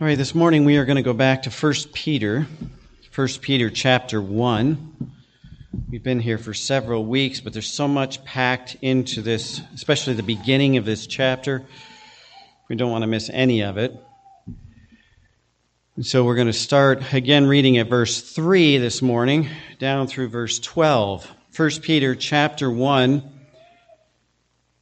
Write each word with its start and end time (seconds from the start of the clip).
All 0.00 0.06
right, 0.06 0.16
this 0.16 0.32
morning 0.32 0.64
we 0.64 0.76
are 0.76 0.84
going 0.84 0.94
to 0.94 1.02
go 1.02 1.12
back 1.12 1.42
to 1.42 1.50
1 1.50 1.74
Peter, 1.92 2.46
1 3.12 3.28
Peter 3.40 3.68
chapter 3.68 4.22
1. 4.22 5.12
We've 5.90 6.04
been 6.04 6.20
here 6.20 6.38
for 6.38 6.54
several 6.54 7.04
weeks, 7.04 7.40
but 7.40 7.52
there's 7.52 7.66
so 7.66 7.88
much 7.88 8.24
packed 8.24 8.76
into 8.80 9.22
this, 9.22 9.60
especially 9.74 10.14
the 10.14 10.22
beginning 10.22 10.76
of 10.76 10.84
this 10.84 11.08
chapter. 11.08 11.64
We 12.68 12.76
don't 12.76 12.92
want 12.92 13.02
to 13.02 13.08
miss 13.08 13.28
any 13.28 13.64
of 13.64 13.76
it. 13.76 13.92
And 15.96 16.06
so 16.06 16.22
we're 16.24 16.36
going 16.36 16.46
to 16.46 16.52
start 16.52 17.12
again 17.12 17.48
reading 17.48 17.78
at 17.78 17.88
verse 17.88 18.20
3 18.20 18.78
this 18.78 19.02
morning, 19.02 19.48
down 19.80 20.06
through 20.06 20.28
verse 20.28 20.60
12. 20.60 21.28
1 21.56 21.70
Peter 21.82 22.14
chapter 22.14 22.70
1, 22.70 23.20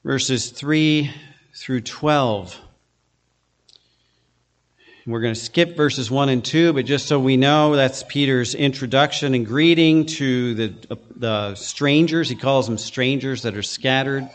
verses 0.05 0.51
3 0.51 1.11
through 1.55 1.81
12. 1.81 2.61
We're 5.07 5.21
going 5.21 5.35
to 5.35 5.41
skip 5.41 5.77
verses 5.77 6.11
1 6.11 6.31
and 6.31 6.45
2, 6.45 6.73
but 6.73 6.85
just 6.85 7.07
so 7.07 7.21
we 7.21 7.37
know, 7.37 7.77
that's 7.77 8.03
Peter's 8.03 8.57
introduction 8.57 9.35
and 9.35 9.47
greeting 9.47 10.07
to 10.07 10.55
the, 10.55 10.99
the 11.15 11.55
strangers. 11.55 12.29
He 12.29 12.35
calls 12.35 12.67
them 12.67 12.77
strangers 12.77 13.43
that 13.43 13.57
are 13.57 13.63
scattered. 13.63 14.29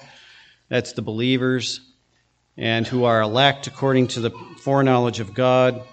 That's 0.69 0.93
the 0.93 1.01
believers 1.01 1.81
and 2.55 2.87
who 2.87 3.03
are 3.03 3.19
elect 3.19 3.67
according 3.67 4.07
to 4.09 4.21
the 4.21 4.31
foreknowledge 4.63 5.19
of 5.19 5.33
God. 5.33 5.83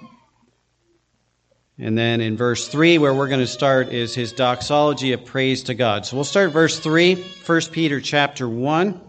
And 1.77 1.98
then 1.98 2.20
in 2.20 2.36
verse 2.36 2.69
3, 2.69 2.98
where 2.98 3.12
we're 3.12 3.27
going 3.27 3.41
to 3.41 3.48
start, 3.48 3.88
is 3.88 4.14
his 4.14 4.33
doxology 4.33 5.12
of 5.12 5.24
praise 5.24 5.64
to 5.64 5.74
God. 5.74 6.06
So 6.06 6.16
we'll 6.16 6.22
start 6.22 6.52
verse 6.52 6.78
3, 6.78 7.16
1 7.16 7.60
Peter 7.72 8.00
chapter 8.00 8.48
1. 8.48 9.00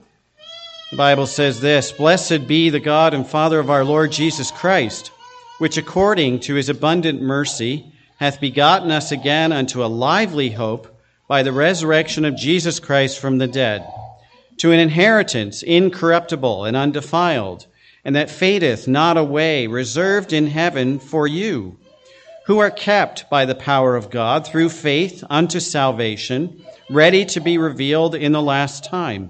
The 0.89 0.97
Bible 0.97 1.27
says 1.27 1.61
this 1.61 1.91
Blessed 1.91 2.47
be 2.47 2.71
the 2.71 2.79
God 2.79 3.13
and 3.13 3.27
Father 3.27 3.59
of 3.59 3.69
our 3.69 3.85
Lord 3.85 4.11
Jesus 4.11 4.49
Christ 4.49 5.11
which 5.59 5.77
according 5.77 6.39
to 6.39 6.55
his 6.55 6.69
abundant 6.69 7.21
mercy 7.21 7.93
hath 8.17 8.41
begotten 8.41 8.89
us 8.89 9.11
again 9.11 9.51
unto 9.51 9.83
a 9.83 9.87
lively 9.87 10.49
hope 10.49 10.99
by 11.27 11.43
the 11.43 11.53
resurrection 11.53 12.25
of 12.25 12.35
Jesus 12.35 12.79
Christ 12.79 13.19
from 13.19 13.37
the 13.37 13.47
dead, 13.47 13.87
to 14.57 14.71
an 14.71 14.79
inheritance 14.79 15.61
incorruptible 15.61 16.65
and 16.65 16.75
undefiled, 16.75 17.67
and 18.03 18.15
that 18.15 18.31
fadeth 18.31 18.87
not 18.87 19.17
away, 19.17 19.67
reserved 19.67 20.33
in 20.33 20.47
heaven 20.47 20.97
for 20.97 21.27
you, 21.27 21.77
who 22.47 22.59
are 22.59 22.71
kept 22.71 23.29
by 23.29 23.45
the 23.45 23.53
power 23.53 23.95
of 23.95 24.09
God 24.09 24.47
through 24.47 24.69
faith 24.69 25.23
unto 25.29 25.59
salvation, 25.59 26.65
ready 26.89 27.25
to 27.25 27.39
be 27.39 27.57
revealed 27.57 28.15
in 28.15 28.31
the 28.31 28.41
last 28.41 28.85
time 28.85 29.29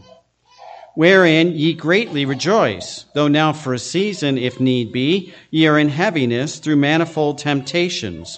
wherein 0.99 1.53
ye 1.53 1.71
greatly 1.71 2.25
rejoice, 2.25 3.05
though 3.13 3.29
now 3.29 3.53
for 3.53 3.73
a 3.73 3.79
season, 3.79 4.37
if 4.37 4.59
need 4.59 4.91
be, 4.91 5.33
ye 5.49 5.65
are 5.65 5.79
in 5.79 5.87
heaviness 5.87 6.59
through 6.59 6.75
manifold 6.75 7.37
temptations, 7.37 8.37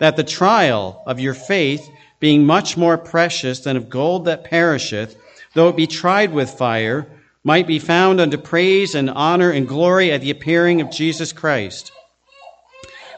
that 0.00 0.14
the 0.14 0.22
trial 0.22 1.02
of 1.06 1.18
your 1.18 1.32
faith, 1.32 1.90
being 2.20 2.44
much 2.44 2.76
more 2.76 2.98
precious 2.98 3.60
than 3.60 3.74
of 3.74 3.88
gold 3.88 4.26
that 4.26 4.44
perisheth, 4.44 5.16
though 5.54 5.70
it 5.70 5.76
be 5.76 5.86
tried 5.86 6.30
with 6.30 6.50
fire, 6.50 7.06
might 7.42 7.66
be 7.66 7.78
found 7.78 8.20
unto 8.20 8.36
praise 8.36 8.94
and 8.94 9.08
honor 9.08 9.50
and 9.50 9.66
glory 9.66 10.12
at 10.12 10.20
the 10.20 10.30
appearing 10.30 10.82
of 10.82 10.90
Jesus 10.90 11.32
Christ, 11.32 11.90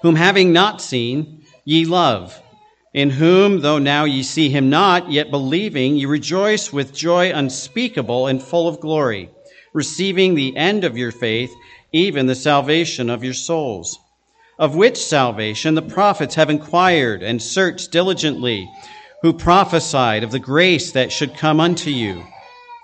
whom 0.02 0.14
having 0.14 0.52
not 0.52 0.80
seen, 0.80 1.42
ye 1.64 1.84
love 1.84 2.40
in 2.96 3.10
whom, 3.10 3.60
though 3.60 3.78
now 3.78 4.06
ye 4.06 4.22
see 4.22 4.48
him 4.48 4.70
not, 4.70 5.12
yet 5.12 5.30
believing, 5.30 5.96
ye 5.96 6.06
rejoice 6.06 6.72
with 6.72 6.94
joy 6.94 7.30
unspeakable 7.30 8.26
and 8.26 8.42
full 8.42 8.66
of 8.66 8.80
glory, 8.80 9.28
receiving 9.74 10.34
the 10.34 10.56
end 10.56 10.82
of 10.82 10.96
your 10.96 11.12
faith, 11.12 11.52
even 11.92 12.24
the 12.24 12.34
salvation 12.34 13.10
of 13.10 13.22
your 13.22 13.34
souls. 13.34 13.98
Of 14.58 14.76
which 14.76 14.96
salvation 14.96 15.74
the 15.74 15.82
prophets 15.82 16.36
have 16.36 16.48
inquired 16.48 17.22
and 17.22 17.42
searched 17.42 17.92
diligently, 17.92 18.66
who 19.20 19.34
prophesied 19.34 20.24
of 20.24 20.30
the 20.30 20.38
grace 20.38 20.92
that 20.92 21.12
should 21.12 21.36
come 21.36 21.60
unto 21.60 21.90
you, 21.90 22.24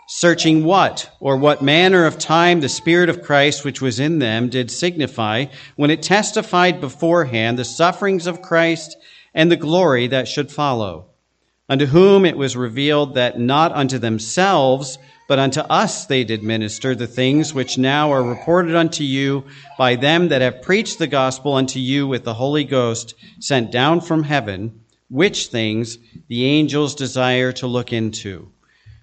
searching 0.08 0.62
what 0.62 1.10
or 1.20 1.38
what 1.38 1.62
manner 1.62 2.04
of 2.04 2.18
time 2.18 2.60
the 2.60 2.68
Spirit 2.68 3.08
of 3.08 3.22
Christ 3.22 3.64
which 3.64 3.80
was 3.80 3.98
in 3.98 4.18
them 4.18 4.50
did 4.50 4.70
signify 4.70 5.46
when 5.76 5.90
it 5.90 6.02
testified 6.02 6.82
beforehand 6.82 7.58
the 7.58 7.64
sufferings 7.64 8.26
of 8.26 8.42
Christ 8.42 8.98
and 9.34 9.50
the 9.50 9.56
glory 9.56 10.06
that 10.08 10.28
should 10.28 10.50
follow. 10.50 11.06
Unto 11.68 11.86
whom 11.86 12.24
it 12.24 12.36
was 12.36 12.56
revealed 12.56 13.14
that 13.14 13.38
not 13.38 13.72
unto 13.72 13.98
themselves, 13.98 14.98
but 15.28 15.38
unto 15.38 15.60
us 15.60 16.04
they 16.04 16.24
did 16.24 16.42
minister 16.42 16.94
the 16.94 17.06
things 17.06 17.54
which 17.54 17.78
now 17.78 18.12
are 18.12 18.22
reported 18.22 18.74
unto 18.74 19.04
you 19.04 19.44
by 19.78 19.96
them 19.96 20.28
that 20.28 20.42
have 20.42 20.60
preached 20.60 20.98
the 20.98 21.06
gospel 21.06 21.54
unto 21.54 21.78
you 21.78 22.06
with 22.06 22.24
the 22.24 22.34
Holy 22.34 22.64
Ghost 22.64 23.14
sent 23.40 23.70
down 23.70 24.00
from 24.00 24.24
heaven, 24.24 24.80
which 25.08 25.46
things 25.46 25.98
the 26.28 26.44
angels 26.44 26.94
desire 26.94 27.52
to 27.52 27.66
look 27.66 27.92
into. 27.92 28.50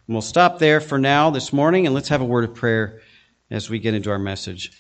And 0.08 0.16
we'll 0.16 0.22
stop 0.22 0.60
there 0.60 0.82
for 0.82 1.00
now 1.00 1.30
this 1.30 1.54
morning, 1.54 1.86
and 1.86 1.96
let's 1.96 2.10
have 2.10 2.22
a 2.22 2.26
word 2.26 2.44
of 2.44 2.56
prayer 2.56 3.02
as 3.50 3.70
we 3.70 3.80
get 3.80 3.94
into 3.94 4.12
our 4.12 4.20
message. 4.20 4.72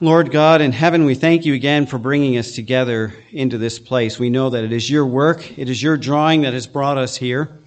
Lord 0.00 0.30
God 0.30 0.60
in 0.60 0.72
heaven, 0.72 1.06
we 1.06 1.14
thank 1.14 1.46
you 1.46 1.54
again 1.54 1.86
for 1.86 1.96
bringing 1.96 2.36
us 2.36 2.54
together 2.54 3.14
into 3.32 3.56
this 3.56 3.78
place. 3.78 4.18
We 4.18 4.28
know 4.28 4.50
that 4.50 4.62
it 4.62 4.70
is 4.70 4.90
your 4.90 5.06
work, 5.06 5.58
it 5.58 5.70
is 5.70 5.82
your 5.82 5.96
drawing 5.96 6.42
that 6.42 6.52
has 6.52 6.66
brought 6.66 6.98
us 6.98 7.16
here, 7.16 7.58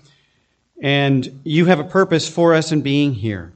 and 0.80 1.42
you 1.44 1.66
have 1.66 1.80
a 1.80 1.84
purpose 1.84 2.30
for 2.30 2.54
us 2.54 2.72
in 2.72 2.82
being 2.82 3.16
here. 3.16 3.52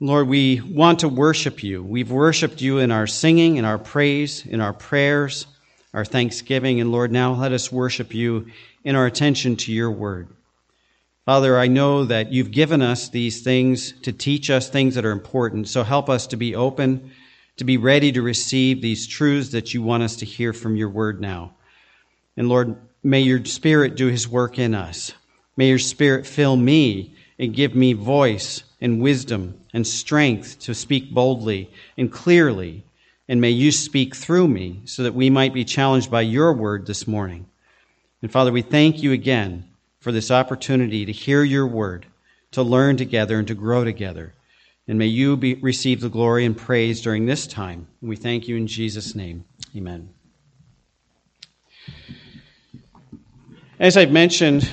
Lord, 0.00 0.26
we 0.26 0.60
want 0.60 0.98
to 1.00 1.08
worship 1.08 1.62
you. 1.62 1.80
We've 1.84 2.10
worshiped 2.10 2.60
you 2.60 2.78
in 2.78 2.90
our 2.90 3.06
singing, 3.06 3.58
in 3.58 3.64
our 3.64 3.78
praise, 3.78 4.44
in 4.44 4.60
our 4.60 4.72
prayers, 4.72 5.46
our 5.94 6.04
thanksgiving, 6.04 6.80
and 6.80 6.90
Lord, 6.90 7.12
now 7.12 7.32
let 7.32 7.52
us 7.52 7.70
worship 7.70 8.12
you 8.12 8.48
in 8.82 8.96
our 8.96 9.06
attention 9.06 9.54
to 9.54 9.72
your 9.72 9.92
word. 9.92 10.26
Father, 11.24 11.56
I 11.56 11.68
know 11.68 12.06
that 12.06 12.32
you've 12.32 12.50
given 12.50 12.82
us 12.82 13.08
these 13.08 13.42
things 13.42 13.92
to 14.00 14.12
teach 14.12 14.50
us 14.50 14.68
things 14.68 14.96
that 14.96 15.04
are 15.04 15.12
important, 15.12 15.68
so 15.68 15.84
help 15.84 16.10
us 16.10 16.26
to 16.28 16.36
be 16.36 16.56
open 16.56 17.12
to 17.58 17.64
be 17.64 17.76
ready 17.76 18.12
to 18.12 18.22
receive 18.22 18.80
these 18.80 19.06
truths 19.06 19.50
that 19.50 19.74
you 19.74 19.82
want 19.82 20.02
us 20.02 20.16
to 20.16 20.24
hear 20.24 20.52
from 20.52 20.76
your 20.76 20.88
word 20.88 21.20
now. 21.20 21.52
And 22.36 22.48
Lord, 22.48 22.76
may 23.02 23.20
your 23.20 23.44
spirit 23.44 23.96
do 23.96 24.06
his 24.06 24.28
work 24.28 24.58
in 24.58 24.74
us. 24.74 25.12
May 25.56 25.68
your 25.68 25.78
spirit 25.78 26.26
fill 26.26 26.56
me 26.56 27.14
and 27.38 27.54
give 27.54 27.74
me 27.74 27.92
voice 27.92 28.62
and 28.80 29.02
wisdom 29.02 29.60
and 29.72 29.86
strength 29.86 30.60
to 30.60 30.74
speak 30.74 31.12
boldly 31.12 31.70
and 31.96 32.12
clearly. 32.12 32.84
And 33.28 33.40
may 33.40 33.50
you 33.50 33.72
speak 33.72 34.14
through 34.14 34.48
me 34.48 34.82
so 34.84 35.02
that 35.02 35.14
we 35.14 35.28
might 35.28 35.52
be 35.52 35.64
challenged 35.64 36.10
by 36.10 36.22
your 36.22 36.52
word 36.52 36.86
this 36.86 37.06
morning. 37.06 37.46
And 38.22 38.30
Father, 38.30 38.52
we 38.52 38.62
thank 38.62 39.02
you 39.02 39.12
again 39.12 39.64
for 40.00 40.12
this 40.12 40.30
opportunity 40.30 41.04
to 41.04 41.12
hear 41.12 41.42
your 41.42 41.66
word, 41.66 42.06
to 42.52 42.62
learn 42.62 42.96
together, 42.96 43.38
and 43.38 43.48
to 43.48 43.54
grow 43.54 43.84
together. 43.84 44.32
And 44.88 44.98
may 44.98 45.06
you 45.06 45.36
be, 45.36 45.54
receive 45.54 46.00
the 46.00 46.08
glory 46.08 46.46
and 46.46 46.56
praise 46.56 47.02
during 47.02 47.26
this 47.26 47.46
time. 47.46 47.86
We 48.00 48.16
thank 48.16 48.48
you 48.48 48.56
in 48.56 48.66
Jesus' 48.66 49.14
name. 49.14 49.44
Amen. 49.76 50.08
As 53.78 53.98
I've 53.98 54.10
mentioned, 54.10 54.68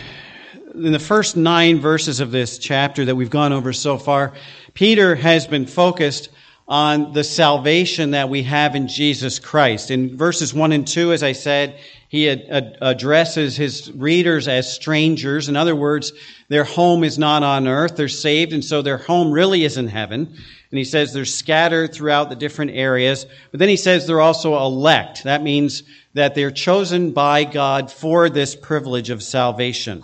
in 0.73 0.93
the 0.93 0.99
first 0.99 1.35
nine 1.35 1.79
verses 1.79 2.21
of 2.21 2.31
this 2.31 2.57
chapter 2.57 3.05
that 3.05 3.15
we've 3.15 3.29
gone 3.29 3.51
over 3.51 3.73
so 3.73 3.97
far, 3.97 4.33
Peter 4.73 5.15
has 5.15 5.47
been 5.47 5.65
focused 5.65 6.29
on 6.67 7.13
the 7.13 7.23
salvation 7.23 8.11
that 8.11 8.29
we 8.29 8.43
have 8.43 8.73
in 8.73 8.87
Jesus 8.87 9.37
Christ. 9.37 9.91
In 9.91 10.17
verses 10.17 10.53
1 10.53 10.71
and 10.71 10.87
2, 10.87 11.11
as 11.11 11.23
I 11.23 11.33
said, 11.33 11.77
he 12.15 12.27
addresses 12.29 13.57
his 13.57 13.91
readers 13.91 14.47
as 14.47 14.73
strangers. 14.73 15.49
In 15.49 15.57
other 15.57 15.75
words, 15.75 16.13
their 16.47 16.63
home 16.63 17.03
is 17.03 17.17
not 17.17 17.43
on 17.43 17.67
earth. 17.67 17.97
They're 17.97 18.07
saved, 18.07 18.53
and 18.53 18.63
so 18.63 18.81
their 18.81 18.97
home 18.97 19.31
really 19.31 19.65
is 19.65 19.75
in 19.77 19.87
heaven. 19.87 20.21
And 20.25 20.77
he 20.77 20.85
says 20.85 21.11
they're 21.11 21.25
scattered 21.25 21.93
throughout 21.93 22.29
the 22.29 22.35
different 22.35 22.71
areas. 22.71 23.25
But 23.51 23.59
then 23.59 23.69
he 23.69 23.75
says 23.75 24.07
they're 24.07 24.21
also 24.21 24.57
elect. 24.57 25.25
That 25.25 25.43
means 25.43 25.83
that 26.13 26.35
they're 26.35 26.51
chosen 26.51 27.11
by 27.11 27.43
God 27.43 27.91
for 27.91 28.29
this 28.29 28.55
privilege 28.55 29.09
of 29.09 29.21
salvation. 29.21 30.01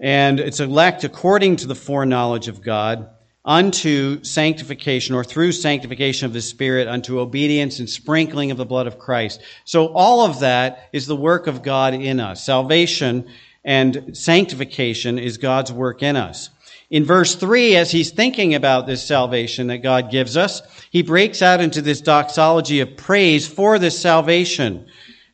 And 0.00 0.40
it's 0.40 0.60
elect 0.60 1.04
according 1.04 1.56
to 1.56 1.66
the 1.66 1.74
foreknowledge 1.74 2.48
of 2.48 2.62
God 2.62 3.10
unto 3.44 4.22
sanctification 4.22 5.14
or 5.14 5.24
through 5.24 5.52
sanctification 5.52 6.26
of 6.26 6.32
the 6.32 6.40
Spirit 6.40 6.86
unto 6.86 7.18
obedience 7.18 7.80
and 7.80 7.90
sprinkling 7.90 8.50
of 8.50 8.56
the 8.56 8.64
blood 8.64 8.86
of 8.86 8.98
Christ. 8.98 9.40
So 9.64 9.88
all 9.88 10.24
of 10.24 10.40
that 10.40 10.88
is 10.92 11.06
the 11.06 11.16
work 11.16 11.46
of 11.46 11.62
God 11.62 11.94
in 11.94 12.20
us. 12.20 12.44
Salvation 12.44 13.28
and 13.64 14.16
sanctification 14.16 15.18
is 15.18 15.38
God's 15.38 15.72
work 15.72 16.02
in 16.02 16.16
us. 16.16 16.50
In 16.90 17.04
verse 17.04 17.34
3, 17.34 17.76
as 17.76 17.90
he's 17.90 18.10
thinking 18.10 18.54
about 18.54 18.86
this 18.86 19.02
salvation 19.02 19.68
that 19.68 19.78
God 19.78 20.10
gives 20.10 20.36
us, 20.36 20.60
he 20.90 21.02
breaks 21.02 21.40
out 21.40 21.60
into 21.60 21.80
this 21.80 22.02
doxology 22.02 22.80
of 22.80 22.96
praise 22.96 23.48
for 23.48 23.78
this 23.78 23.98
salvation. 23.98 24.86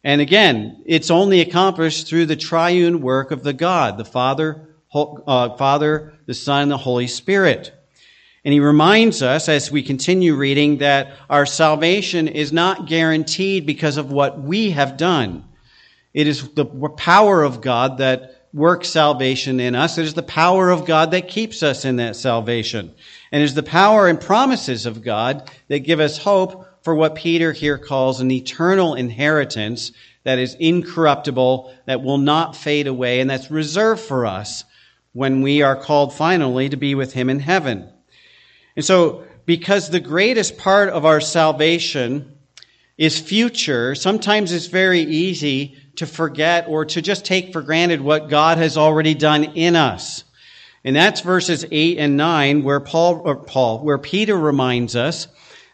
And 0.05 0.20
again, 0.20 0.82
it's 0.87 1.10
only 1.10 1.40
accomplished 1.40 2.06
through 2.06 2.26
the 2.26 2.37
triune 2.37 3.02
work 3.02 3.32
of 3.32 3.43
the 3.43 3.52
God, 3.52 3.99
the 3.99 4.05
Father, 4.05 4.69
uh, 4.94 5.56
Father, 5.56 6.14
the 6.26 6.34
Son, 6.34 6.62
and 6.62 6.70
the 6.70 6.76
Holy 6.76 7.08
Spirit. 7.08 7.78
And 8.49 8.55
he 8.55 8.61
reminds 8.61 9.21
us 9.21 9.47
as 9.47 9.71
we 9.71 9.83
continue 9.83 10.35
reading 10.35 10.79
that 10.79 11.12
our 11.29 11.45
salvation 11.45 12.29
is 12.29 12.50
not 12.50 12.87
guaranteed 12.87 13.67
because 13.67 13.99
of 13.99 14.11
what 14.11 14.41
we 14.41 14.71
have 14.71 14.97
done. 14.97 15.45
It 16.15 16.27
is 16.27 16.49
the 16.55 16.65
power 16.65 17.43
of 17.43 17.61
God 17.61 17.99
that 17.99 18.47
works 18.55 18.89
salvation 18.89 19.61
in 19.61 19.75
us. 19.75 19.99
It 19.99 20.06
is 20.06 20.15
the 20.15 20.23
power 20.23 20.71
of 20.71 20.87
God 20.87 21.11
that 21.11 21.29
keeps 21.29 21.62
us 21.62 21.85
in 21.85 21.97
that 21.97 22.17
salvation. 22.17 22.95
And 23.31 23.43
it 23.43 23.45
is 23.45 23.53
the 23.53 23.62
power 23.62 24.09
and 24.09 24.19
promises 24.19 24.87
of 24.87 25.03
God 25.03 25.51
that 25.69 25.81
give 25.81 26.01
us 26.01 26.17
hope 26.17 26.67
for 26.83 26.94
what 26.94 27.17
Peter 27.17 27.53
here 27.53 27.77
calls 27.77 28.23
an 28.23 28.31
eternal 28.31 28.94
inheritance 28.94 29.93
that 30.25 30.39
is 30.39 30.55
incorruptible, 30.55 31.71
that 31.85 32.03
will 32.03 32.17
not 32.17 32.56
fade 32.56 32.87
away, 32.87 33.21
and 33.21 33.29
that's 33.29 33.51
reserved 33.51 34.01
for 34.01 34.25
us 34.25 34.65
when 35.12 35.43
we 35.43 35.61
are 35.61 35.77
called 35.77 36.15
finally 36.15 36.71
to 36.71 36.79
be 36.79 36.94
with 36.94 37.12
him 37.12 37.29
in 37.29 37.41
heaven. 37.41 37.93
And 38.79 38.85
so, 38.85 39.25
because 39.45 39.91
the 39.91 39.99
greatest 39.99 40.57
part 40.57 40.89
of 40.91 41.05
our 41.05 41.21
salvation 41.21 42.39
is 42.97 43.19
future, 43.19 43.97
sometimes 43.97 44.53
it's 44.53 44.67
very 44.67 45.01
easy 45.01 45.77
to 45.97 46.07
forget 46.07 46.67
or 46.69 46.85
to 46.85 47.03
just 47.03 47.25
take 47.25 47.53
for 47.53 47.61
granted 47.61 48.01
what 48.01 48.29
God 48.29 48.57
has 48.59 48.77
already 48.77 49.15
done 49.15 49.43
in 49.43 49.75
us. 49.75 50.23
And 50.85 50.95
that's 50.95 51.23
verses 51.23 51.67
8 51.69 51.99
and 51.99 52.17
9 52.17 52.63
where 52.63 52.79
Paul, 52.79 53.21
or 53.25 53.35
Paul, 53.35 53.81
where 53.81 53.99
Peter 53.99 54.39
reminds 54.39 54.95
us 54.95 55.27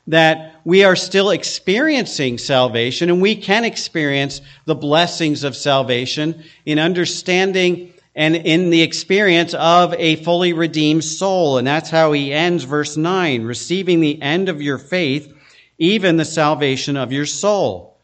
that 0.07 0.63
we 0.65 0.85
are 0.85 0.97
still 0.97 1.29
experiencing 1.29 2.39
salvation 2.39 3.11
and 3.11 3.21
we 3.21 3.37
can 3.37 3.67
experience 3.67 4.41
the 4.65 4.75
blessings 4.75 5.45
of 5.45 5.55
salvation 5.55 6.43
in 6.65 6.79
understanding 6.79 7.93
and 8.15 8.37
in 8.37 8.71
the 8.71 8.83
experience 8.83 9.55
of 9.55 9.93
a 9.95 10.17
fully 10.17 10.53
redeemed 10.53 11.05
soul. 11.05 11.59
And 11.59 11.67
that's 11.67 11.91
how 11.91 12.13
he 12.13 12.33
ends 12.33 12.65
verse 12.65 12.97
9, 12.97 13.43
receiving 13.43 14.01
the 14.01 14.21
end 14.23 14.49
of 14.49 14.63
your 14.63 14.79
faith, 14.79 15.33
even 15.79 16.17
the 16.17 16.25
salvation 16.25 16.97
of 16.97 17.13
your 17.13 17.27
soul. 17.27 17.99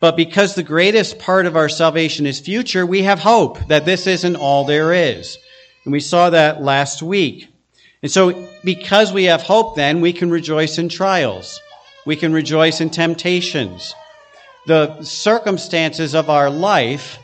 But 0.00 0.16
because 0.16 0.54
the 0.54 0.62
greatest 0.62 1.18
part 1.18 1.46
of 1.46 1.56
our 1.56 1.68
salvation 1.68 2.26
is 2.26 2.38
future, 2.38 2.86
we 2.86 3.02
have 3.02 3.18
hope 3.18 3.58
that 3.66 3.84
this 3.84 4.06
isn't 4.06 4.36
all 4.36 4.64
there 4.64 4.92
is. 4.92 5.38
And 5.84 5.92
we 5.92 6.00
saw 6.00 6.30
that 6.30 6.62
last 6.62 7.02
week. 7.02 7.48
And 8.00 8.12
so, 8.12 8.46
because 8.62 9.12
we 9.12 9.24
have 9.24 9.42
hope, 9.42 9.74
then 9.74 10.00
we 10.00 10.12
can 10.12 10.30
rejoice 10.30 10.78
in 10.78 10.88
trials. 10.88 11.60
We 12.06 12.14
can 12.14 12.32
rejoice 12.32 12.80
in 12.80 12.90
temptations. 12.90 13.92
The 14.66 15.02
circumstances 15.02 16.14
of 16.14 16.30
our 16.30 16.48
life 16.48 17.18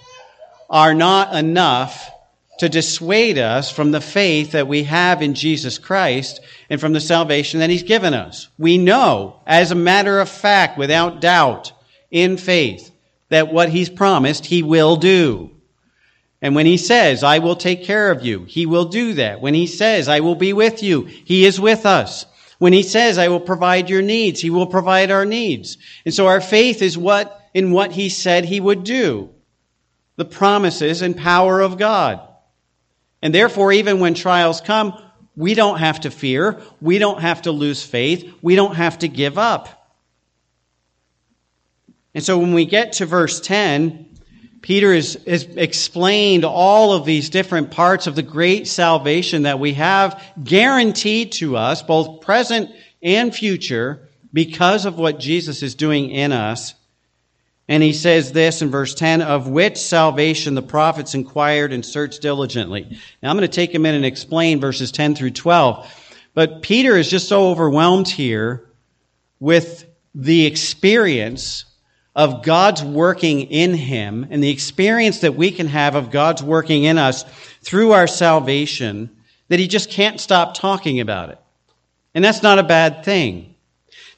are 0.69 0.95
not 0.95 1.37
enough 1.37 2.11
to 2.59 2.69
dissuade 2.69 3.39
us 3.39 3.71
from 3.71 3.91
the 3.91 4.01
faith 4.01 4.53
that 4.53 4.69
we 4.69 4.85
have 4.85 5.23
in 5.23 5.35
Jesus 5.35 5.79
Christ 5.79 6.41
and 6.71 6.81
from 6.81 6.93
the 6.93 7.01
salvation 7.01 7.61
that 7.61 7.71
He's 7.71 7.83
given 7.83 8.15
us. 8.15 8.49
We 8.59 8.79
know, 8.79 9.41
as 9.47 9.71
a 9.71 9.77
matter 9.77 10.21
of 10.21 10.29
fact, 10.29 10.79
without 10.79 11.21
doubt, 11.21 11.73
in 12.11 12.37
faith, 12.37 12.93
that 13.29 13.53
what 13.53 13.69
He's 13.69 13.91
promised, 13.91 14.47
He 14.47 14.63
will 14.63 14.97
do. 14.97 15.51
And 16.41 16.55
when 16.55 16.67
He 16.67 16.77
says, 16.77 17.25
I 17.25 17.41
will 17.41 17.57
take 17.57 17.85
care 17.85 18.11
of 18.11 18.25
you, 18.25 18.45
He 18.45 18.67
will 18.67 18.85
do 18.85 19.15
that. 19.15 19.41
When 19.41 19.55
He 19.55 19.67
says, 19.67 20.09
I 20.09 20.21
will 20.21 20.37
be 20.37 20.53
with 20.53 20.83
you, 20.83 21.03
He 21.05 21.45
is 21.45 21.59
with 21.61 21.87
us. 21.87 22.27
When 22.59 22.73
He 22.73 22.85
says, 22.85 23.19
I 23.19 23.29
will 23.29 23.41
provide 23.41 23.91
your 23.91 24.03
needs, 24.03 24.41
He 24.41 24.51
will 24.51 24.69
provide 24.69 25.11
our 25.11 25.25
needs. 25.25 25.77
And 26.05 26.15
so 26.15 26.29
our 26.29 26.41
faith 26.41 26.83
is 26.83 26.97
what, 26.97 27.41
in 27.53 27.73
what 27.73 27.91
He 27.91 28.11
said 28.11 28.45
He 28.45 28.61
would 28.61 28.85
do. 28.85 29.31
The 30.17 30.25
promises 30.25 31.03
and 31.03 31.17
power 31.17 31.61
of 31.61 31.79
God. 31.79 32.21
And 33.25 33.35
therefore, 33.35 33.73
even 33.73 34.01
when 34.01 34.13
trials 34.13 34.61
come, 34.61 35.03
we 35.35 35.55
don't 35.55 35.79
have 35.79 36.01
to 36.01 36.11
fear. 36.11 36.61
We 36.83 36.99
don't 36.99 37.23
have 37.23 37.43
to 37.43 37.53
lose 37.53 37.83
faith. 37.83 38.31
We 38.43 38.55
don't 38.55 38.75
have 38.75 38.99
to 38.99 39.09
give 39.09 39.39
up. 39.39 39.97
And 42.15 42.23
so 42.23 42.39
when 42.39 42.53
we 42.53 42.67
get 42.67 42.93
to 42.95 43.07
verse 43.07 43.41
10, 43.41 44.11
Peter 44.61 44.93
has, 44.95 45.15
has 45.27 45.45
explained 45.45 46.45
all 46.45 46.93
of 46.93 47.07
these 47.07 47.31
different 47.31 47.71
parts 47.71 48.07
of 48.07 48.15
the 48.15 48.23
great 48.23 48.69
salvation 48.69 49.45
that 49.45 49.59
we 49.59 49.73
have 49.73 50.23
guaranteed 50.43 51.33
to 51.33 51.57
us, 51.57 51.83
both 51.83 52.21
present 52.21 52.71
and 53.03 53.35
future, 53.35 54.07
because 54.35 54.85
of 54.85 54.99
what 54.99 55.19
Jesus 55.19 55.63
is 55.63 55.75
doing 55.75 56.11
in 56.11 56.31
us. 56.31 56.75
And 57.69 57.83
he 57.83 57.93
says 57.93 58.33
this 58.33 58.61
in 58.61 58.71
verse 58.71 58.95
10 58.95 59.23
of 59.23 59.49
which 59.49 59.79
salvation 59.79 60.55
the 60.55 60.63
prophets 60.63 61.15
inquired 61.15 61.73
and 61.73 61.85
searched 61.85 62.21
diligently. 62.21 62.99
Now 63.23 63.31
I'm 63.31 63.37
going 63.37 63.49
to 63.49 63.55
take 63.55 63.75
a 63.75 63.79
minute 63.79 63.97
and 63.97 64.05
explain 64.05 64.61
verses 64.61 64.93
10 64.93 65.15
through 65.15 65.31
12. 65.31 66.03
But 66.35 66.63
Peter 66.63 66.97
is 66.97 67.09
just 67.09 67.29
so 67.29 67.49
overwhelmed 67.49 68.09
here 68.09 68.69
with 69.41 69.87
the 70.15 70.47
experience 70.47 71.65
of 72.15 72.43
God's 72.43 72.83
working 72.83 73.41
in 73.43 73.75
him 73.75 74.27
and 74.31 74.43
the 74.43 74.51
experience 74.51 75.21
that 75.21 75.35
we 75.35 75.51
can 75.51 75.67
have 75.67 75.95
of 75.95 76.11
God's 76.11 76.43
working 76.43 76.85
in 76.85 76.99
us 76.99 77.25
through 77.63 77.93
our 77.93 78.07
salvation 78.07 79.11
that 79.49 79.59
he 79.59 79.69
just 79.69 79.91
can't 79.91 80.21
stop 80.21 80.55
talking 80.55 81.01
about 81.01 81.31
it. 81.31 81.39
And 82.15 82.25
that's 82.25 82.43
not 82.43 82.59
a 82.59 82.63
bad 82.63 83.05
thing. 83.05 83.54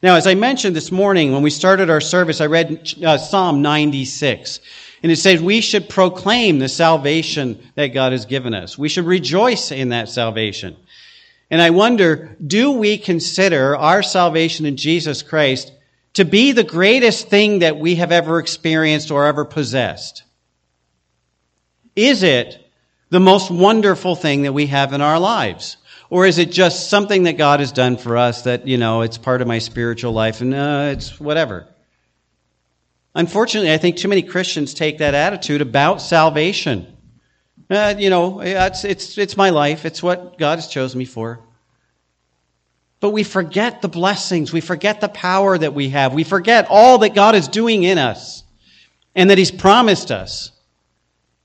Now, 0.06 0.14
as 0.14 0.29
I 0.29 0.37
mentioned 0.37 0.76
this 0.76 0.93
morning 0.93 1.32
when 1.32 1.43
we 1.43 1.50
started 1.50 1.91
our 1.91 2.00
service, 2.00 2.41
I 2.41 2.47
read 2.47 2.94
uh, 3.05 3.19
Psalm 3.19 3.61
96. 3.61 4.61
And 5.03 5.11
it 5.11 5.17
says 5.17 5.43
we 5.43 5.61
should 5.61 5.88
proclaim 5.88 6.61
the 6.61 6.69
salvation 6.69 7.61
that 7.75 7.88
God 7.88 8.12
has 8.12 8.25
given 8.25 8.55
us. 8.55 8.79
We 8.79 8.88
should 8.88 9.05
rejoice 9.05 9.73
in 9.73 9.88
that 9.88 10.08
salvation. 10.08 10.76
And 11.50 11.61
I 11.61 11.70
wonder, 11.70 12.37
do 12.47 12.70
we 12.70 12.99
consider 12.99 13.75
our 13.75 14.00
salvation 14.00 14.64
in 14.64 14.76
Jesus 14.76 15.23
Christ 15.23 15.73
to 16.12 16.25
be 16.25 16.53
the 16.53 16.62
greatest 16.62 17.26
thing 17.26 17.58
that 17.58 17.76
we 17.76 17.97
have 17.97 18.12
ever 18.12 18.38
experienced 18.38 19.11
or 19.11 19.26
ever 19.26 19.44
possessed? 19.44 20.23
Is 21.97 22.23
it 22.23 22.64
the 23.11 23.19
most 23.19 23.50
wonderful 23.50 24.14
thing 24.14 24.43
that 24.43 24.53
we 24.53 24.67
have 24.67 24.93
in 24.93 25.00
our 25.00 25.19
lives? 25.19 25.79
Or 26.08 26.26
is 26.26 26.38
it 26.38 26.53
just 26.53 26.88
something 26.88 27.25
that 27.25 27.37
God 27.37 27.61
has 27.61 27.73
done 27.73 27.97
for 27.97 28.17
us 28.17 28.43
that, 28.43 28.67
you 28.67 28.79
know, 28.79 29.03
it's 29.03 29.19
part 29.19 29.43
of 29.43 29.49
my 29.49 29.58
spiritual 29.58 30.12
life 30.12 30.41
and 30.41 30.55
uh, 30.55 30.91
it's 30.93 31.19
whatever? 31.19 31.67
Unfortunately, 33.14 33.73
I 33.73 33.79
think 33.79 33.97
too 33.97 34.08
many 34.08 34.23
Christians 34.23 34.75
take 34.75 34.99
that 34.99 35.14
attitude 35.14 35.62
about 35.62 36.03
salvation. 36.03 36.97
Uh, 37.69 37.94
you 37.99 38.11
know, 38.11 38.41
it's, 38.41 38.85
it's, 38.85 39.19
it's 39.19 39.37
my 39.37 39.50
life. 39.50 39.85
It's 39.85 40.03
what 40.03 40.38
God 40.38 40.56
has 40.56 40.69
chosen 40.69 40.99
me 40.99 41.06
for. 41.06 41.41
But 43.01 43.10
we 43.10 43.25
forget 43.25 43.82
the 43.82 43.89
blessings. 43.89 44.53
We 44.53 44.60
forget 44.60 45.01
the 45.01 45.08
power 45.08 45.56
that 45.58 45.75
we 45.75 45.91
have. 45.91 46.15
We 46.15 46.25
forget 46.25 46.67
all 46.70 46.98
that 46.98 47.15
God 47.15 47.34
is 47.34 47.48
doing 47.48 47.82
in 47.82 47.98
us 47.98 48.44
and 49.15 49.31
that 49.31 49.39
He's 49.39 49.51
promised 49.51 50.10
us. 50.10 50.53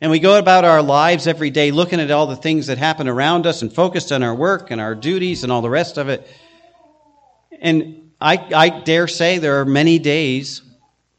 And 0.01 0.09
we 0.09 0.17
go 0.17 0.39
about 0.39 0.65
our 0.65 0.81
lives 0.81 1.27
every 1.27 1.51
day 1.51 1.69
looking 1.69 1.99
at 1.99 2.09
all 2.09 2.25
the 2.25 2.35
things 2.35 2.67
that 2.67 2.79
happen 2.79 3.07
around 3.07 3.45
us 3.45 3.61
and 3.61 3.71
focused 3.71 4.11
on 4.11 4.23
our 4.23 4.33
work 4.33 4.71
and 4.71 4.81
our 4.81 4.95
duties 4.95 5.43
and 5.43 5.51
all 5.51 5.61
the 5.61 5.69
rest 5.69 5.99
of 5.99 6.09
it. 6.09 6.27
And 7.61 8.11
I, 8.19 8.37
I 8.53 8.79
dare 8.81 9.07
say 9.07 9.37
there 9.37 9.61
are 9.61 9.65
many 9.65 9.99
days 9.99 10.63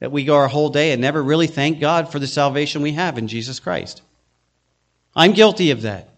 that 0.01 0.11
we 0.11 0.25
go 0.25 0.35
our 0.35 0.49
whole 0.49 0.71
day 0.71 0.91
and 0.91 1.01
never 1.01 1.23
really 1.23 1.47
thank 1.47 1.79
God 1.79 2.11
for 2.11 2.19
the 2.19 2.27
salvation 2.27 2.83
we 2.83 2.93
have 2.93 3.19
in 3.19 3.29
Jesus 3.29 3.61
Christ. 3.61 4.03
I'm 5.15 5.33
guilty 5.33 5.71
of 5.71 5.83
that. 5.83 6.09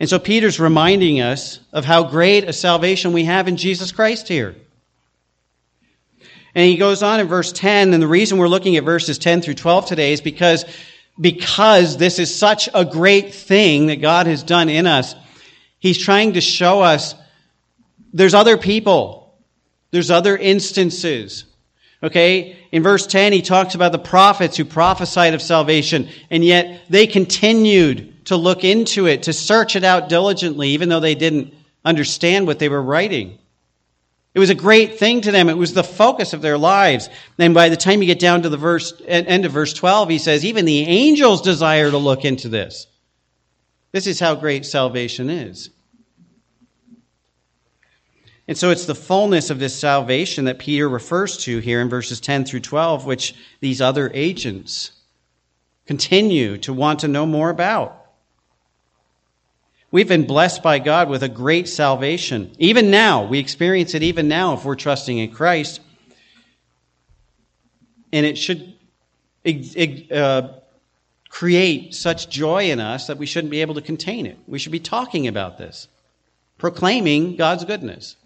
And 0.00 0.08
so 0.08 0.18
Peter's 0.18 0.58
reminding 0.58 1.20
us 1.20 1.60
of 1.72 1.84
how 1.84 2.02
great 2.02 2.44
a 2.44 2.52
salvation 2.52 3.12
we 3.12 3.24
have 3.24 3.46
in 3.46 3.56
Jesus 3.56 3.92
Christ 3.92 4.26
here. 4.26 4.56
And 6.56 6.64
he 6.64 6.78
goes 6.78 7.02
on 7.02 7.20
in 7.20 7.28
verse 7.28 7.52
10, 7.52 7.92
and 7.92 8.02
the 8.02 8.08
reason 8.08 8.38
we're 8.38 8.48
looking 8.48 8.76
at 8.76 8.84
verses 8.84 9.18
10 9.18 9.42
through 9.42 9.54
12 9.54 9.84
today 9.84 10.14
is 10.14 10.22
because, 10.22 10.64
because 11.20 11.98
this 11.98 12.18
is 12.18 12.34
such 12.34 12.70
a 12.72 12.82
great 12.82 13.34
thing 13.34 13.88
that 13.88 14.00
God 14.00 14.26
has 14.26 14.42
done 14.42 14.70
in 14.70 14.86
us. 14.86 15.14
He's 15.78 15.98
trying 15.98 16.32
to 16.32 16.40
show 16.40 16.80
us 16.80 17.14
there's 18.14 18.32
other 18.32 18.56
people. 18.56 19.38
There's 19.90 20.10
other 20.10 20.34
instances. 20.34 21.44
Okay? 22.02 22.56
In 22.72 22.82
verse 22.82 23.06
10, 23.06 23.34
he 23.34 23.42
talks 23.42 23.74
about 23.74 23.92
the 23.92 23.98
prophets 23.98 24.56
who 24.56 24.64
prophesied 24.64 25.34
of 25.34 25.42
salvation, 25.42 26.08
and 26.30 26.42
yet 26.42 26.84
they 26.88 27.06
continued 27.06 28.24
to 28.28 28.36
look 28.36 28.64
into 28.64 29.06
it, 29.06 29.24
to 29.24 29.34
search 29.34 29.76
it 29.76 29.84
out 29.84 30.08
diligently, 30.08 30.70
even 30.70 30.88
though 30.88 31.00
they 31.00 31.16
didn't 31.16 31.52
understand 31.84 32.46
what 32.46 32.58
they 32.58 32.70
were 32.70 32.82
writing. 32.82 33.38
It 34.36 34.38
was 34.38 34.50
a 34.50 34.54
great 34.54 34.98
thing 34.98 35.22
to 35.22 35.32
them. 35.32 35.48
It 35.48 35.56
was 35.56 35.72
the 35.72 35.82
focus 35.82 36.34
of 36.34 36.42
their 36.42 36.58
lives. 36.58 37.08
And 37.38 37.54
by 37.54 37.70
the 37.70 37.76
time 37.76 38.02
you 38.02 38.06
get 38.06 38.18
down 38.18 38.42
to 38.42 38.50
the 38.50 38.58
verse, 38.58 38.92
end 39.06 39.46
of 39.46 39.52
verse 39.52 39.72
12, 39.72 40.10
he 40.10 40.18
says, 40.18 40.44
even 40.44 40.66
the 40.66 40.82
angels 40.82 41.40
desire 41.40 41.90
to 41.90 41.96
look 41.96 42.22
into 42.22 42.50
this. 42.50 42.86
This 43.92 44.06
is 44.06 44.20
how 44.20 44.34
great 44.34 44.66
salvation 44.66 45.30
is. 45.30 45.70
And 48.46 48.58
so 48.58 48.68
it's 48.68 48.84
the 48.84 48.94
fullness 48.94 49.48
of 49.48 49.58
this 49.58 49.74
salvation 49.74 50.44
that 50.44 50.58
Peter 50.58 50.86
refers 50.86 51.38
to 51.44 51.58
here 51.60 51.80
in 51.80 51.88
verses 51.88 52.20
10 52.20 52.44
through 52.44 52.60
12, 52.60 53.06
which 53.06 53.34
these 53.60 53.80
other 53.80 54.10
agents 54.12 54.90
continue 55.86 56.58
to 56.58 56.74
want 56.74 56.98
to 56.98 57.08
know 57.08 57.24
more 57.24 57.48
about. 57.48 58.05
We've 59.90 60.08
been 60.08 60.26
blessed 60.26 60.62
by 60.62 60.78
God 60.80 61.08
with 61.08 61.22
a 61.22 61.28
great 61.28 61.68
salvation. 61.68 62.52
Even 62.58 62.90
now, 62.90 63.24
we 63.24 63.38
experience 63.38 63.94
it 63.94 64.02
even 64.02 64.26
now 64.26 64.54
if 64.54 64.64
we're 64.64 64.74
trusting 64.74 65.18
in 65.18 65.30
Christ. 65.30 65.80
And 68.12 68.26
it 68.26 68.36
should 68.36 68.74
uh, 70.10 70.48
create 71.28 71.94
such 71.94 72.28
joy 72.28 72.70
in 72.70 72.80
us 72.80 73.06
that 73.06 73.18
we 73.18 73.26
shouldn't 73.26 73.50
be 73.50 73.60
able 73.60 73.74
to 73.74 73.80
contain 73.80 74.26
it. 74.26 74.38
We 74.46 74.58
should 74.58 74.72
be 74.72 74.80
talking 74.80 75.28
about 75.28 75.58
this, 75.58 75.86
proclaiming 76.58 77.36
God's 77.36 77.64
goodness. 77.64 78.16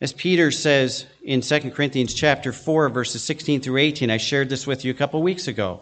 As 0.00 0.12
Peter 0.12 0.50
says 0.50 1.06
in 1.22 1.40
2 1.40 1.70
Corinthians 1.70 2.14
chapter 2.14 2.52
4 2.52 2.88
verses 2.88 3.22
16 3.22 3.60
through 3.60 3.78
18, 3.78 4.10
I 4.10 4.16
shared 4.16 4.48
this 4.48 4.66
with 4.66 4.84
you 4.84 4.90
a 4.90 4.94
couple 4.94 5.22
weeks 5.22 5.46
ago. 5.46 5.80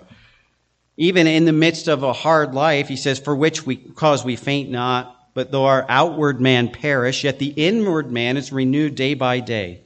Even 0.97 1.27
in 1.27 1.45
the 1.45 1.53
midst 1.53 1.89
of 1.89 2.03
a 2.03 2.13
hard 2.13 2.55
life, 2.55 2.89
he 2.89 2.97
says, 2.97 3.19
for 3.19 3.35
which 3.35 3.65
we 3.65 3.77
cause 3.77 4.25
we 4.25 4.37
faint 4.37 4.71
not, 4.71 5.19
but 5.35 5.51
though 5.51 5.65
our 5.65 5.87
outward 5.89 6.41
man 6.41 6.69
perish, 6.69 7.25
yet 7.25 7.39
the 7.39 7.55
inward 7.57 8.13
man 8.13 8.37
is 8.37 8.53
renewed 8.53 8.95
day 8.95 9.15
by 9.15 9.41
day. 9.41 9.81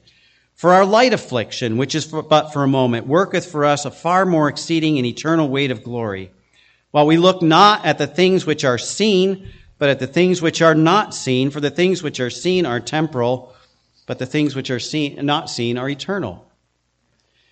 For 0.55 0.73
our 0.73 0.85
light 0.85 1.13
affliction, 1.13 1.77
which 1.77 1.95
is 1.95 2.03
for, 2.03 2.21
but 2.21 2.51
for 2.51 2.63
a 2.63 2.67
moment, 2.67 3.07
worketh 3.07 3.49
for 3.49 3.63
us 3.63 3.85
a 3.85 3.91
far 3.91 4.25
more 4.25 4.49
exceeding 4.49 4.97
and 4.97 5.05
eternal 5.05 5.47
weight 5.47 5.71
of 5.71 5.83
glory. 5.83 6.31
While 6.91 7.05
we 7.05 7.17
look 7.17 7.41
not 7.41 7.85
at 7.85 7.99
the 7.99 8.07
things 8.07 8.45
which 8.45 8.65
are 8.65 8.79
seen, 8.79 9.49
but 9.77 9.89
at 9.89 9.99
the 9.99 10.07
things 10.07 10.41
which 10.41 10.61
are 10.61 10.75
not 10.75 11.13
seen, 11.13 11.51
for 11.51 11.59
the 11.59 11.69
things 11.69 12.01
which 12.01 12.19
are 12.19 12.31
seen 12.31 12.65
are 12.65 12.79
temporal, 12.79 13.53
but 14.07 14.19
the 14.19 14.25
things 14.25 14.55
which 14.55 14.71
are 14.71 14.79
seen, 14.79 15.23
not 15.25 15.49
seen 15.49 15.77
are 15.77 15.87
eternal. 15.87 16.49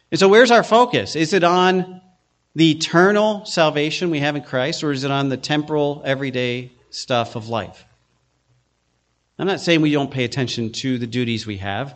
And 0.10 0.20
so 0.20 0.28
where's 0.28 0.52
our 0.52 0.64
focus? 0.64 1.16
Is 1.16 1.34
it 1.34 1.44
on 1.44 2.02
the 2.56 2.72
eternal 2.72 3.46
salvation 3.46 4.10
we 4.10 4.22
have 4.22 4.36
in 4.36 4.44
Christ, 4.44 4.84
or 4.84 4.92
is 4.92 5.04
it 5.04 5.12
on 5.12 5.30
the 5.30 5.38
temporal, 5.38 6.02
everyday 6.06 6.72
stuff 6.90 7.36
of 7.36 7.50
life? 7.50 7.86
I'm 9.38 9.48
not 9.48 9.60
saying 9.60 9.82
we 9.82 9.92
don't 9.92 10.12
pay 10.12 10.24
attention 10.24 10.72
to 10.74 10.98
the 10.98 11.08
duties 11.08 11.46
we 11.46 11.58
have, 11.58 11.96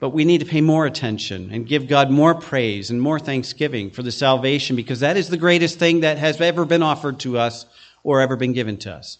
but 0.00 0.10
we 0.10 0.24
need 0.24 0.38
to 0.38 0.46
pay 0.46 0.60
more 0.60 0.86
attention 0.86 1.50
and 1.52 1.66
give 1.66 1.86
God 1.86 2.10
more 2.10 2.34
praise 2.34 2.90
and 2.90 3.00
more 3.00 3.20
thanksgiving 3.20 3.90
for 3.90 4.02
the 4.02 4.10
salvation 4.10 4.74
because 4.74 5.00
that 5.00 5.16
is 5.16 5.28
the 5.28 5.36
greatest 5.36 5.78
thing 5.78 6.00
that 6.00 6.18
has 6.18 6.40
ever 6.40 6.64
been 6.64 6.82
offered 6.82 7.20
to 7.20 7.38
us 7.38 7.66
or 8.02 8.20
ever 8.20 8.34
been 8.34 8.52
given 8.52 8.76
to 8.78 8.92
us. 8.92 9.18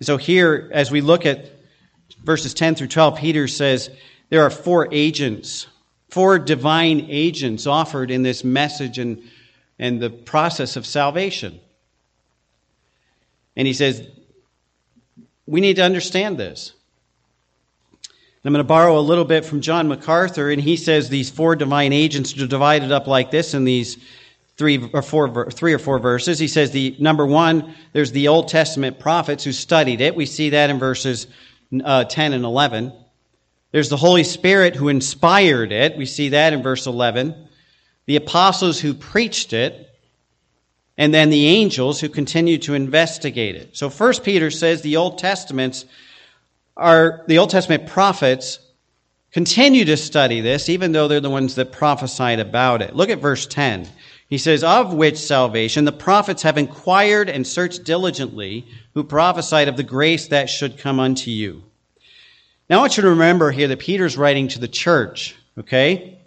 So, 0.00 0.16
here, 0.16 0.68
as 0.72 0.90
we 0.90 1.00
look 1.00 1.24
at 1.24 1.50
verses 2.22 2.54
10 2.54 2.74
through 2.74 2.88
12, 2.88 3.18
Peter 3.18 3.48
says 3.48 3.90
there 4.28 4.42
are 4.42 4.50
four 4.50 4.88
agents 4.92 5.66
four 6.14 6.38
divine 6.38 7.08
agents 7.10 7.66
offered 7.66 8.08
in 8.08 8.22
this 8.22 8.44
message 8.44 9.00
and, 9.00 9.20
and 9.80 10.00
the 10.00 10.10
process 10.10 10.76
of 10.76 10.86
salvation. 10.86 11.58
And 13.56 13.66
he 13.66 13.74
says, 13.74 14.06
we 15.44 15.60
need 15.60 15.74
to 15.74 15.82
understand 15.82 16.38
this. 16.38 16.72
I'm 18.44 18.52
going 18.52 18.62
to 18.62 18.64
borrow 18.64 18.96
a 18.96 19.00
little 19.00 19.24
bit 19.24 19.44
from 19.44 19.60
John 19.60 19.88
MacArthur, 19.88 20.50
and 20.50 20.62
he 20.62 20.76
says 20.76 21.08
these 21.08 21.30
four 21.30 21.56
divine 21.56 21.92
agents 21.92 22.38
are 22.38 22.46
divided 22.46 22.92
up 22.92 23.08
like 23.08 23.32
this 23.32 23.52
in 23.52 23.64
these 23.64 23.96
three 24.56 24.88
or 24.92 25.02
four, 25.02 25.50
three 25.50 25.72
or 25.72 25.80
four 25.80 25.98
verses. 25.98 26.38
He 26.38 26.46
says 26.46 26.70
the 26.70 26.94
number 27.00 27.26
one, 27.26 27.74
there's 27.92 28.12
the 28.12 28.28
Old 28.28 28.46
Testament 28.46 29.00
prophets 29.00 29.42
who 29.42 29.50
studied 29.50 30.00
it. 30.00 30.14
We 30.14 30.26
see 30.26 30.50
that 30.50 30.70
in 30.70 30.78
verses 30.78 31.26
uh, 31.84 32.04
10 32.04 32.34
and 32.34 32.44
11. 32.44 32.92
There's 33.74 33.88
the 33.88 33.96
Holy 33.96 34.22
Spirit 34.22 34.76
who 34.76 34.88
inspired 34.88 35.72
it. 35.72 35.96
We 35.96 36.06
see 36.06 36.28
that 36.28 36.52
in 36.52 36.62
verse 36.62 36.86
11. 36.86 37.34
The 38.06 38.14
apostles 38.14 38.78
who 38.78 38.94
preached 38.94 39.52
it. 39.52 39.90
And 40.96 41.12
then 41.12 41.28
the 41.28 41.48
angels 41.48 42.00
who 42.00 42.08
continued 42.08 42.62
to 42.62 42.74
investigate 42.74 43.56
it. 43.56 43.76
So 43.76 43.90
First 43.90 44.22
Peter 44.22 44.52
says 44.52 44.82
the 44.82 44.98
Old 44.98 45.18
Testaments 45.18 45.86
are, 46.76 47.24
the 47.26 47.38
Old 47.38 47.50
Testament 47.50 47.88
prophets 47.88 48.60
continue 49.32 49.84
to 49.86 49.96
study 49.96 50.40
this, 50.40 50.68
even 50.68 50.92
though 50.92 51.08
they're 51.08 51.18
the 51.18 51.28
ones 51.28 51.56
that 51.56 51.72
prophesied 51.72 52.38
about 52.38 52.80
it. 52.80 52.94
Look 52.94 53.10
at 53.10 53.18
verse 53.18 53.44
10. 53.44 53.88
He 54.28 54.38
says, 54.38 54.62
Of 54.62 54.94
which 54.94 55.18
salvation 55.18 55.84
the 55.84 55.90
prophets 55.90 56.42
have 56.42 56.58
inquired 56.58 57.28
and 57.28 57.44
searched 57.44 57.82
diligently, 57.82 58.68
who 58.94 59.02
prophesied 59.02 59.66
of 59.66 59.76
the 59.76 59.82
grace 59.82 60.28
that 60.28 60.48
should 60.48 60.78
come 60.78 61.00
unto 61.00 61.32
you. 61.32 61.64
Now 62.70 62.78
I 62.78 62.80
want 62.80 62.96
you 62.96 63.02
to 63.02 63.10
remember 63.10 63.50
here 63.50 63.68
that 63.68 63.78
Peter's 63.78 64.16
writing 64.16 64.48
to 64.48 64.58
the 64.58 64.68
church, 64.68 65.36
okay? 65.58 66.18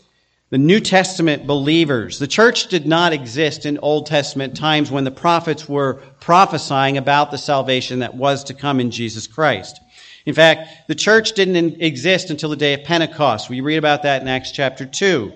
The 0.51 0.59
New 0.59 0.79
Testament 0.79 1.47
believers. 1.47 2.19
The 2.19 2.27
church 2.27 2.67
did 2.67 2.85
not 2.85 3.11
exist 3.11 3.65
in 3.65 3.79
Old 3.79 4.05
Testament 4.05 4.55
times 4.55 4.91
when 4.91 5.03
the 5.03 5.11
prophets 5.11 5.67
were 5.67 5.95
prophesying 6.19 6.97
about 6.97 7.31
the 7.31 7.39
salvation 7.39 7.99
that 7.99 8.13
was 8.13 8.43
to 8.45 8.53
come 8.53 8.79
in 8.79 8.91
Jesus 8.91 9.25
Christ. 9.25 9.79
In 10.27 10.35
fact, 10.35 10.87
the 10.87 10.93
church 10.93 11.31
didn't 11.33 11.81
exist 11.81 12.29
until 12.29 12.49
the 12.49 12.55
day 12.55 12.73
of 12.73 12.83
Pentecost. 12.83 13.49
We 13.49 13.61
read 13.61 13.77
about 13.77 14.03
that 14.03 14.21
in 14.21 14.27
Acts 14.27 14.51
chapter 14.51 14.85
2. 14.85 15.33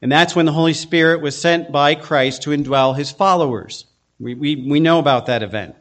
And 0.00 0.10
that's 0.10 0.34
when 0.34 0.46
the 0.46 0.52
Holy 0.52 0.74
Spirit 0.74 1.20
was 1.20 1.38
sent 1.38 1.70
by 1.70 1.94
Christ 1.94 2.42
to 2.42 2.50
indwell 2.50 2.96
his 2.96 3.10
followers. 3.10 3.84
We, 4.18 4.34
we, 4.34 4.56
we 4.56 4.80
know 4.80 4.98
about 4.98 5.26
that 5.26 5.42
event. 5.42 5.76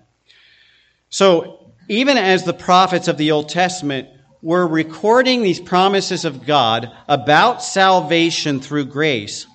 So, 1.09 1.71
even 1.87 2.17
as 2.17 2.43
the 2.43 2.53
prophets 2.53 3.07
of 3.07 3.17
the 3.17 3.31
Old 3.31 3.49
Testament 3.49 4.09
were 4.41 4.67
recording 4.67 5.43
these 5.43 5.59
promises 5.59 6.25
of 6.25 6.45
God 6.45 6.91
about 7.07 7.63
salvation 7.63 8.59
through 8.59 8.85
grace, 8.85 9.45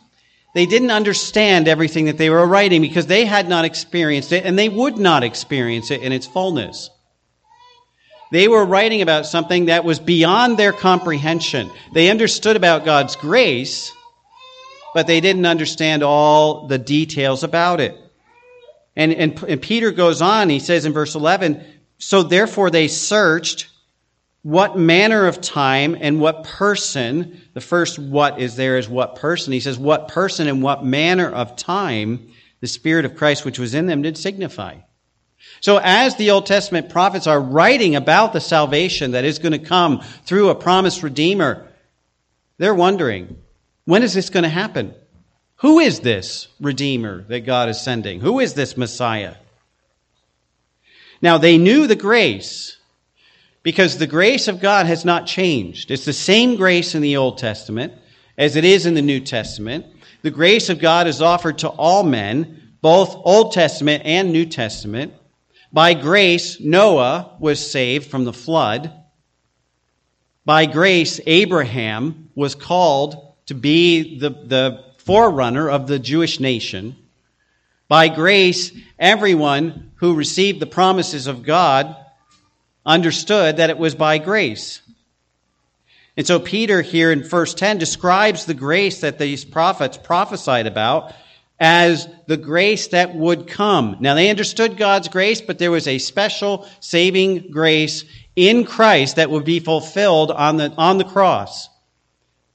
they 0.55 0.67
didn't 0.67 0.91
understand 0.91 1.69
everything 1.69 2.07
that 2.07 2.19
they 2.19 2.31
were 2.31 2.47
writing 2.47 2.81
because 2.81 3.07
they 3.07 3.25
had 3.25 3.49
not 3.49 3.65
experienced 3.65 4.33
it 4.33 4.45
and 4.45 4.59
they 4.59 4.69
would 4.69 4.97
not 4.97 5.25
experience 5.25 5.91
it 5.91 6.03
in 6.03 6.13
its 6.13 6.27
fullness. 6.27 6.89
They 8.33 8.49
were 8.49 8.65
writing 8.65 9.03
about 9.03 9.27
something 9.27 9.67
that 9.67 9.85
was 9.85 10.01
beyond 10.01 10.57
their 10.57 10.73
comprehension. 10.73 11.71
They 11.93 12.11
understood 12.11 12.57
about 12.57 12.85
God's 12.85 13.17
grace, 13.17 13.93
but 14.95 15.07
they 15.07 15.21
didn't 15.21 15.47
understand 15.47 16.03
all 16.03 16.67
the 16.67 16.79
details 16.79 17.45
about 17.45 17.81
it. 17.81 17.97
And, 18.97 19.13
and, 19.13 19.43
and 19.45 19.61
Peter 19.61 19.93
goes 19.93 20.23
on, 20.23 20.49
he 20.49 20.59
says 20.59 20.87
in 20.87 20.93
verse 20.93 21.15
11, 21.15 21.63
so 21.99 22.23
therefore 22.23 22.71
they 22.71 22.89
searched 22.89 23.69
what 24.47 24.79
manner 24.79 25.27
of 25.27 25.41
time 25.41 25.97
and 26.01 26.21
what 26.21 26.45
person, 26.45 27.43
the 27.55 27.61
first 27.61 27.99
what 27.99 28.39
is 28.39 28.55
there 28.55 28.79
is 28.79 28.89
what 28.89 29.17
person. 29.17 29.53
He 29.53 29.59
says, 29.59 29.77
what 29.77 30.07
person 30.07 30.47
and 30.47 30.63
what 30.63 30.85
manner 30.85 31.29
of 31.29 31.57
time 31.57 32.31
the 32.61 32.69
Spirit 32.69 33.05
of 33.05 33.17
Christ 33.17 33.45
which 33.45 33.59
was 33.59 33.75
in 33.75 33.87
them 33.87 34.03
did 34.03 34.17
signify. 34.17 34.77
So 35.61 35.81
as 35.83 36.15
the 36.15 36.31
Old 36.31 36.47
Testament 36.47 36.91
prophets 36.91 37.27
are 37.27 37.41
writing 37.41 37.97
about 37.97 38.33
the 38.33 38.41
salvation 38.41 39.11
that 39.11 39.25
is 39.25 39.41
going 39.41 39.51
to 39.51 39.59
come 39.59 40.05
through 40.27 40.51
a 40.51 40.55
promised 40.55 41.03
Redeemer, 41.03 41.67
they're 42.59 42.73
wondering, 42.73 43.43
when 43.85 44.05
is 44.05 44.15
this 44.15 44.31
going 44.31 44.45
to 44.45 44.49
happen? 44.49 44.95
Who 45.57 45.81
is 45.81 45.99
this 45.99 46.47
Redeemer 46.61 47.23
that 47.23 47.41
God 47.41 47.69
is 47.69 47.81
sending? 47.81 48.21
Who 48.21 48.39
is 48.39 48.55
this 48.55 48.77
Messiah? 48.77 49.35
Now 51.21 51.37
they 51.37 51.59
knew 51.59 51.89
the 51.89 51.97
grace 51.97 52.77
because 53.67 53.99
the 53.99 54.07
grace 54.07 54.47
of 54.47 54.61
God 54.61 54.87
has 54.87 55.05
not 55.05 55.27
changed. 55.27 55.91
It's 55.91 56.05
the 56.05 56.13
same 56.13 56.55
grace 56.55 56.95
in 56.95 57.03
the 57.03 57.17
Old 57.17 57.37
Testament 57.37 57.95
as 58.39 58.55
it 58.55 58.65
is 58.65 58.87
in 58.87 58.95
the 58.95 59.03
New 59.03 59.19
Testament. 59.19 59.87
The 60.23 60.31
grace 60.31 60.69
of 60.69 60.79
God 60.79 61.09
is 61.09 61.21
offered 61.21 61.59
to 61.59 61.69
all 61.71 62.05
men, 62.05 62.75
both 62.81 63.17
Old 63.25 63.51
Testament 63.51 64.05
and 64.07 64.31
New 64.31 64.47
Testament. 64.47 65.15
By 65.73 65.95
grace, 65.95 66.61
Noah 66.61 67.35
was 67.41 67.73
saved 67.73 68.09
from 68.09 68.25
the 68.25 68.33
flood. 68.33 68.93
By 70.45 70.67
grace, 70.67 71.19
Abraham 71.27 72.31
was 72.37 72.55
called 72.55 73.35
to 73.47 73.55
be 73.57 74.21
the, 74.21 74.31
the 74.31 74.85
forerunner 74.99 75.69
of 75.69 75.89
the 75.89 75.99
Jewish 75.99 76.39
nation. 76.39 76.95
By 77.89 78.11
grace, 78.11 78.71
everyone 78.97 79.91
who 79.97 80.15
received 80.15 80.61
the 80.61 80.67
promises 80.67 81.27
of 81.27 81.43
God 81.43 81.97
understood 82.87 83.59
that 83.59 83.69
it 83.69 83.79
was 83.79 83.95
by 83.95 84.19
grace. 84.19 84.81
And 86.17 86.27
so 86.27 86.41
Peter 86.41 86.81
here 86.81 87.13
in 87.13 87.25
verse 87.25 87.53
10 87.53 87.77
describes 87.79 88.47
the 88.47 88.55
grace 88.55 89.03
that 89.03 89.19
these 89.19 89.45
prophets 89.45 89.99
prophesied 89.99 90.67
about 90.67 91.13
as 91.59 92.09
the 92.27 92.37
grace 92.37 92.89
that 92.89 93.15
would 93.15 93.49
come. 93.49 93.97
Now 94.01 94.15
they 94.15 94.31
understood 94.31 94.77
God's 94.77 95.09
grace, 95.09 95.41
but 95.41 95.59
there 95.59 95.71
was 95.71 95.89
a 95.89 95.99
special 95.99 96.67
saving 96.81 97.51
grace 97.51 98.05
in 98.35 98.65
Christ 98.65 99.17
that 99.17 99.31
would 99.31 99.45
be 99.45 99.61
fulfilled 99.61 100.31
on 100.31 100.57
the, 100.57 100.73
on 100.77 100.99
the 100.99 101.05
cross. 101.05 101.69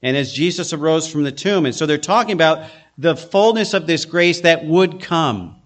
And 0.02 0.16
as 0.16 0.32
Jesus 0.32 0.72
arose 0.72 1.10
from 1.10 1.22
the 1.22 1.32
tomb. 1.32 1.66
And 1.66 1.74
so 1.74 1.86
they're 1.86 1.98
talking 1.98 2.32
about 2.32 2.68
the 2.98 3.16
fullness 3.16 3.74
of 3.74 3.86
this 3.86 4.04
grace 4.04 4.40
that 4.40 4.64
would 4.64 5.00
come. 5.00 5.56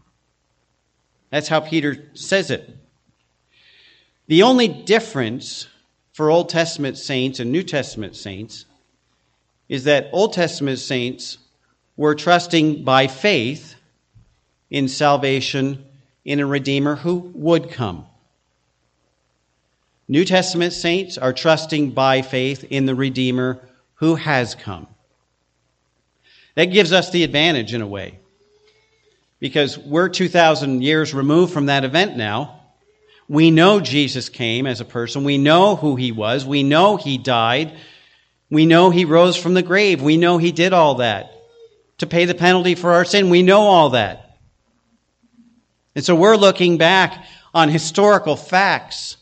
That's 1.31 1.49
how 1.49 1.61
Peter 1.61 2.11
says 2.15 2.51
it. 2.51 2.76
The 4.29 4.43
only 4.43 4.69
difference 4.69 5.69
for 6.13 6.31
Old 6.31 6.49
Testament 6.49 6.99
saints 6.99 7.41
and 7.41 7.53
New 7.53 7.63
Testament 7.63 8.17
saints 8.17 8.65
is 9.69 9.85
that 9.85 10.11
Old 10.13 10.33
Testament 10.33 10.79
saints 10.79 11.39
were 11.97 12.15
trusting 12.15 12.85
by 12.85 13.07
faith 13.07 13.75
in 14.71 14.89
salvation 14.89 15.85
in 16.25 16.41
a 16.41 16.47
Redeemer 16.47 16.97
who 16.97 17.31
would 17.35 17.71
come. 17.71 18.07
New 20.09 20.25
Testament 20.25 20.73
saints 20.73 21.19
are 21.19 21.33
trusting 21.33 21.91
by 21.91 22.23
faith 22.23 22.65
in 22.71 22.87
the 22.87 22.95
Redeemer 22.95 23.61
who 23.95 24.15
has 24.15 24.55
come. 24.55 24.87
That 26.55 26.67
gives 26.67 26.93
us 26.93 27.11
the 27.11 27.25
advantage 27.25 27.75
in 27.75 27.83
a 27.83 27.87
way 27.87 28.19
because 29.41 29.79
we're 29.79 30.09
2,000 30.09 30.83
years 30.83 31.13
removed 31.13 31.53
from 31.53 31.67
that 31.67 31.85
event 31.85 32.17
now. 32.17 32.61
We 33.29 33.51
know 33.51 33.81
Jesus 33.81 34.29
came 34.29 34.67
as 34.67 34.81
a 34.81 34.85
person. 34.85 35.25
We 35.25 35.39
know 35.39 35.77
who 35.77 35.97
he 35.97 36.13
was. 36.13 36.47
We 36.47 36.63
know 36.63 36.97
he 36.97 37.19
died. 37.19 37.77
We 38.51 38.67
know 38.67 38.91
he 38.91 39.05
rose 39.05 39.37
from 39.37 39.55
the 39.55 39.63
grave. 39.63 40.01
We 40.01 40.17
know 40.17 40.39
he 40.39 40.53
did 40.53 40.73
all 40.73 40.97
that 40.97 41.33
to 41.99 42.07
pay 42.07 42.25
the 42.25 42.35
penalty 42.35 42.75
for 42.75 42.93
our 42.93 43.05
sin. 43.05 43.31
We 43.31 43.43
know 43.43 43.63
all 43.63 43.91
that. 43.91 44.39
And 45.95 46.05
so 46.05 46.15
we're 46.15 46.37
looking 46.37 46.79
back 46.79 47.27
on 47.55 47.69
historical 47.69 48.37
facts 48.37 49.17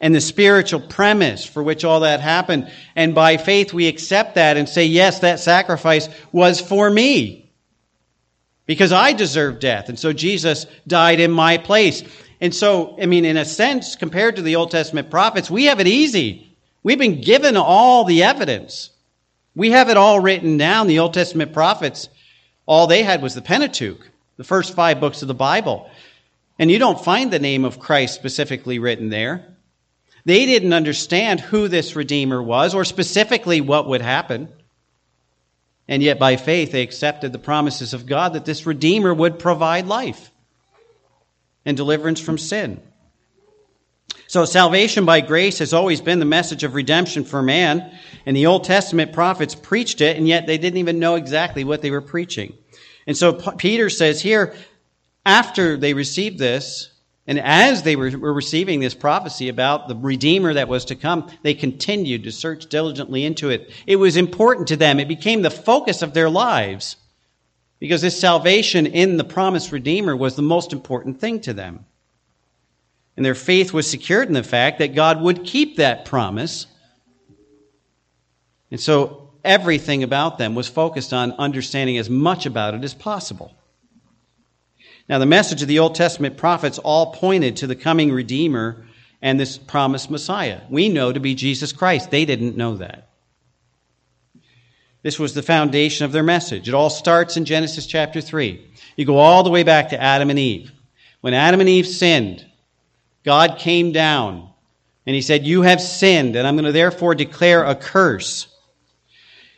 and 0.00 0.14
the 0.14 0.20
spiritual 0.20 0.80
premise 0.80 1.44
for 1.44 1.62
which 1.62 1.84
all 1.84 2.00
that 2.00 2.20
happened. 2.20 2.70
And 2.94 3.14
by 3.14 3.36
faith, 3.36 3.72
we 3.72 3.86
accept 3.86 4.34
that 4.34 4.56
and 4.56 4.68
say, 4.68 4.84
yes, 4.84 5.20
that 5.20 5.40
sacrifice 5.40 6.08
was 6.32 6.60
for 6.60 6.90
me 6.90 7.50
because 8.66 8.92
I 8.92 9.12
deserve 9.12 9.60
death. 9.60 9.88
And 9.88 9.98
so 9.98 10.12
Jesus 10.12 10.66
died 10.86 11.20
in 11.20 11.30
my 11.30 11.56
place. 11.56 12.02
And 12.40 12.54
so, 12.54 12.96
I 13.00 13.06
mean, 13.06 13.24
in 13.24 13.36
a 13.36 13.44
sense, 13.44 13.96
compared 13.96 14.36
to 14.36 14.42
the 14.42 14.56
Old 14.56 14.70
Testament 14.70 15.10
prophets, 15.10 15.50
we 15.50 15.64
have 15.64 15.80
it 15.80 15.88
easy. 15.88 16.56
We've 16.82 16.98
been 16.98 17.20
given 17.20 17.56
all 17.56 18.04
the 18.04 18.22
evidence. 18.22 18.90
We 19.54 19.72
have 19.72 19.88
it 19.88 19.96
all 19.96 20.20
written 20.20 20.56
down. 20.56 20.86
The 20.86 21.00
Old 21.00 21.14
Testament 21.14 21.52
prophets, 21.52 22.08
all 22.64 22.86
they 22.86 23.02
had 23.02 23.22
was 23.22 23.34
the 23.34 23.42
Pentateuch, 23.42 24.08
the 24.36 24.44
first 24.44 24.74
five 24.74 25.00
books 25.00 25.22
of 25.22 25.28
the 25.28 25.34
Bible. 25.34 25.90
And 26.60 26.70
you 26.70 26.78
don't 26.78 27.02
find 27.02 27.32
the 27.32 27.40
name 27.40 27.64
of 27.64 27.80
Christ 27.80 28.14
specifically 28.14 28.78
written 28.78 29.08
there. 29.08 29.56
They 30.24 30.46
didn't 30.46 30.72
understand 30.72 31.40
who 31.40 31.66
this 31.66 31.96
Redeemer 31.96 32.40
was 32.42 32.74
or 32.74 32.84
specifically 32.84 33.60
what 33.60 33.88
would 33.88 34.02
happen. 34.02 34.48
And 35.88 36.02
yet, 36.02 36.18
by 36.18 36.36
faith, 36.36 36.70
they 36.70 36.82
accepted 36.82 37.32
the 37.32 37.38
promises 37.38 37.94
of 37.94 38.06
God 38.06 38.34
that 38.34 38.44
this 38.44 38.66
Redeemer 38.66 39.12
would 39.12 39.38
provide 39.38 39.86
life 39.86 40.30
and 41.68 41.76
deliverance 41.76 42.18
from 42.18 42.38
sin. 42.38 42.80
So, 44.26 44.46
salvation 44.46 45.04
by 45.04 45.20
grace 45.20 45.58
has 45.58 45.74
always 45.74 46.00
been 46.00 46.18
the 46.18 46.24
message 46.24 46.64
of 46.64 46.74
redemption 46.74 47.24
for 47.24 47.42
man, 47.42 47.92
and 48.24 48.34
the 48.34 48.46
Old 48.46 48.64
Testament 48.64 49.12
prophets 49.12 49.54
preached 49.54 50.00
it, 50.00 50.16
and 50.16 50.26
yet 50.26 50.46
they 50.46 50.56
didn't 50.56 50.78
even 50.78 50.98
know 50.98 51.16
exactly 51.16 51.64
what 51.64 51.82
they 51.82 51.90
were 51.90 52.00
preaching. 52.00 52.54
And 53.06 53.14
so, 53.14 53.34
Peter 53.34 53.90
says 53.90 54.22
here, 54.22 54.54
after 55.26 55.76
they 55.76 55.92
received 55.92 56.38
this, 56.38 56.90
and 57.26 57.38
as 57.38 57.82
they 57.82 57.96
were, 57.96 58.08
receiving 58.08 58.80
this 58.80 58.94
prophecy 58.94 59.50
about 59.50 59.88
the 59.88 59.94
Redeemer 59.94 60.54
that 60.54 60.68
was 60.68 60.86
to 60.86 60.96
come, 60.96 61.30
they 61.42 61.52
continued 61.52 62.24
to 62.24 62.32
search 62.32 62.70
diligently 62.70 63.26
into 63.26 63.50
it. 63.50 63.70
It 63.86 63.96
was 63.96 64.16
important 64.16 64.68
to 64.68 64.76
them. 64.76 65.00
It 65.00 65.08
became 65.08 65.42
the 65.42 65.50
focus 65.50 66.00
of 66.00 66.14
their 66.14 66.30
lives 66.30 66.96
because 67.78 68.02
this 68.02 68.18
salvation 68.18 68.86
in 68.86 69.16
the 69.16 69.24
promised 69.24 69.72
Redeemer 69.72 70.16
was 70.16 70.36
the 70.36 70.42
most 70.42 70.72
important 70.72 71.20
thing 71.20 71.40
to 71.42 71.52
them. 71.52 71.84
And 73.16 73.24
their 73.24 73.34
faith 73.34 73.72
was 73.72 73.90
secured 73.90 74.28
in 74.28 74.34
the 74.34 74.42
fact 74.42 74.78
that 74.78 74.94
God 74.94 75.20
would 75.20 75.44
keep 75.44 75.76
that 75.76 76.04
promise. 76.04 76.66
And 78.70 78.80
so 78.80 79.30
everything 79.44 80.02
about 80.02 80.38
them 80.38 80.54
was 80.54 80.68
focused 80.68 81.12
on 81.12 81.32
understanding 81.32 81.98
as 81.98 82.10
much 82.10 82.46
about 82.46 82.74
it 82.74 82.84
as 82.84 82.94
possible. 82.94 83.54
Now, 85.08 85.18
the 85.18 85.26
message 85.26 85.62
of 85.62 85.68
the 85.68 85.78
Old 85.78 85.94
Testament 85.94 86.36
prophets 86.36 86.78
all 86.78 87.12
pointed 87.12 87.56
to 87.56 87.66
the 87.66 87.76
coming 87.76 88.12
Redeemer 88.12 88.84
and 89.22 89.40
this 89.40 89.56
promised 89.58 90.10
Messiah. 90.10 90.60
We 90.68 90.88
know 90.88 91.12
to 91.12 91.18
be 91.18 91.34
Jesus 91.34 91.72
Christ. 91.72 92.10
They 92.10 92.24
didn't 92.24 92.56
know 92.56 92.76
that. 92.76 93.07
This 95.08 95.18
was 95.18 95.32
the 95.32 95.40
foundation 95.40 96.04
of 96.04 96.12
their 96.12 96.22
message. 96.22 96.68
It 96.68 96.74
all 96.74 96.90
starts 96.90 97.38
in 97.38 97.46
Genesis 97.46 97.86
chapter 97.86 98.20
3. 98.20 98.62
You 98.94 99.06
go 99.06 99.16
all 99.16 99.42
the 99.42 99.48
way 99.48 99.62
back 99.62 99.88
to 99.88 99.98
Adam 99.98 100.28
and 100.28 100.38
Eve. 100.38 100.70
When 101.22 101.32
Adam 101.32 101.60
and 101.60 101.68
Eve 101.70 101.86
sinned, 101.86 102.44
God 103.24 103.56
came 103.58 103.90
down 103.90 104.50
and 105.06 105.14
he 105.16 105.22
said, 105.22 105.46
You 105.46 105.62
have 105.62 105.80
sinned, 105.80 106.36
and 106.36 106.46
I'm 106.46 106.56
going 106.56 106.66
to 106.66 106.72
therefore 106.72 107.14
declare 107.14 107.64
a 107.64 107.74
curse. 107.74 108.48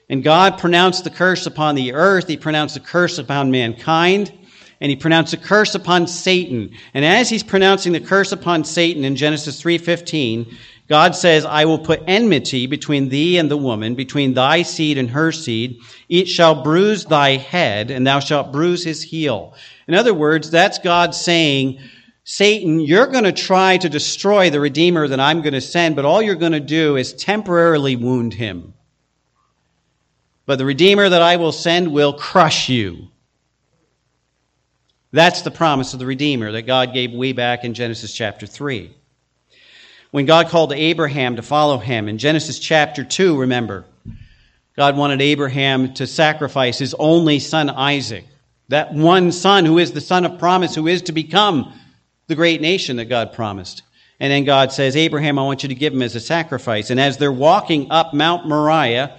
And 0.08 0.22
God 0.22 0.56
pronounced 0.56 1.02
the 1.02 1.10
curse 1.10 1.46
upon 1.46 1.74
the 1.74 1.94
earth, 1.94 2.28
he 2.28 2.36
pronounced 2.36 2.74
the 2.74 2.80
curse 2.80 3.18
upon 3.18 3.50
mankind 3.50 4.32
and 4.80 4.88
he 4.88 4.96
pronounced 4.96 5.34
a 5.34 5.36
curse 5.36 5.74
upon 5.74 6.06
Satan. 6.06 6.70
And 6.94 7.04
as 7.04 7.28
he's 7.28 7.42
pronouncing 7.42 7.92
the 7.92 8.00
curse 8.00 8.32
upon 8.32 8.64
Satan 8.64 9.04
in 9.04 9.14
Genesis 9.14 9.60
3:15, 9.60 10.56
God 10.90 11.14
says, 11.14 11.46
"I 11.46 11.66
will 11.66 11.78
put 11.78 12.02
enmity 12.08 12.66
between 12.66 13.08
thee 13.10 13.38
and 13.38 13.48
the 13.48 13.56
woman, 13.56 13.94
between 13.94 14.34
thy 14.34 14.62
seed 14.62 14.98
and 14.98 15.10
her 15.10 15.30
seed. 15.30 15.78
It 16.08 16.28
shall 16.28 16.64
bruise 16.64 17.04
thy 17.04 17.36
head, 17.36 17.92
and 17.92 18.04
thou 18.04 18.18
shalt 18.18 18.50
bruise 18.50 18.82
his 18.82 19.04
heel." 19.04 19.54
In 19.86 19.94
other 19.94 20.12
words, 20.12 20.50
that's 20.50 20.80
God 20.80 21.14
saying, 21.14 21.78
Satan, 22.24 22.80
you're 22.80 23.06
going 23.06 23.24
to 23.24 23.32
try 23.32 23.76
to 23.76 23.88
destroy 23.88 24.50
the 24.50 24.58
Redeemer 24.58 25.06
that 25.06 25.20
I'm 25.20 25.42
going 25.42 25.54
to 25.54 25.60
send, 25.60 25.94
but 25.94 26.04
all 26.04 26.20
you're 26.20 26.34
going 26.34 26.52
to 26.52 26.60
do 26.60 26.96
is 26.96 27.12
temporarily 27.12 27.94
wound 27.94 28.34
him. 28.34 28.74
But 30.44 30.58
the 30.58 30.66
Redeemer 30.66 31.08
that 31.08 31.22
I 31.22 31.36
will 31.36 31.52
send 31.52 31.92
will 31.92 32.12
crush 32.12 32.68
you. 32.68 33.08
That's 35.12 35.42
the 35.42 35.50
promise 35.52 35.92
of 35.92 36.00
the 36.00 36.06
Redeemer 36.06 36.50
that 36.52 36.62
God 36.62 36.92
gave 36.92 37.12
way 37.12 37.32
back 37.32 37.64
in 37.64 37.74
Genesis 37.74 38.12
chapter 38.12 38.46
3. 38.46 38.90
When 40.10 40.26
God 40.26 40.48
called 40.48 40.72
Abraham 40.72 41.36
to 41.36 41.42
follow 41.42 41.78
him 41.78 42.08
in 42.08 42.18
Genesis 42.18 42.58
chapter 42.58 43.04
2, 43.04 43.38
remember, 43.38 43.84
God 44.76 44.96
wanted 44.96 45.22
Abraham 45.22 45.94
to 45.94 46.06
sacrifice 46.06 46.78
his 46.78 46.94
only 46.94 47.38
son 47.38 47.70
Isaac, 47.70 48.24
that 48.68 48.92
one 48.92 49.30
son 49.30 49.66
who 49.66 49.78
is 49.78 49.92
the 49.92 50.00
son 50.00 50.24
of 50.24 50.38
promise, 50.38 50.74
who 50.74 50.88
is 50.88 51.02
to 51.02 51.12
become 51.12 51.72
the 52.26 52.34
great 52.34 52.60
nation 52.60 52.96
that 52.96 53.04
God 53.04 53.32
promised. 53.32 53.82
And 54.18 54.32
then 54.32 54.44
God 54.44 54.72
says, 54.72 54.96
Abraham, 54.96 55.38
I 55.38 55.42
want 55.42 55.62
you 55.62 55.68
to 55.68 55.74
give 55.74 55.92
him 55.92 56.02
as 56.02 56.14
a 56.14 56.20
sacrifice. 56.20 56.90
And 56.90 57.00
as 57.00 57.16
they're 57.16 57.32
walking 57.32 57.90
up 57.90 58.12
Mount 58.12 58.46
Moriah, 58.46 59.16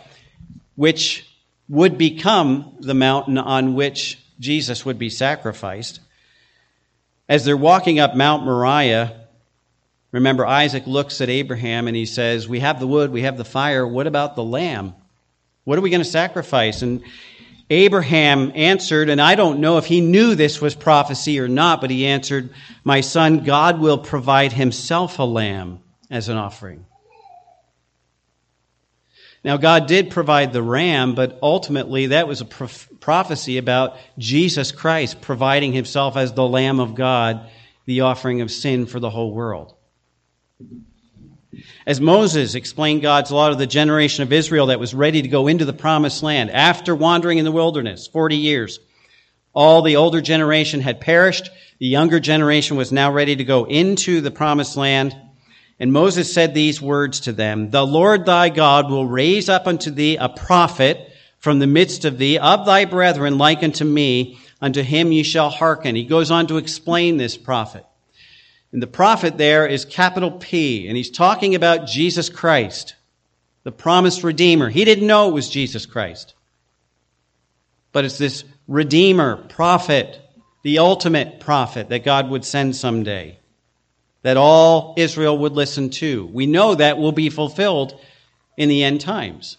which 0.75 1.27
would 1.69 1.97
become 1.97 2.75
the 2.81 2.93
mountain 2.93 3.37
on 3.37 3.75
which 3.75 4.19
Jesus 4.39 4.85
would 4.85 4.99
be 4.99 5.09
sacrificed. 5.09 6.01
As 7.29 7.45
they're 7.45 7.55
walking 7.55 7.99
up 7.99 8.15
Mount 8.15 8.43
Moriah, 8.43 9.20
remember 10.11 10.45
Isaac 10.45 10.87
looks 10.87 11.21
at 11.21 11.29
Abraham 11.29 11.87
and 11.87 11.95
he 11.95 12.05
says, 12.05 12.47
We 12.47 12.59
have 12.59 12.79
the 12.79 12.87
wood, 12.87 13.11
we 13.11 13.23
have 13.23 13.37
the 13.37 13.45
fire. 13.45 13.87
What 13.87 14.07
about 14.07 14.35
the 14.35 14.43
lamb? 14.43 14.95
What 15.63 15.77
are 15.77 15.81
we 15.81 15.89
going 15.89 16.03
to 16.03 16.09
sacrifice? 16.09 16.81
And 16.81 17.03
Abraham 17.69 18.51
answered, 18.53 19.09
and 19.09 19.21
I 19.21 19.35
don't 19.35 19.61
know 19.61 19.77
if 19.77 19.85
he 19.85 20.01
knew 20.01 20.35
this 20.35 20.59
was 20.59 20.75
prophecy 20.75 21.39
or 21.39 21.47
not, 21.47 21.79
but 21.79 21.89
he 21.89 22.05
answered, 22.05 22.49
My 22.83 22.99
son, 22.99 23.45
God 23.45 23.79
will 23.79 23.97
provide 23.97 24.51
himself 24.51 25.19
a 25.19 25.23
lamb 25.23 25.79
as 26.09 26.27
an 26.27 26.35
offering. 26.35 26.85
Now, 29.43 29.57
God 29.57 29.87
did 29.87 30.11
provide 30.11 30.51
the 30.53 30.61
ram, 30.61 31.15
but 31.15 31.39
ultimately 31.41 32.07
that 32.07 32.27
was 32.27 32.41
a 32.41 32.45
prophecy 32.45 33.57
about 33.57 33.97
Jesus 34.17 34.71
Christ 34.71 35.21
providing 35.21 35.71
himself 35.73 36.15
as 36.17 36.33
the 36.33 36.47
Lamb 36.47 36.79
of 36.79 36.93
God, 36.93 37.49
the 37.85 38.01
offering 38.01 38.41
of 38.41 38.51
sin 38.51 38.85
for 38.85 38.99
the 38.99 39.09
whole 39.09 39.33
world. 39.33 39.73
As 41.85 41.99
Moses 41.99 42.55
explained 42.55 43.01
God's 43.01 43.31
law 43.31 43.49
to 43.49 43.55
the 43.55 43.67
generation 43.67 44.23
of 44.23 44.31
Israel 44.31 44.67
that 44.67 44.79
was 44.79 44.93
ready 44.93 45.21
to 45.21 45.27
go 45.27 45.47
into 45.47 45.65
the 45.65 45.73
promised 45.73 46.23
land 46.23 46.49
after 46.51 46.95
wandering 46.95 47.37
in 47.37 47.45
the 47.45 47.51
wilderness 47.51 48.07
40 48.07 48.37
years, 48.37 48.79
all 49.53 49.81
the 49.81 49.97
older 49.97 50.21
generation 50.21 50.79
had 50.81 51.01
perished. 51.01 51.49
The 51.79 51.87
younger 51.87 52.19
generation 52.19 52.77
was 52.77 52.91
now 52.91 53.11
ready 53.11 53.35
to 53.35 53.43
go 53.43 53.65
into 53.65 54.21
the 54.21 54.31
promised 54.31 54.77
land. 54.77 55.15
And 55.79 55.91
Moses 55.91 56.31
said 56.31 56.53
these 56.53 56.81
words 56.81 57.21
to 57.21 57.33
them, 57.33 57.71
The 57.71 57.85
Lord 57.85 58.25
thy 58.25 58.49
God 58.49 58.89
will 58.89 59.07
raise 59.07 59.49
up 59.49 59.67
unto 59.67 59.91
thee 59.91 60.15
a 60.15 60.29
prophet 60.29 61.11
from 61.39 61.59
the 61.59 61.67
midst 61.67 62.05
of 62.05 62.17
thee, 62.17 62.37
of 62.37 62.65
thy 62.65 62.85
brethren, 62.85 63.37
like 63.37 63.63
unto 63.63 63.83
me, 63.83 64.37
unto 64.61 64.83
him 64.83 65.11
ye 65.11 65.23
shall 65.23 65.49
hearken. 65.49 65.95
He 65.95 66.05
goes 66.05 66.29
on 66.29 66.47
to 66.47 66.57
explain 66.57 67.17
this 67.17 67.35
prophet. 67.35 67.83
And 68.71 68.81
the 68.81 68.87
prophet 68.87 69.37
there 69.37 69.67
is 69.67 69.83
capital 69.83 70.31
P, 70.31 70.87
and 70.87 70.95
he's 70.95 71.11
talking 71.11 71.55
about 71.55 71.87
Jesus 71.87 72.29
Christ, 72.29 72.95
the 73.63 73.71
promised 73.71 74.23
Redeemer. 74.23 74.69
He 74.69 74.85
didn't 74.85 75.07
know 75.07 75.29
it 75.29 75.33
was 75.33 75.49
Jesus 75.49 75.85
Christ. 75.85 76.33
But 77.91 78.05
it's 78.05 78.17
this 78.17 78.45
Redeemer, 78.67 79.35
prophet, 79.35 80.21
the 80.63 80.79
ultimate 80.79 81.39
prophet 81.39 81.89
that 81.89 82.05
God 82.05 82.29
would 82.29 82.45
send 82.45 82.75
someday 82.75 83.37
that 84.23 84.37
all 84.37 84.93
Israel 84.97 85.37
would 85.39 85.53
listen 85.53 85.89
to. 85.89 86.25
We 86.27 86.45
know 86.45 86.75
that 86.75 86.97
will 86.97 87.11
be 87.11 87.29
fulfilled 87.29 87.99
in 88.57 88.69
the 88.69 88.83
end 88.83 89.01
times. 89.01 89.57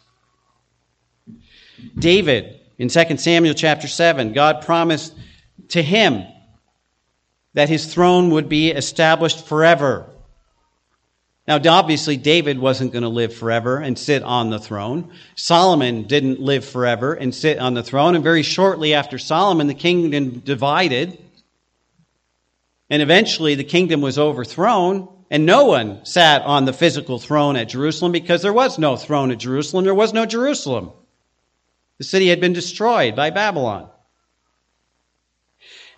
David, 1.98 2.60
in 2.78 2.88
2 2.88 3.16
Samuel 3.16 3.54
chapter 3.54 3.88
7, 3.88 4.32
God 4.32 4.62
promised 4.62 5.14
to 5.68 5.82
him 5.82 6.24
that 7.54 7.68
his 7.68 7.92
throne 7.92 8.30
would 8.30 8.48
be 8.48 8.70
established 8.70 9.46
forever. 9.46 10.06
Now, 11.46 11.60
obviously, 11.68 12.16
David 12.16 12.58
wasn't 12.58 12.92
going 12.92 13.02
to 13.02 13.08
live 13.08 13.34
forever 13.34 13.78
and 13.78 13.98
sit 13.98 14.22
on 14.22 14.50
the 14.50 14.60
throne. 14.60 15.12
Solomon 15.34 16.04
didn't 16.04 16.40
live 16.40 16.64
forever 16.64 17.14
and 17.14 17.34
sit 17.34 17.58
on 17.58 17.74
the 17.74 17.82
throne. 17.82 18.14
And 18.14 18.22
very 18.22 18.44
shortly 18.44 18.94
after 18.94 19.18
Solomon, 19.18 19.66
the 19.66 19.74
kingdom 19.74 20.38
divided. 20.38 21.18
And 22.88 23.02
eventually, 23.02 23.56
the 23.56 23.64
kingdom 23.64 24.00
was 24.00 24.18
overthrown. 24.18 25.08
And 25.30 25.44
no 25.46 25.64
one 25.64 26.04
sat 26.04 26.42
on 26.42 26.66
the 26.66 26.72
physical 26.72 27.18
throne 27.18 27.56
at 27.56 27.70
Jerusalem 27.70 28.12
because 28.12 28.42
there 28.42 28.52
was 28.52 28.78
no 28.78 28.96
throne 28.96 29.30
at 29.30 29.38
Jerusalem. 29.38 29.84
There 29.84 29.94
was 29.94 30.12
no 30.12 30.26
Jerusalem. 30.26 30.92
The 31.98 32.04
city 32.04 32.28
had 32.28 32.40
been 32.40 32.52
destroyed 32.52 33.16
by 33.16 33.30
Babylon. 33.30 33.88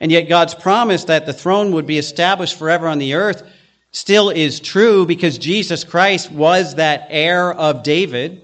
And 0.00 0.10
yet, 0.10 0.28
God's 0.28 0.54
promise 0.54 1.04
that 1.04 1.26
the 1.26 1.32
throne 1.32 1.72
would 1.72 1.86
be 1.86 1.98
established 1.98 2.58
forever 2.58 2.88
on 2.88 2.98
the 2.98 3.14
earth 3.14 3.42
still 3.90 4.28
is 4.30 4.58
true 4.58 5.06
because 5.06 5.38
Jesus 5.38 5.84
Christ 5.84 6.30
was 6.30 6.74
that 6.74 7.06
heir 7.10 7.52
of 7.52 7.84
David, 7.84 8.42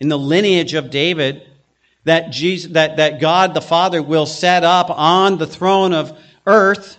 in 0.00 0.08
the 0.08 0.18
lineage 0.18 0.74
of 0.74 0.90
David, 0.90 1.42
that, 2.04 2.30
Jesus, 2.30 2.72
that, 2.72 2.96
that 2.98 3.20
God 3.20 3.54
the 3.54 3.60
Father 3.60 4.02
will 4.02 4.26
set 4.26 4.62
up 4.62 4.88
on 4.88 5.38
the 5.38 5.46
throne 5.46 5.92
of 5.92 6.16
earth 6.46 6.96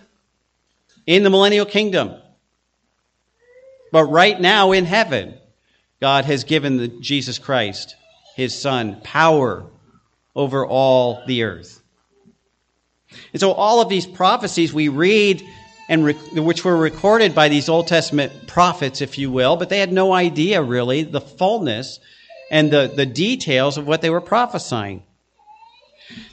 in 1.06 1.22
the 1.22 1.30
millennial 1.30 1.66
kingdom. 1.66 2.14
But 3.92 4.04
right 4.04 4.38
now 4.40 4.72
in 4.72 4.84
heaven, 4.84 5.34
God 6.00 6.26
has 6.26 6.44
given 6.44 6.76
the, 6.76 6.88
Jesus 6.88 7.38
Christ, 7.38 7.96
his 8.36 8.56
Son, 8.56 9.00
power 9.02 9.66
over 10.36 10.66
all 10.66 11.22
the 11.26 11.44
earth. 11.44 11.79
And 13.32 13.40
so 13.40 13.52
all 13.52 13.80
of 13.80 13.88
these 13.88 14.06
prophecies 14.06 14.72
we 14.72 14.88
read 14.88 15.42
and 15.88 16.04
which 16.04 16.64
were 16.64 16.76
recorded 16.76 17.34
by 17.34 17.48
these 17.48 17.68
Old 17.68 17.88
Testament 17.88 18.46
prophets, 18.46 19.00
if 19.00 19.18
you 19.18 19.30
will, 19.30 19.56
but 19.56 19.68
they 19.68 19.80
had 19.80 19.92
no 19.92 20.12
idea 20.12 20.62
really 20.62 21.02
the 21.02 21.20
fullness 21.20 21.98
and 22.50 22.70
the, 22.70 22.92
the 22.94 23.06
details 23.06 23.76
of 23.76 23.88
what 23.88 24.00
they 24.00 24.10
were 24.10 24.20
prophesying. 24.20 25.02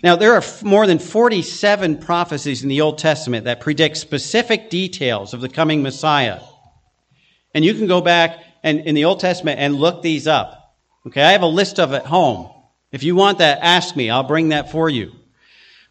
Now, 0.03 0.15
there 0.15 0.33
are 0.33 0.43
more 0.63 0.85
than 0.85 0.99
47 0.99 1.97
prophecies 1.97 2.63
in 2.63 2.69
the 2.69 2.81
Old 2.81 2.97
Testament 2.97 3.45
that 3.45 3.59
predict 3.59 3.97
specific 3.97 4.69
details 4.69 5.33
of 5.33 5.41
the 5.41 5.49
coming 5.49 5.81
Messiah. 5.81 6.39
And 7.53 7.65
you 7.65 7.73
can 7.73 7.87
go 7.87 8.01
back 8.01 8.39
and, 8.63 8.81
in 8.81 8.95
the 8.95 9.05
Old 9.05 9.19
Testament 9.19 9.59
and 9.59 9.75
look 9.75 10.01
these 10.01 10.27
up. 10.27 10.75
Okay, 11.07 11.23
I 11.23 11.31
have 11.31 11.41
a 11.41 11.47
list 11.47 11.79
of 11.79 11.93
at 11.93 12.05
home. 12.05 12.51
If 12.91 13.03
you 13.03 13.15
want 13.15 13.39
that, 13.39 13.59
ask 13.61 13.95
me. 13.95 14.09
I'll 14.09 14.23
bring 14.23 14.49
that 14.49 14.71
for 14.71 14.89
you. 14.89 15.13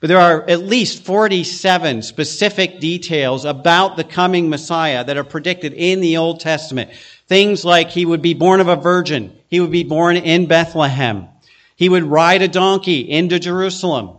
But 0.00 0.08
there 0.08 0.20
are 0.20 0.48
at 0.48 0.62
least 0.62 1.04
47 1.04 2.02
specific 2.02 2.80
details 2.80 3.44
about 3.44 3.96
the 3.96 4.04
coming 4.04 4.50
Messiah 4.50 5.04
that 5.04 5.16
are 5.16 5.24
predicted 5.24 5.72
in 5.72 6.00
the 6.00 6.18
Old 6.18 6.40
Testament. 6.40 6.90
Things 7.28 7.64
like 7.64 7.90
he 7.90 8.04
would 8.04 8.20
be 8.20 8.34
born 8.34 8.60
of 8.60 8.68
a 8.68 8.76
virgin. 8.76 9.36
He 9.48 9.58
would 9.60 9.70
be 9.70 9.84
born 9.84 10.16
in 10.16 10.46
Bethlehem. 10.46 11.28
He 11.76 11.88
would 11.88 12.04
ride 12.04 12.42
a 12.42 12.48
donkey 12.48 13.00
into 13.00 13.38
Jerusalem. 13.38 14.18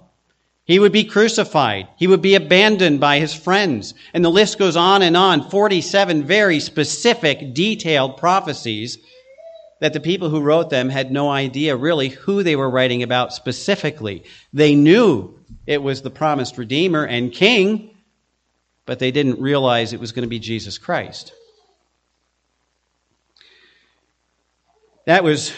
He 0.65 0.79
would 0.79 0.91
be 0.91 1.05
crucified. 1.05 1.87
He 1.95 2.07
would 2.07 2.21
be 2.21 2.35
abandoned 2.35 2.99
by 2.99 3.19
his 3.19 3.33
friends. 3.33 3.93
And 4.13 4.25
the 4.25 4.29
list 4.29 4.59
goes 4.59 4.75
on 4.75 5.01
and 5.01 5.15
on. 5.15 5.49
47 5.49 6.23
very 6.23 6.59
specific, 6.59 7.53
detailed 7.53 8.17
prophecies 8.17 8.97
that 9.79 9.93
the 9.93 9.99
people 9.99 10.29
who 10.29 10.41
wrote 10.41 10.69
them 10.69 10.89
had 10.89 11.11
no 11.11 11.29
idea 11.29 11.75
really 11.75 12.09
who 12.09 12.43
they 12.43 12.55
were 12.55 12.69
writing 12.69 13.03
about 13.03 13.31
specifically. 13.31 14.23
They 14.51 14.75
knew 14.75 15.37
it 15.67 15.84
was 15.84 16.01
the 16.01 16.10
promised 16.10 16.58
Redeemer 16.58 17.06
and 17.06 17.32
King, 17.32 17.95
but 18.86 18.99
they 18.99 19.12
didn't 19.12 19.39
realize 19.41 19.91
it 19.91 19.99
was 19.99 20.13
going 20.13 20.23
to 20.23 20.30
be 20.30 20.39
Jesus 20.39 20.77
Christ. 20.77 21.34
That 25.06 25.23
was 25.23 25.53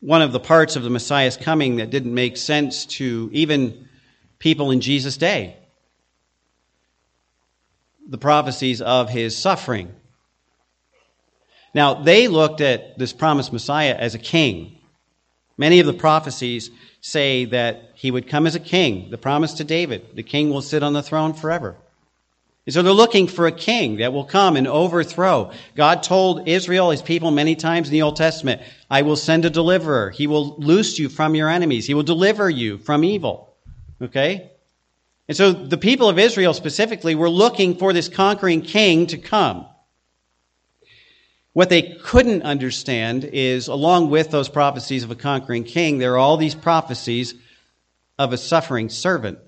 one 0.00 0.22
of 0.22 0.32
the 0.32 0.40
parts 0.40 0.74
of 0.74 0.82
the 0.82 0.90
Messiah's 0.90 1.36
coming 1.36 1.76
that 1.76 1.90
didn't 1.90 2.14
make 2.14 2.36
sense 2.36 2.86
to 2.86 3.30
even 3.32 3.88
people 4.38 4.70
in 4.70 4.80
Jesus' 4.80 5.16
day. 5.16 5.56
The 8.08 8.18
prophecies 8.18 8.82
of 8.82 9.10
his 9.10 9.36
suffering. 9.36 9.94
Now, 11.74 11.94
they 11.94 12.26
looked 12.26 12.60
at 12.60 12.98
this 12.98 13.12
promised 13.12 13.52
Messiah 13.52 13.94
as 13.94 14.14
a 14.14 14.18
king. 14.18 14.78
Many 15.56 15.80
of 15.80 15.86
the 15.86 15.92
prophecies 15.92 16.70
say 17.02 17.44
that 17.46 17.90
he 17.94 18.10
would 18.10 18.28
come 18.28 18.46
as 18.46 18.54
a 18.54 18.60
king, 18.60 19.10
the 19.10 19.18
promise 19.18 19.54
to 19.54 19.64
David. 19.64 20.14
The 20.14 20.22
king 20.22 20.50
will 20.50 20.62
sit 20.62 20.82
on 20.82 20.92
the 20.92 21.02
throne 21.02 21.34
forever. 21.34 21.76
And 22.64 22.72
so 22.72 22.82
they're 22.82 22.92
looking 22.92 23.26
for 23.26 23.48
a 23.48 23.52
king 23.52 23.96
that 23.96 24.12
will 24.12 24.24
come 24.24 24.56
and 24.56 24.68
overthrow. 24.68 25.50
God 25.74 26.04
told 26.04 26.48
Israel, 26.48 26.92
his 26.92 27.02
people, 27.02 27.32
many 27.32 27.56
times 27.56 27.88
in 27.88 27.92
the 27.92 28.02
Old 28.02 28.14
Testament, 28.14 28.62
I 28.88 29.02
will 29.02 29.16
send 29.16 29.44
a 29.44 29.50
deliverer. 29.50 30.10
He 30.10 30.28
will 30.28 30.54
loose 30.58 30.96
you 30.96 31.08
from 31.08 31.34
your 31.34 31.50
enemies. 31.50 31.86
He 31.86 31.94
will 31.94 32.04
deliver 32.04 32.48
you 32.48 32.78
from 32.78 33.02
evil. 33.02 33.52
Okay? 34.00 34.48
And 35.26 35.36
so 35.36 35.52
the 35.52 35.78
people 35.78 36.08
of 36.08 36.20
Israel 36.20 36.54
specifically 36.54 37.16
were 37.16 37.28
looking 37.28 37.76
for 37.76 37.92
this 37.92 38.08
conquering 38.08 38.62
king 38.62 39.08
to 39.08 39.18
come. 39.18 39.66
What 41.52 41.68
they 41.68 41.98
couldn't 42.02 42.42
understand 42.42 43.24
is, 43.24 43.68
along 43.68 44.08
with 44.10 44.30
those 44.30 44.48
prophecies 44.48 45.04
of 45.04 45.10
a 45.10 45.16
conquering 45.16 45.64
king, 45.64 45.98
there 45.98 46.14
are 46.14 46.18
all 46.18 46.38
these 46.38 46.54
prophecies 46.54 47.34
of 48.18 48.32
a 48.32 48.38
suffering 48.38 48.88
servant. 48.88 49.38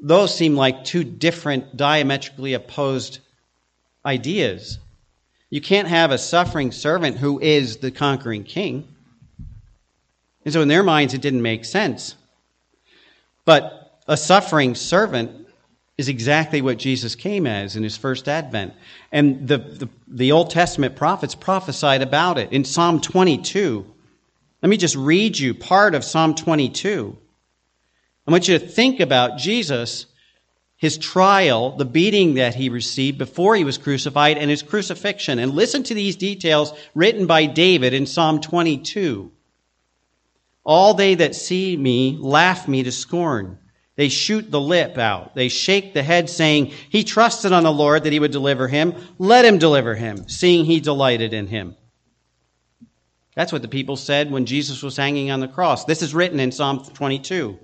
Those 0.00 0.34
seem 0.34 0.54
like 0.54 0.84
two 0.84 1.04
different, 1.04 1.76
diametrically 1.76 2.52
opposed 2.52 3.20
ideas. 4.04 4.78
You 5.50 5.60
can't 5.62 5.88
have 5.88 6.10
a 6.10 6.18
suffering 6.18 6.72
servant 6.72 7.16
who 7.16 7.40
is 7.40 7.78
the 7.78 7.90
conquering 7.90 8.44
king. 8.44 8.86
And 10.44 10.52
so, 10.52 10.60
in 10.60 10.68
their 10.68 10.82
minds, 10.82 11.14
it 11.14 11.22
didn't 11.22 11.42
make 11.42 11.64
sense. 11.64 12.14
But 13.44 14.00
a 14.06 14.16
suffering 14.16 14.74
servant 14.74 15.37
is 15.98 16.08
exactly 16.08 16.62
what 16.62 16.78
Jesus 16.78 17.16
came 17.16 17.44
as 17.44 17.74
in 17.74 17.82
his 17.82 17.96
first 17.96 18.28
advent. 18.28 18.72
And 19.10 19.48
the, 19.48 19.58
the, 19.58 19.88
the, 20.06 20.32
Old 20.32 20.50
Testament 20.50 20.94
prophets 20.94 21.34
prophesied 21.34 22.02
about 22.02 22.38
it 22.38 22.52
in 22.52 22.64
Psalm 22.64 23.00
22. 23.00 23.84
Let 24.62 24.68
me 24.68 24.76
just 24.76 24.94
read 24.94 25.36
you 25.36 25.54
part 25.54 25.96
of 25.96 26.04
Psalm 26.04 26.36
22. 26.36 27.18
I 28.26 28.30
want 28.30 28.46
you 28.46 28.56
to 28.58 28.64
think 28.64 29.00
about 29.00 29.38
Jesus, 29.38 30.06
his 30.76 30.98
trial, 30.98 31.76
the 31.76 31.84
beating 31.84 32.34
that 32.34 32.54
he 32.54 32.68
received 32.68 33.18
before 33.18 33.56
he 33.56 33.64
was 33.64 33.76
crucified, 33.76 34.38
and 34.38 34.48
his 34.48 34.62
crucifixion. 34.62 35.40
And 35.40 35.52
listen 35.52 35.82
to 35.84 35.94
these 35.94 36.14
details 36.14 36.72
written 36.94 37.26
by 37.26 37.46
David 37.46 37.92
in 37.92 38.06
Psalm 38.06 38.40
22. 38.40 39.32
All 40.62 40.94
they 40.94 41.16
that 41.16 41.34
see 41.34 41.76
me 41.76 42.16
laugh 42.20 42.68
me 42.68 42.84
to 42.84 42.92
scorn. 42.92 43.58
They 43.98 44.10
shoot 44.10 44.48
the 44.48 44.60
lip 44.60 44.96
out. 44.96 45.34
They 45.34 45.48
shake 45.48 45.92
the 45.92 46.04
head, 46.04 46.30
saying, 46.30 46.66
He 46.88 47.02
trusted 47.02 47.52
on 47.52 47.64
the 47.64 47.72
Lord 47.72 48.04
that 48.04 48.12
he 48.12 48.20
would 48.20 48.30
deliver 48.30 48.68
him. 48.68 48.94
Let 49.18 49.44
him 49.44 49.58
deliver 49.58 49.96
him, 49.96 50.28
seeing 50.28 50.64
he 50.64 50.78
delighted 50.78 51.34
in 51.34 51.48
him. 51.48 51.74
That's 53.34 53.52
what 53.52 53.60
the 53.62 53.66
people 53.66 53.96
said 53.96 54.30
when 54.30 54.46
Jesus 54.46 54.84
was 54.84 54.96
hanging 54.96 55.32
on 55.32 55.40
the 55.40 55.48
cross. 55.48 55.84
This 55.84 56.00
is 56.00 56.14
written 56.14 56.38
in 56.38 56.52
Psalm 56.52 56.84
22. 56.84 57.58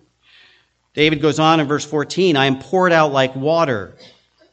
David 0.92 1.22
goes 1.22 1.38
on 1.38 1.60
in 1.60 1.68
verse 1.68 1.84
14 1.84 2.36
I 2.36 2.46
am 2.46 2.58
poured 2.58 2.90
out 2.90 3.12
like 3.12 3.36
water. 3.36 3.96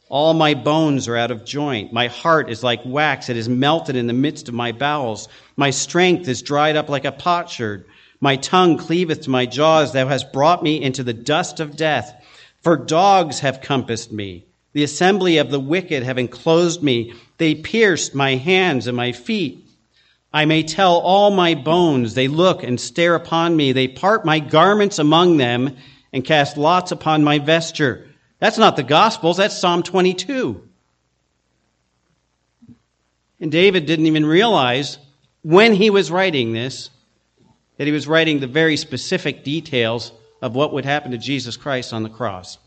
All 0.08 0.34
my 0.34 0.54
bones 0.54 1.08
are 1.08 1.16
out 1.16 1.32
of 1.32 1.44
joint. 1.44 1.92
My 1.92 2.06
heart 2.06 2.48
is 2.48 2.62
like 2.62 2.82
wax. 2.84 3.28
It 3.28 3.36
is 3.36 3.48
melted 3.48 3.96
in 3.96 4.06
the 4.06 4.12
midst 4.12 4.48
of 4.48 4.54
my 4.54 4.70
bowels. 4.70 5.28
My 5.56 5.70
strength 5.70 6.28
is 6.28 6.42
dried 6.42 6.76
up 6.76 6.88
like 6.88 7.06
a 7.06 7.10
potsherd. 7.10 7.86
My 8.22 8.36
tongue 8.36 8.78
cleaveth 8.78 9.22
to 9.22 9.30
my 9.30 9.46
jaws. 9.46 9.92
Thou 9.92 10.06
hast 10.06 10.32
brought 10.32 10.62
me 10.62 10.80
into 10.80 11.02
the 11.02 11.12
dust 11.12 11.58
of 11.58 11.76
death. 11.76 12.24
For 12.62 12.76
dogs 12.76 13.40
have 13.40 13.60
compassed 13.60 14.12
me. 14.12 14.46
The 14.74 14.84
assembly 14.84 15.38
of 15.38 15.50
the 15.50 15.58
wicked 15.58 16.04
have 16.04 16.18
enclosed 16.18 16.84
me. 16.84 17.14
They 17.38 17.56
pierced 17.56 18.14
my 18.14 18.36
hands 18.36 18.86
and 18.86 18.96
my 18.96 19.10
feet. 19.10 19.66
I 20.32 20.44
may 20.44 20.62
tell 20.62 20.98
all 20.98 21.32
my 21.32 21.56
bones. 21.56 22.14
They 22.14 22.28
look 22.28 22.62
and 22.62 22.80
stare 22.80 23.16
upon 23.16 23.56
me. 23.56 23.72
They 23.72 23.88
part 23.88 24.24
my 24.24 24.38
garments 24.38 25.00
among 25.00 25.38
them 25.38 25.76
and 26.12 26.24
cast 26.24 26.56
lots 26.56 26.92
upon 26.92 27.24
my 27.24 27.40
vesture. 27.40 28.06
That's 28.38 28.56
not 28.56 28.76
the 28.76 28.84
Gospels. 28.84 29.38
That's 29.38 29.58
Psalm 29.58 29.82
22. 29.82 30.62
And 33.40 33.50
David 33.50 33.86
didn't 33.86 34.06
even 34.06 34.24
realize 34.24 34.98
when 35.42 35.74
he 35.74 35.90
was 35.90 36.12
writing 36.12 36.52
this 36.52 36.88
that 37.76 37.86
he 37.86 37.92
was 37.92 38.06
writing 38.06 38.40
the 38.40 38.46
very 38.46 38.76
specific 38.76 39.44
details 39.44 40.12
of 40.40 40.54
what 40.54 40.72
would 40.72 40.84
happen 40.84 41.12
to 41.12 41.18
Jesus 41.18 41.56
Christ 41.56 41.92
on 41.92 42.02
the 42.02 42.08
cross. 42.08 42.58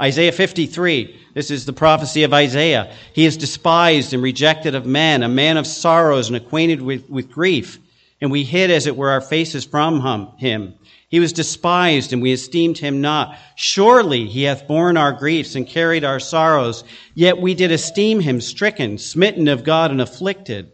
Isaiah 0.00 0.32
53, 0.32 1.20
this 1.34 1.50
is 1.50 1.66
the 1.66 1.72
prophecy 1.72 2.22
of 2.22 2.32
Isaiah. 2.32 2.94
He 3.12 3.26
is 3.26 3.36
despised 3.36 4.14
and 4.14 4.22
rejected 4.22 4.74
of 4.74 4.86
men, 4.86 5.22
a 5.22 5.28
man 5.28 5.56
of 5.56 5.66
sorrows 5.66 6.28
and 6.28 6.36
acquainted 6.36 6.80
with, 6.80 7.08
with 7.10 7.30
grief. 7.30 7.78
And 8.20 8.30
we 8.30 8.44
hid, 8.44 8.70
as 8.70 8.86
it 8.86 8.96
were, 8.96 9.10
our 9.10 9.20
faces 9.20 9.64
from 9.64 10.00
him. 10.38 10.74
He 11.08 11.20
was 11.20 11.32
despised, 11.32 12.12
and 12.12 12.22
we 12.22 12.32
esteemed 12.32 12.78
him 12.78 13.00
not. 13.00 13.38
Surely 13.56 14.26
he 14.26 14.44
hath 14.44 14.66
borne 14.66 14.96
our 14.96 15.12
griefs 15.12 15.54
and 15.54 15.66
carried 15.66 16.02
our 16.02 16.18
sorrows. 16.18 16.82
Yet 17.14 17.38
we 17.38 17.54
did 17.54 17.70
esteem 17.70 18.20
him 18.20 18.40
stricken, 18.40 18.98
smitten 18.98 19.46
of 19.48 19.64
God, 19.64 19.90
and 19.90 20.00
afflicted. 20.00 20.72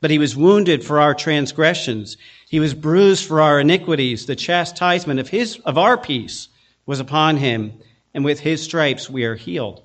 But 0.00 0.10
he 0.10 0.18
was 0.18 0.36
wounded 0.36 0.84
for 0.84 1.00
our 1.00 1.14
transgressions. 1.14 2.16
He 2.48 2.60
was 2.60 2.72
bruised 2.74 3.26
for 3.26 3.42
our 3.42 3.60
iniquities. 3.60 4.26
The 4.26 4.36
chastisement 4.36 5.20
of 5.20 5.28
his, 5.28 5.58
of 5.60 5.76
our 5.76 5.98
peace 5.98 6.48
was 6.86 6.98
upon 6.98 7.36
him, 7.36 7.74
and 8.14 8.24
with 8.24 8.40
his 8.40 8.62
stripes 8.62 9.10
we 9.10 9.24
are 9.24 9.34
healed. 9.34 9.82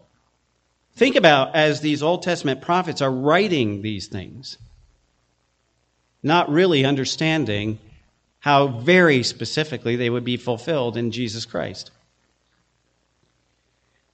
Think 0.96 1.16
about 1.16 1.56
as 1.56 1.82
these 1.82 2.02
Old 2.02 2.24
Testament 2.24 2.62
prophets 2.62 3.02
are 3.02 3.12
writing 3.12 3.82
these 3.82 4.08
things, 4.08 4.58
not 6.22 6.50
really 6.50 6.86
understanding 6.86 7.80
how 8.40 8.68
very 8.68 9.24
specifically 9.24 9.96
they 9.96 10.10
would 10.10 10.24
be 10.24 10.38
fulfilled 10.38 10.96
in 10.96 11.12
Jesus 11.12 11.46
Christ. 11.46 11.92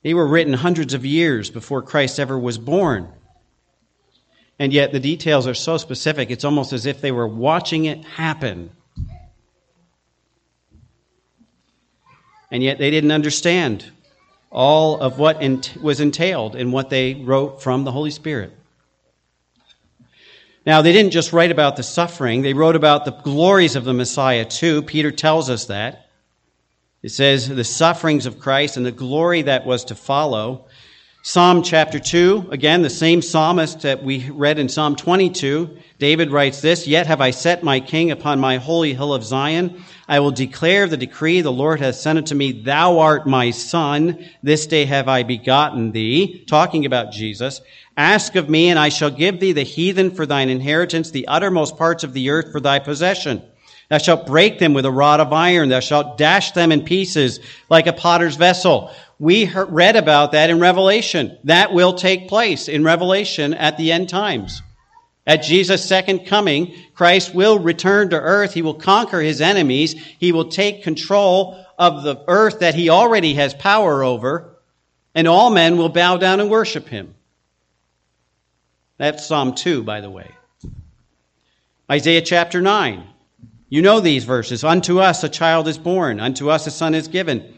They 0.02 0.14
were 0.14 0.28
written 0.28 0.54
hundreds 0.54 0.94
of 0.94 1.06
years 1.06 1.50
before 1.50 1.82
Christ 1.82 2.20
ever 2.20 2.40
was 2.40 2.58
born. 2.58 3.10
And 4.60 4.74
yet 4.74 4.92
the 4.92 5.00
details 5.00 5.48
are 5.48 5.54
so 5.54 5.78
specific, 5.78 6.30
it's 6.30 6.44
almost 6.44 6.74
as 6.74 6.86
if 6.86 7.00
they 7.00 7.12
were 7.12 7.28
watching 7.28 7.86
it 7.86 8.04
happen. 8.04 8.72
And 12.52 12.62
yet 12.62 12.78
they 12.78 12.92
didn't 12.92 13.12
understand 13.12 13.90
all 14.52 15.00
of 15.00 15.18
what 15.18 15.42
was 15.82 16.00
entailed 16.00 16.56
in 16.56 16.72
what 16.72 16.90
they 16.90 17.14
wrote 17.14 17.62
from 17.62 17.84
the 17.86 17.92
Holy 17.92 18.12
Spirit. 18.12 18.52
Now, 20.66 20.82
they 20.82 20.92
didn't 20.92 21.12
just 21.12 21.32
write 21.32 21.52
about 21.52 21.78
the 21.78 21.84
suffering, 21.84 22.42
they 22.42 22.54
wrote 22.54 22.76
about 22.76 23.06
the 23.06 23.12
glories 23.12 23.76
of 23.76 23.86
the 23.86 23.94
Messiah 23.94 24.46
too. 24.46 24.82
Peter 24.82 25.12
tells 25.12 25.50
us 25.50 25.66
that. 25.66 26.08
It 27.02 27.10
says 27.10 27.48
the 27.48 27.64
sufferings 27.64 28.26
of 28.26 28.40
Christ 28.40 28.76
and 28.76 28.86
the 28.86 28.92
glory 28.92 29.44
that 29.44 29.66
was 29.66 29.86
to 29.86 29.96
follow. 29.96 30.66
Psalm 31.22 31.64
chapter 31.64 32.00
2, 32.00 32.48
again, 32.50 32.82
the 32.82 32.90
same 32.90 33.22
psalmist 33.22 33.82
that 33.82 34.02
we 34.02 34.30
read 34.30 34.58
in 34.58 34.70
Psalm 34.70 34.96
22, 34.96 35.78
David 35.98 36.32
writes 36.32 36.62
this 36.62 36.88
Yet 36.88 37.08
have 37.08 37.20
I 37.20 37.32
set 37.32 37.62
my 37.62 37.82
king 37.82 38.10
upon 38.10 38.40
my 38.40 38.56
holy 38.56 38.94
hill 38.94 39.14
of 39.14 39.26
Zion. 39.26 39.84
I 40.08 40.22
will 40.22 40.32
declare 40.32 40.88
the 40.88 40.96
decree 40.96 41.42
the 41.42 41.52
Lord 41.52 41.82
hath 41.82 41.96
sent 41.96 42.20
unto 42.20 42.36
me. 42.36 42.54
Thou 42.54 43.00
art 43.00 43.28
my 43.28 43.52
son. 43.52 44.30
This 44.44 44.66
day 44.66 44.86
have 44.86 45.10
I 45.10 45.24
begotten 45.24 45.92
thee. 45.92 46.46
Talking 46.46 46.86
about 46.86 47.12
Jesus. 47.12 47.60
Ask 47.98 48.38
of 48.38 48.50
me, 48.50 48.70
and 48.70 48.80
I 48.80 48.88
shall 48.88 49.12
give 49.12 49.42
thee 49.42 49.52
the 49.52 49.64
heathen 49.64 50.12
for 50.12 50.26
thine 50.26 50.48
inheritance, 50.48 51.12
the 51.12 51.28
uttermost 51.28 51.76
parts 51.76 52.06
of 52.06 52.14
the 52.14 52.30
earth 52.30 52.50
for 52.54 52.62
thy 52.62 52.80
possession. 52.80 53.42
Thou 53.90 53.98
shalt 53.98 54.28
break 54.28 54.60
them 54.60 54.74
with 54.74 54.86
a 54.86 54.92
rod 54.92 55.20
of 55.20 55.34
iron. 55.34 55.70
Thou 55.70 55.80
shalt 55.80 56.18
dash 56.18 56.52
them 56.52 56.72
in 56.72 56.84
pieces 56.84 57.40
like 57.70 57.88
a 57.88 57.94
potter's 57.94 58.36
vessel. 58.36 58.92
We 59.18 59.52
read 59.52 59.96
about 59.96 60.32
that 60.34 60.52
in 60.52 60.60
Revelation. 60.60 61.38
That 61.46 61.74
will 61.74 61.94
take 61.94 62.30
place 62.30 62.68
in 62.68 62.84
Revelation 62.84 63.54
at 63.56 63.78
the 63.78 63.92
end 63.92 64.08
times. 64.08 64.62
At 65.26 65.44
Jesus' 65.44 65.84
second 65.84 66.28
coming, 66.28 66.74
Christ 66.94 67.34
will 67.34 67.60
return 67.60 68.12
to 68.12 68.20
earth. 68.20 68.54
He 68.54 68.62
will 68.62 68.76
conquer 68.76 69.22
his 69.22 69.42
enemies. 69.42 69.94
He 70.20 70.32
will 70.32 70.50
take 70.50 70.84
control 70.84 71.64
of 71.78 72.04
the 72.04 72.24
earth 72.28 72.60
that 72.60 72.76
he 72.76 72.90
already 72.90 73.36
has 73.36 73.54
power 73.54 74.04
over, 74.04 74.56
and 75.16 75.28
all 75.28 75.50
men 75.50 75.78
will 75.78 75.90
bow 75.90 76.18
down 76.18 76.40
and 76.40 76.50
worship 76.50 76.88
him. 76.88 77.16
That's 78.98 79.26
Psalm 79.26 79.56
2, 79.56 79.84
by 79.84 80.02
the 80.02 80.10
way. 80.10 80.30
Isaiah 81.90 82.22
chapter 82.22 82.62
9. 82.62 83.09
You 83.70 83.84
know 83.84 84.00
these 84.00 84.24
verses. 84.24 84.64
Unto 84.64 85.00
us 85.00 85.24
a 85.24 85.30
child 85.30 85.68
is 85.68 85.78
born, 85.78 86.20
unto 86.20 86.50
us 86.50 86.66
a 86.66 86.72
son 86.72 86.96
is 86.96 87.08
given. 87.08 87.56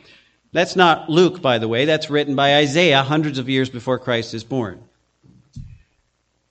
That's 0.52 0.76
not 0.76 1.10
Luke, 1.10 1.42
by 1.42 1.58
the 1.58 1.70
way. 1.70 1.86
That's 1.86 2.10
written 2.10 2.36
by 2.36 2.58
Isaiah 2.58 3.02
hundreds 3.02 3.40
of 3.40 3.48
years 3.48 3.70
before 3.70 3.98
Christ 3.98 4.34
is 4.34 4.44
born. 4.44 4.84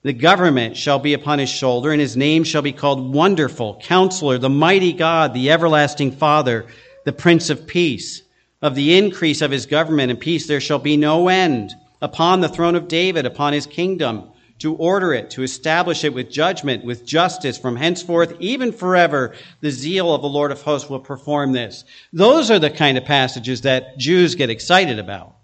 The 0.01 0.13
government 0.13 0.75
shall 0.75 0.97
be 0.97 1.13
upon 1.13 1.37
his 1.37 1.49
shoulder, 1.49 1.91
and 1.91 2.01
his 2.01 2.17
name 2.17 2.43
shall 2.43 2.63
be 2.63 2.73
called 2.73 3.13
Wonderful, 3.13 3.79
Counselor, 3.83 4.39
the 4.39 4.49
Mighty 4.49 4.93
God, 4.93 5.35
the 5.35 5.51
Everlasting 5.51 6.13
Father, 6.13 6.65
the 7.05 7.13
Prince 7.13 7.51
of 7.51 7.67
Peace. 7.67 8.23
Of 8.63 8.73
the 8.73 8.97
increase 8.97 9.41
of 9.41 9.51
his 9.51 9.67
government 9.67 10.09
and 10.09 10.19
peace 10.19 10.47
there 10.47 10.59
shall 10.59 10.79
be 10.79 10.97
no 10.97 11.27
end 11.27 11.75
upon 12.01 12.41
the 12.41 12.49
throne 12.49 12.75
of 12.75 12.87
David, 12.87 13.27
upon 13.27 13.53
his 13.53 13.67
kingdom 13.67 14.31
to 14.61 14.75
order 14.75 15.13
it, 15.13 15.31
to 15.31 15.43
establish 15.43 16.03
it 16.03 16.13
with 16.13 16.29
judgment, 16.29 16.85
with 16.85 17.05
justice 17.05 17.57
from 17.57 17.75
henceforth, 17.75 18.35
even 18.39 18.71
forever. 18.71 19.33
The 19.59 19.71
zeal 19.71 20.13
of 20.13 20.21
the 20.21 20.29
Lord 20.29 20.51
of 20.51 20.61
hosts 20.61 20.89
will 20.89 20.99
perform 20.99 21.51
this. 21.51 21.83
Those 22.13 22.51
are 22.51 22.59
the 22.59 22.69
kind 22.69 22.97
of 22.97 23.05
passages 23.05 23.61
that 23.61 23.97
Jews 23.97 24.35
get 24.35 24.49
excited 24.49 24.99
about. 24.99 25.35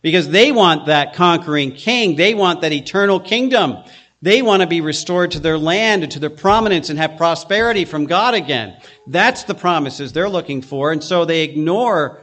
Because 0.00 0.28
they 0.28 0.52
want 0.52 0.86
that 0.86 1.14
conquering 1.14 1.72
king. 1.72 2.16
They 2.16 2.32
want 2.32 2.62
that 2.62 2.72
eternal 2.72 3.20
kingdom. 3.20 3.76
They 4.22 4.42
want 4.42 4.62
to 4.62 4.66
be 4.66 4.80
restored 4.80 5.32
to 5.32 5.40
their 5.40 5.58
land 5.58 6.02
and 6.02 6.12
to 6.12 6.18
their 6.18 6.30
prominence 6.30 6.88
and 6.88 6.98
have 6.98 7.16
prosperity 7.16 7.84
from 7.84 8.06
God 8.06 8.34
again. 8.34 8.76
That's 9.06 9.44
the 9.44 9.54
promises 9.54 10.12
they're 10.12 10.28
looking 10.28 10.62
for. 10.62 10.92
And 10.92 11.04
so 11.04 11.24
they 11.24 11.42
ignore 11.42 12.22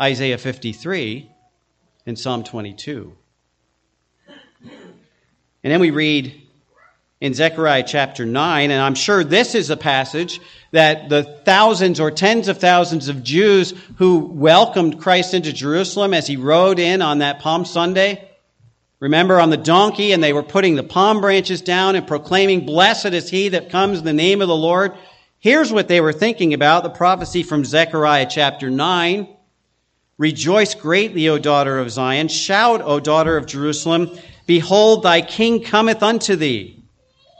Isaiah 0.00 0.38
53 0.38 1.30
and 2.06 2.18
Psalm 2.18 2.44
22. 2.44 3.16
And 5.68 5.72
then 5.74 5.80
we 5.80 5.90
read 5.90 6.32
in 7.20 7.34
Zechariah 7.34 7.84
chapter 7.86 8.24
9, 8.24 8.70
and 8.70 8.80
I'm 8.80 8.94
sure 8.94 9.22
this 9.22 9.54
is 9.54 9.68
a 9.68 9.76
passage 9.76 10.40
that 10.70 11.10
the 11.10 11.24
thousands 11.44 12.00
or 12.00 12.10
tens 12.10 12.48
of 12.48 12.56
thousands 12.56 13.10
of 13.10 13.22
Jews 13.22 13.74
who 13.98 14.20
welcomed 14.20 14.98
Christ 14.98 15.34
into 15.34 15.52
Jerusalem 15.52 16.14
as 16.14 16.26
he 16.26 16.38
rode 16.38 16.78
in 16.78 17.02
on 17.02 17.18
that 17.18 17.40
Palm 17.40 17.66
Sunday, 17.66 18.30
remember 18.98 19.38
on 19.38 19.50
the 19.50 19.58
donkey, 19.58 20.12
and 20.12 20.24
they 20.24 20.32
were 20.32 20.42
putting 20.42 20.74
the 20.74 20.82
palm 20.82 21.20
branches 21.20 21.60
down 21.60 21.96
and 21.96 22.06
proclaiming, 22.06 22.64
Blessed 22.64 23.12
is 23.12 23.28
he 23.28 23.50
that 23.50 23.68
comes 23.68 23.98
in 23.98 24.06
the 24.06 24.14
name 24.14 24.40
of 24.40 24.48
the 24.48 24.56
Lord. 24.56 24.94
Here's 25.38 25.70
what 25.70 25.88
they 25.88 26.00
were 26.00 26.14
thinking 26.14 26.54
about 26.54 26.82
the 26.82 26.88
prophecy 26.88 27.42
from 27.42 27.66
Zechariah 27.66 28.28
chapter 28.30 28.70
9. 28.70 29.28
Rejoice 30.16 30.74
greatly, 30.74 31.28
O 31.28 31.36
daughter 31.36 31.78
of 31.78 31.90
Zion. 31.90 32.28
Shout, 32.28 32.80
O 32.80 33.00
daughter 33.00 33.36
of 33.36 33.44
Jerusalem. 33.44 34.18
Behold, 34.48 35.02
thy 35.02 35.20
king 35.20 35.62
cometh 35.62 36.02
unto 36.02 36.34
thee. 36.34 36.82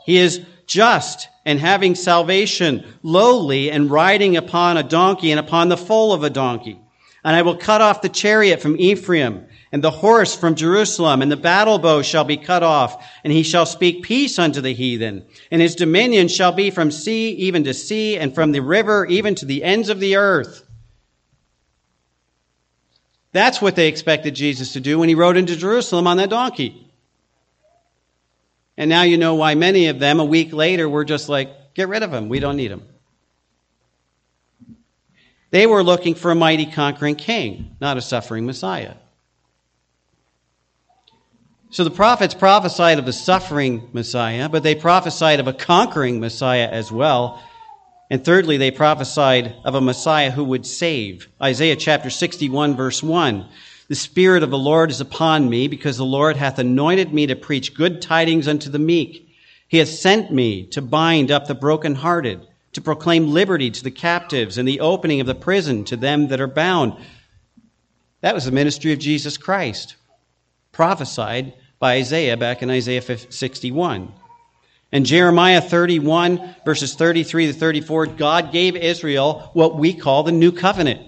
He 0.05 0.19
is 0.19 0.43
just 0.67 1.27
and 1.47 1.59
having 1.59 1.95
salvation, 1.95 2.85
lowly 3.03 3.71
and 3.71 3.91
riding 3.91 4.37
upon 4.37 4.77
a 4.77 4.83
donkey 4.83 5.31
and 5.31 5.41
upon 5.41 5.71
the 5.71 5.79
foal 5.79 6.13
of 6.13 6.23
a 6.23 6.29
donkey. 6.29 6.79
And 7.25 7.35
I 7.35 7.41
will 7.41 7.57
cut 7.57 7.81
off 7.81 8.03
the 8.03 8.11
chariot 8.11 8.61
from 8.61 8.79
Ephraim 8.79 9.47
and 9.73 9.83
the 9.83 9.91
horse 9.91 10.37
from 10.37 10.55
Jerusalem, 10.55 11.23
and 11.23 11.33
the 11.33 11.37
battle 11.39 11.79
bow 11.79 12.03
shall 12.03 12.25
be 12.25 12.37
cut 12.37 12.63
off, 12.63 13.03
and 13.25 13.33
he 13.33 13.43
shall 13.43 13.65
speak 13.65 14.03
peace 14.03 14.39
unto 14.39 14.61
the 14.61 14.75
heathen. 14.75 15.25
And 15.51 15.63
his 15.63 15.77
dominion 15.77 16.29
shall 16.29 16.53
be 16.53 16.71
from 16.71 16.91
sea 16.91 17.31
even 17.31 17.65
to 17.65 17.73
sea, 17.73 18.19
and 18.19 18.35
from 18.35 18.53
the 18.53 18.61
river 18.61 19.07
even 19.07 19.35
to 19.37 19.47
the 19.47 19.65
ends 19.65 19.89
of 19.89 19.99
the 19.99 20.17
earth. 20.17 20.63
That's 23.33 23.63
what 23.63 23.77
they 23.77 23.89
expected 23.89 24.35
Jesus 24.35 24.75
to 24.75 24.81
do 24.81 24.99
when 24.99 25.09
he 25.09 25.15
rode 25.15 25.39
into 25.39 25.57
Jerusalem 25.57 26.07
on 26.07 26.19
that 26.19 26.29
donkey. 26.29 26.88
And 28.79 28.89
now 28.89 29.03
you 29.03 29.19
know 29.19 29.35
why 29.35 29.57
many 29.57 29.89
of 29.89 29.99
them, 29.99 30.21
a 30.21 30.25
week 30.25 30.53
later, 30.53 30.89
were 30.89 31.05
just 31.05 31.29
like, 31.29 31.75
get 31.75 31.89
rid 31.89 32.05
of 32.05 32.15
him. 32.15 32.29
We 32.29 32.39
don't 32.39 32.57
need 32.57 32.71
him. 32.71 32.85
They 35.51 35.67
were 35.67 35.83
looking 35.83 36.15
for 36.15 36.31
a 36.31 36.37
mighty 36.37 36.65
conquering 36.65 37.17
king, 37.17 37.77
not 37.81 37.97
a 37.97 38.01
suffering 38.01 38.47
Messiah. 38.47 38.95
So 41.71 41.83
the 41.83 41.91
prophets 41.91 42.35
prophesied 42.35 43.01
of 43.01 43.05
the 43.05 43.13
suffering 43.13 43.91
Messiah, 43.93 44.49
but 44.49 44.63
they 44.63 44.77
prophesied 44.77 45.41
of 45.41 45.49
a 45.49 45.53
conquering 45.53 46.21
Messiah 46.21 46.69
as 46.71 46.93
well. 46.93 47.43
And 48.11 48.25
thirdly, 48.25 48.59
they 48.59 48.71
prophesied 48.71 49.57
of 49.65 49.75
a 49.75 49.81
Messiah 49.81 50.31
who 50.31 50.45
would 50.45 50.65
save. 50.65 51.29
Isaiah 51.43 51.77
chapter 51.77 52.11
61, 52.11 52.77
verse 52.77 53.03
1. 53.03 53.45
The 53.89 53.95
Spirit 53.95 54.43
of 54.43 54.51
the 54.51 54.59
Lord 54.59 54.91
is 54.91 55.01
upon 55.01 55.49
me, 55.49 55.67
because 55.67 55.97
the 55.97 56.05
Lord 56.05 56.37
hath 56.37 56.59
anointed 56.59 57.13
me 57.13 57.27
to 57.27 57.37
preach 57.37 57.75
good 57.75 58.03
tidings 58.03 58.47
unto 58.47 58.69
the 58.69 58.79
meek. 58.79 59.27
He 59.67 59.79
hath 59.79 59.89
sent 59.89 60.31
me 60.31 60.67
to 60.67 60.83
bind 60.83 61.31
up 61.31 61.47
the 61.47 61.55
brokenhearted, 61.55 62.47
to 62.75 62.81
proclaim 62.83 63.33
liberty 63.33 63.71
to 63.71 63.83
the 63.83 63.91
captives, 63.91 64.59
and 64.59 64.69
the 64.69 64.81
opening 64.81 65.21
of 65.23 65.27
the 65.27 65.35
prison 65.35 65.85
to 65.85 65.97
them 65.97 66.29
that 66.29 66.41
are 66.41 66.47
bound. 66.47 66.95
That 68.21 68.35
was 68.35 68.45
the 68.45 68.53
ministry 68.53 68.93
of 68.93 68.99
Jesus 68.99 69.39
Christ, 69.39 69.97
prophesied 70.71 71.55
by 71.79 71.95
Isaiah 71.95 72.37
back 72.37 72.63
in 72.63 72.69
Isaiah 72.69 73.01
61. 73.01 74.13
And 74.93 75.07
Jeremiah 75.07 75.63
31, 75.63 76.57
verses 76.65 76.95
33 76.95 77.47
to 77.47 77.53
34, 77.55 78.07
God 78.07 78.53
gave 78.53 78.77
Israel 78.77 79.51
what 79.55 79.79
we 79.79 79.95
call 79.95 80.25
the 80.25 80.33
new 80.33 80.53
covenant. 80.53 81.08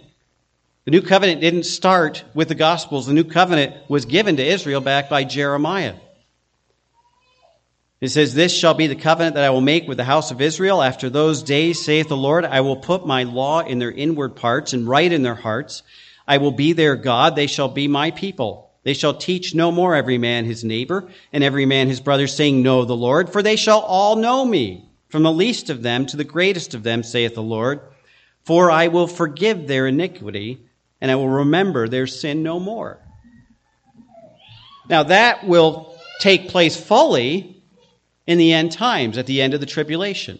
The 0.90 0.96
new 0.96 1.06
covenant 1.06 1.40
didn't 1.40 1.66
start 1.66 2.24
with 2.34 2.48
the 2.48 2.56
Gospels. 2.56 3.06
The 3.06 3.12
new 3.12 3.22
covenant 3.22 3.88
was 3.88 4.06
given 4.06 4.38
to 4.38 4.44
Israel 4.44 4.80
back 4.80 5.08
by 5.08 5.22
Jeremiah. 5.22 5.94
It 8.00 8.08
says, 8.08 8.34
This 8.34 8.52
shall 8.52 8.74
be 8.74 8.88
the 8.88 8.96
covenant 8.96 9.36
that 9.36 9.44
I 9.44 9.50
will 9.50 9.60
make 9.60 9.86
with 9.86 9.98
the 9.98 10.04
house 10.04 10.32
of 10.32 10.40
Israel. 10.40 10.82
After 10.82 11.08
those 11.08 11.44
days, 11.44 11.80
saith 11.80 12.08
the 12.08 12.16
Lord, 12.16 12.44
I 12.44 12.62
will 12.62 12.76
put 12.76 13.06
my 13.06 13.22
law 13.22 13.60
in 13.60 13.78
their 13.78 13.92
inward 13.92 14.34
parts 14.34 14.72
and 14.72 14.88
write 14.88 15.12
in 15.12 15.22
their 15.22 15.36
hearts. 15.36 15.84
I 16.26 16.38
will 16.38 16.50
be 16.50 16.72
their 16.72 16.96
God. 16.96 17.36
They 17.36 17.46
shall 17.46 17.68
be 17.68 17.86
my 17.86 18.10
people. 18.10 18.72
They 18.82 18.94
shall 18.94 19.14
teach 19.14 19.54
no 19.54 19.70
more 19.70 19.94
every 19.94 20.18
man 20.18 20.44
his 20.44 20.64
neighbor 20.64 21.08
and 21.32 21.44
every 21.44 21.66
man 21.66 21.86
his 21.86 22.00
brother, 22.00 22.26
saying, 22.26 22.64
Know 22.64 22.84
the 22.84 22.96
Lord, 22.96 23.30
for 23.30 23.44
they 23.44 23.54
shall 23.54 23.78
all 23.78 24.16
know 24.16 24.44
me, 24.44 24.90
from 25.08 25.22
the 25.22 25.32
least 25.32 25.70
of 25.70 25.82
them 25.82 26.06
to 26.06 26.16
the 26.16 26.24
greatest 26.24 26.74
of 26.74 26.82
them, 26.82 27.04
saith 27.04 27.36
the 27.36 27.44
Lord. 27.44 27.80
For 28.42 28.72
I 28.72 28.88
will 28.88 29.06
forgive 29.06 29.68
their 29.68 29.86
iniquity, 29.86 30.66
and 31.00 31.10
I 31.10 31.16
will 31.16 31.28
remember 31.28 31.88
their 31.88 32.06
sin 32.06 32.42
no 32.42 32.60
more. 32.60 32.98
Now 34.88 35.04
that 35.04 35.46
will 35.46 35.98
take 36.20 36.48
place 36.48 36.76
fully 36.76 37.62
in 38.26 38.38
the 38.38 38.52
end 38.52 38.72
times, 38.72 39.18
at 39.18 39.26
the 39.26 39.42
end 39.42 39.54
of 39.54 39.60
the 39.60 39.66
tribulation. 39.66 40.38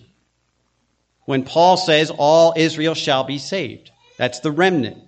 When 1.24 1.44
Paul 1.44 1.76
says, 1.76 2.10
All 2.10 2.54
Israel 2.56 2.94
shall 2.94 3.24
be 3.24 3.38
saved. 3.38 3.90
That's 4.16 4.40
the 4.40 4.50
remnant. 4.50 4.98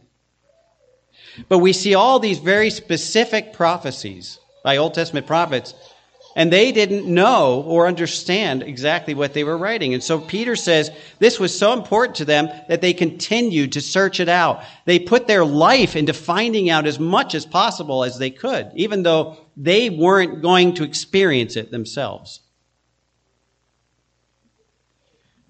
But 1.48 1.58
we 1.58 1.72
see 1.72 1.94
all 1.94 2.18
these 2.18 2.38
very 2.38 2.70
specific 2.70 3.52
prophecies 3.52 4.38
by 4.62 4.76
Old 4.76 4.94
Testament 4.94 5.26
prophets, 5.26 5.74
and 6.34 6.52
they 6.52 6.72
didn't 6.72 7.06
know 7.06 7.62
or 7.66 7.86
understand 7.86 8.62
exactly 8.62 9.14
what 9.14 9.34
they 9.34 9.44
were 9.44 9.58
writing. 9.58 9.94
And 9.94 10.02
so 10.02 10.20
Peter 10.20 10.56
says 10.56 10.90
this 11.18 11.38
was 11.38 11.56
so 11.56 11.72
important 11.72 12.16
to 12.16 12.24
them 12.24 12.48
that 12.68 12.80
they 12.80 12.94
continued 12.94 13.72
to 13.72 13.80
search 13.80 14.20
it 14.20 14.28
out. 14.28 14.62
They 14.84 14.98
put 14.98 15.26
their 15.26 15.44
life 15.44 15.96
into 15.96 16.12
finding 16.12 16.70
out 16.70 16.86
as 16.86 16.98
much 16.98 17.34
as 17.34 17.44
possible 17.44 18.04
as 18.04 18.18
they 18.18 18.30
could, 18.30 18.70
even 18.74 19.02
though 19.02 19.36
they 19.56 19.90
weren't 19.90 20.42
going 20.42 20.74
to 20.74 20.84
experience 20.84 21.56
it 21.56 21.70
themselves. 21.70 22.40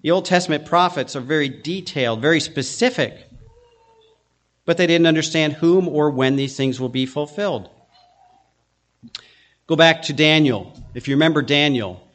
The 0.01 0.11
Old 0.11 0.25
Testament 0.25 0.65
prophets 0.65 1.15
are 1.15 1.21
very 1.21 1.47
detailed, 1.47 2.21
very 2.21 2.41
specific, 2.41 3.25
but 4.65 4.75
they 4.75 4.85
didn't 4.85 5.07
understand 5.07 5.53
whom 5.53 5.87
or 5.87 6.09
when 6.09 6.35
these 6.35 6.57
things 6.57 6.79
will 6.79 6.89
be 6.89 7.05
fulfilled. 7.05 7.69
Go 9.65 9.75
back 9.75 10.03
to 10.03 10.13
Daniel. 10.13 10.73
If 10.93 11.07
you 11.07 11.15
remember 11.15 11.41
Daniel, 11.41 12.05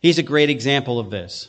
he's 0.00 0.18
a 0.18 0.24
great 0.24 0.50
example 0.50 0.98
of 0.98 1.10
this. 1.10 1.48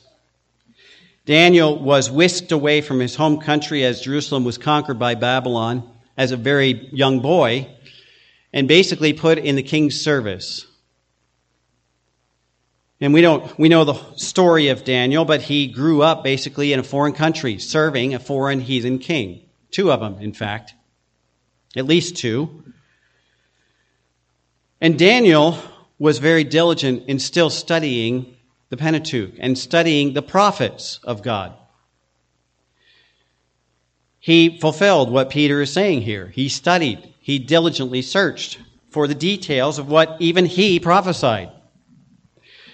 Daniel 1.25 1.77
was 1.77 2.11
whisked 2.11 2.51
away 2.51 2.81
from 2.81 2.99
his 2.99 3.15
home 3.15 3.39
country 3.39 3.83
as 3.83 4.01
Jerusalem 4.01 4.43
was 4.43 4.57
conquered 4.57 4.99
by 4.99 5.15
Babylon 5.15 5.89
as 6.17 6.31
a 6.31 6.37
very 6.37 6.89
young 6.91 7.21
boy 7.21 7.67
and 8.53 8.67
basically 8.67 9.13
put 9.13 9.37
in 9.37 9.55
the 9.55 9.63
king's 9.63 9.99
service. 9.99 10.65
And 13.01 13.13
we 13.13 13.21
don't, 13.21 13.57
we 13.57 13.69
know 13.69 13.85
the 13.85 14.15
story 14.15 14.67
of 14.67 14.83
Daniel, 14.83 15.23
but 15.23 15.41
he 15.41 15.67
grew 15.67 16.01
up 16.01 16.23
basically 16.23 16.73
in 16.73 16.79
a 16.79 16.83
foreign 16.83 17.13
country, 17.13 17.57
serving 17.57 18.13
a 18.13 18.19
foreign 18.19 18.59
heathen 18.59 18.99
king. 18.99 19.41
Two 19.71 19.91
of 19.91 20.01
them, 20.01 20.17
in 20.19 20.33
fact. 20.33 20.73
At 21.75 21.85
least 21.85 22.17
two. 22.17 22.63
And 24.81 24.97
Daniel 24.97 25.57
was 25.97 26.19
very 26.19 26.43
diligent 26.43 27.03
in 27.07 27.19
still 27.19 27.49
studying 27.49 28.37
the 28.69 28.77
Pentateuch 28.77 29.33
and 29.39 29.57
studying 29.57 30.13
the 30.13 30.21
prophets 30.21 30.99
of 31.03 31.21
God. 31.21 31.53
He 34.19 34.59
fulfilled 34.59 35.11
what 35.11 35.29
Peter 35.29 35.61
is 35.61 35.73
saying 35.73 36.01
here. 36.01 36.27
He 36.27 36.49
studied, 36.49 37.13
he 37.19 37.39
diligently 37.39 38.01
searched 38.01 38.59
for 38.89 39.07
the 39.07 39.15
details 39.15 39.79
of 39.79 39.89
what 39.89 40.17
even 40.19 40.45
he 40.45 40.79
prophesied. 40.79 41.51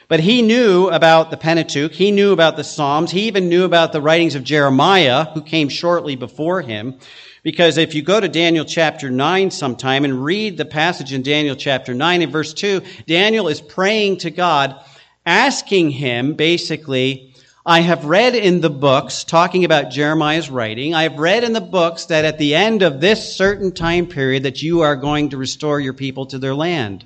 But 0.08 0.20
he 0.20 0.44
knew 0.44 0.88
about 0.90 1.32
the 1.32 1.38
Pentateuch. 1.38 1.92
He 1.92 2.12
knew 2.12 2.32
about 2.32 2.58
the 2.58 2.64
Psalms. 2.64 3.12
He 3.12 3.22
even 3.22 3.50
knew 3.50 3.64
about 3.64 3.92
the 3.92 4.02
writings 4.02 4.36
of 4.36 4.44
Jeremiah, 4.44 5.26
who 5.34 5.42
came 5.42 5.68
shortly 5.68 6.16
before 6.16 6.62
him. 6.62 7.00
Because 7.46 7.78
if 7.78 7.94
you 7.94 8.02
go 8.02 8.20
to 8.20 8.28
Daniel 8.28 8.66
chapter 8.66 9.12
9 9.12 9.52
sometime 9.52 10.04
and 10.04 10.26
read 10.26 10.58
the 10.58 10.66
passage 10.66 11.14
in 11.14 11.22
Daniel 11.22 11.56
chapter 11.56 11.94
9 11.94 12.24
and 12.24 12.32
verse 12.32 12.56
2, 12.56 12.82
Daniel 13.06 13.50
is 13.50 13.62
praying 13.62 14.18
to 14.18 14.32
God, 14.32 14.84
asking 15.28 15.92
him 15.92 16.34
basically, 16.34 17.36
I 17.64 17.82
have 17.82 18.06
read 18.06 18.34
in 18.34 18.62
the 18.62 18.72
books, 18.72 19.24
talking 19.24 19.64
about 19.64 19.92
Jeremiah's 19.92 20.50
writing, 20.50 20.96
I 20.96 21.04
have 21.04 21.20
read 21.20 21.44
in 21.44 21.54
the 21.54 21.62
books 21.62 22.06
that 22.06 22.26
at 22.26 22.40
the 22.40 22.56
end 22.56 22.82
of 22.82 23.00
this 23.00 23.36
certain 23.36 23.72
time 23.72 24.08
period 24.08 24.42
that 24.42 24.64
you 24.64 24.82
are 24.82 24.96
going 24.96 25.30
to 25.30 25.38
restore 25.38 25.80
your 25.80 25.94
people 25.94 26.26
to 26.28 26.40
their 26.40 26.56
land. 26.56 27.06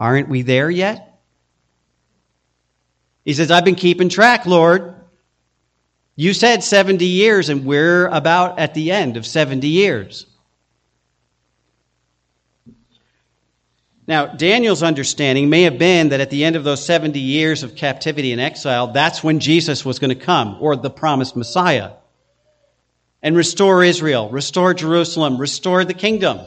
Aren't 0.00 0.30
we 0.30 0.40
there 0.40 0.70
yet? 0.70 1.20
He 3.26 3.34
says, 3.34 3.50
I've 3.50 3.66
been 3.66 3.74
keeping 3.74 4.08
track, 4.08 4.46
Lord. 4.46 4.94
You 6.16 6.32
said 6.32 6.62
70 6.62 7.04
years, 7.04 7.48
and 7.48 7.64
we're 7.64 8.06
about 8.06 8.58
at 8.58 8.74
the 8.74 8.92
end 8.92 9.16
of 9.16 9.26
70 9.26 9.66
years. 9.66 10.26
Now, 14.06 14.26
Daniel's 14.26 14.82
understanding 14.82 15.48
may 15.48 15.62
have 15.62 15.78
been 15.78 16.10
that 16.10 16.20
at 16.20 16.30
the 16.30 16.44
end 16.44 16.56
of 16.56 16.64
those 16.64 16.84
70 16.84 17.18
years 17.18 17.62
of 17.62 17.74
captivity 17.74 18.32
and 18.32 18.40
exile, 18.40 18.88
that's 18.88 19.24
when 19.24 19.40
Jesus 19.40 19.84
was 19.84 19.98
going 19.98 20.10
to 20.10 20.24
come, 20.24 20.58
or 20.60 20.76
the 20.76 20.90
promised 20.90 21.36
Messiah, 21.36 21.92
and 23.22 23.34
restore 23.34 23.82
Israel, 23.82 24.28
restore 24.28 24.74
Jerusalem, 24.74 25.38
restore 25.38 25.84
the 25.84 25.94
kingdom. 25.94 26.38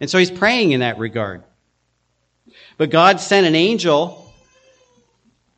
And 0.00 0.08
so 0.08 0.18
he's 0.18 0.30
praying 0.30 0.72
in 0.72 0.80
that 0.80 0.98
regard. 0.98 1.44
But 2.78 2.90
God 2.90 3.20
sent 3.20 3.46
an 3.46 3.54
angel 3.54 4.23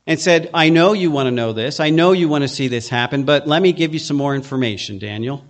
and 0.06 0.20
said, 0.20 0.50
I 0.54 0.68
know 0.68 0.92
you 0.92 1.10
want 1.10 1.26
to 1.26 1.32
know 1.32 1.52
this. 1.52 1.80
I 1.80 1.90
know 1.90 2.12
you 2.12 2.28
want 2.28 2.42
to 2.42 2.48
see 2.48 2.68
this 2.68 2.88
happen, 2.88 3.24
but 3.24 3.48
let 3.48 3.60
me 3.60 3.72
give 3.72 3.92
you 3.92 3.98
some 3.98 4.16
more 4.16 4.34
information, 4.34 4.98
Daniel. 4.98 5.44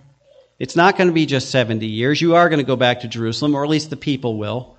It's 0.59 0.75
not 0.75 0.97
going 0.97 1.07
to 1.07 1.13
be 1.13 1.27
just 1.27 1.51
70 1.51 1.85
years. 1.85 2.19
You 2.19 2.35
are 2.35 2.49
going 2.49 2.59
to 2.59 2.65
go 2.65 2.75
back 2.75 3.01
to 3.01 3.07
Jerusalem, 3.07 3.55
or 3.55 3.63
at 3.63 3.69
least 3.69 3.91
the 3.91 3.97
people 3.97 4.37
will. 4.37 4.75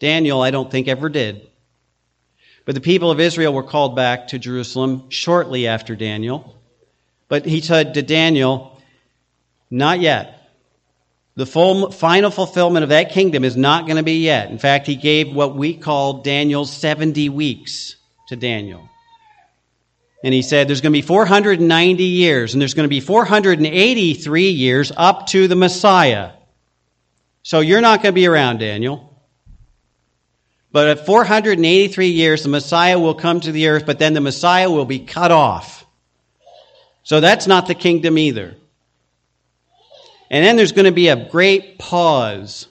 Daniel, 0.00 0.42
I 0.42 0.50
don't 0.50 0.70
think, 0.70 0.88
ever 0.88 1.08
did. 1.08 1.48
But 2.64 2.74
the 2.74 2.80
people 2.80 3.10
of 3.10 3.20
Israel 3.20 3.52
were 3.52 3.62
called 3.62 3.94
back 3.94 4.28
to 4.28 4.38
Jerusalem 4.38 5.08
shortly 5.10 5.68
after 5.68 5.94
Daniel. 5.94 6.58
But 7.28 7.44
he 7.44 7.60
said 7.60 7.94
to 7.94 8.02
Daniel, 8.02 8.80
Not 9.70 10.00
yet. 10.00 10.40
The 11.36 11.46
full, 11.46 11.90
final 11.90 12.30
fulfillment 12.30 12.84
of 12.84 12.90
that 12.90 13.10
kingdom 13.10 13.44
is 13.44 13.56
not 13.56 13.86
going 13.86 13.96
to 13.96 14.04
be 14.04 14.22
yet. 14.24 14.50
In 14.50 14.58
fact, 14.58 14.86
he 14.86 14.94
gave 14.94 15.34
what 15.34 15.56
we 15.56 15.76
call 15.76 16.22
Daniel's 16.22 16.72
70 16.72 17.28
weeks 17.28 17.96
to 18.28 18.36
Daniel. 18.36 18.88
And 20.24 20.32
he 20.32 20.40
said 20.40 20.66
there's 20.68 20.80
going 20.80 20.92
to 20.92 20.98
be 20.98 21.02
490 21.02 22.02
years, 22.02 22.54
and 22.54 22.60
there's 22.60 22.72
going 22.72 22.88
to 22.88 22.88
be 22.88 23.00
483 23.00 24.48
years 24.48 24.90
up 24.96 25.26
to 25.28 25.46
the 25.46 25.54
Messiah. 25.54 26.30
So 27.42 27.60
you're 27.60 27.82
not 27.82 28.02
going 28.02 28.14
to 28.14 28.18
be 28.18 28.26
around, 28.26 28.58
Daniel. 28.58 29.22
But 30.72 30.88
at 30.88 31.04
483 31.04 32.08
years, 32.08 32.42
the 32.42 32.48
Messiah 32.48 32.98
will 32.98 33.14
come 33.14 33.40
to 33.40 33.52
the 33.52 33.68
earth, 33.68 33.84
but 33.84 33.98
then 33.98 34.14
the 34.14 34.22
Messiah 34.22 34.70
will 34.70 34.86
be 34.86 35.00
cut 35.00 35.30
off. 35.30 35.84
So 37.02 37.20
that's 37.20 37.46
not 37.46 37.66
the 37.66 37.74
kingdom 37.74 38.16
either. 38.16 38.56
And 40.30 40.42
then 40.42 40.56
there's 40.56 40.72
going 40.72 40.86
to 40.86 40.90
be 40.90 41.08
a 41.08 41.28
great 41.28 41.78
pause 41.78 42.66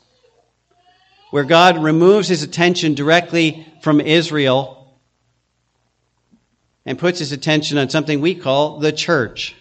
where 1.30 1.44
God 1.44 1.78
removes 1.78 2.28
his 2.28 2.42
attention 2.42 2.96
directly 2.96 3.72
from 3.84 4.02
Israel 4.02 4.83
and 6.86 7.00
puts 7.00 7.20
his 7.20 7.32
attention 7.32 7.78
on 7.78 7.90
something 7.90 8.22
we 8.22 8.36
call 8.36 8.80
the 8.80 8.92
church. 8.92 9.56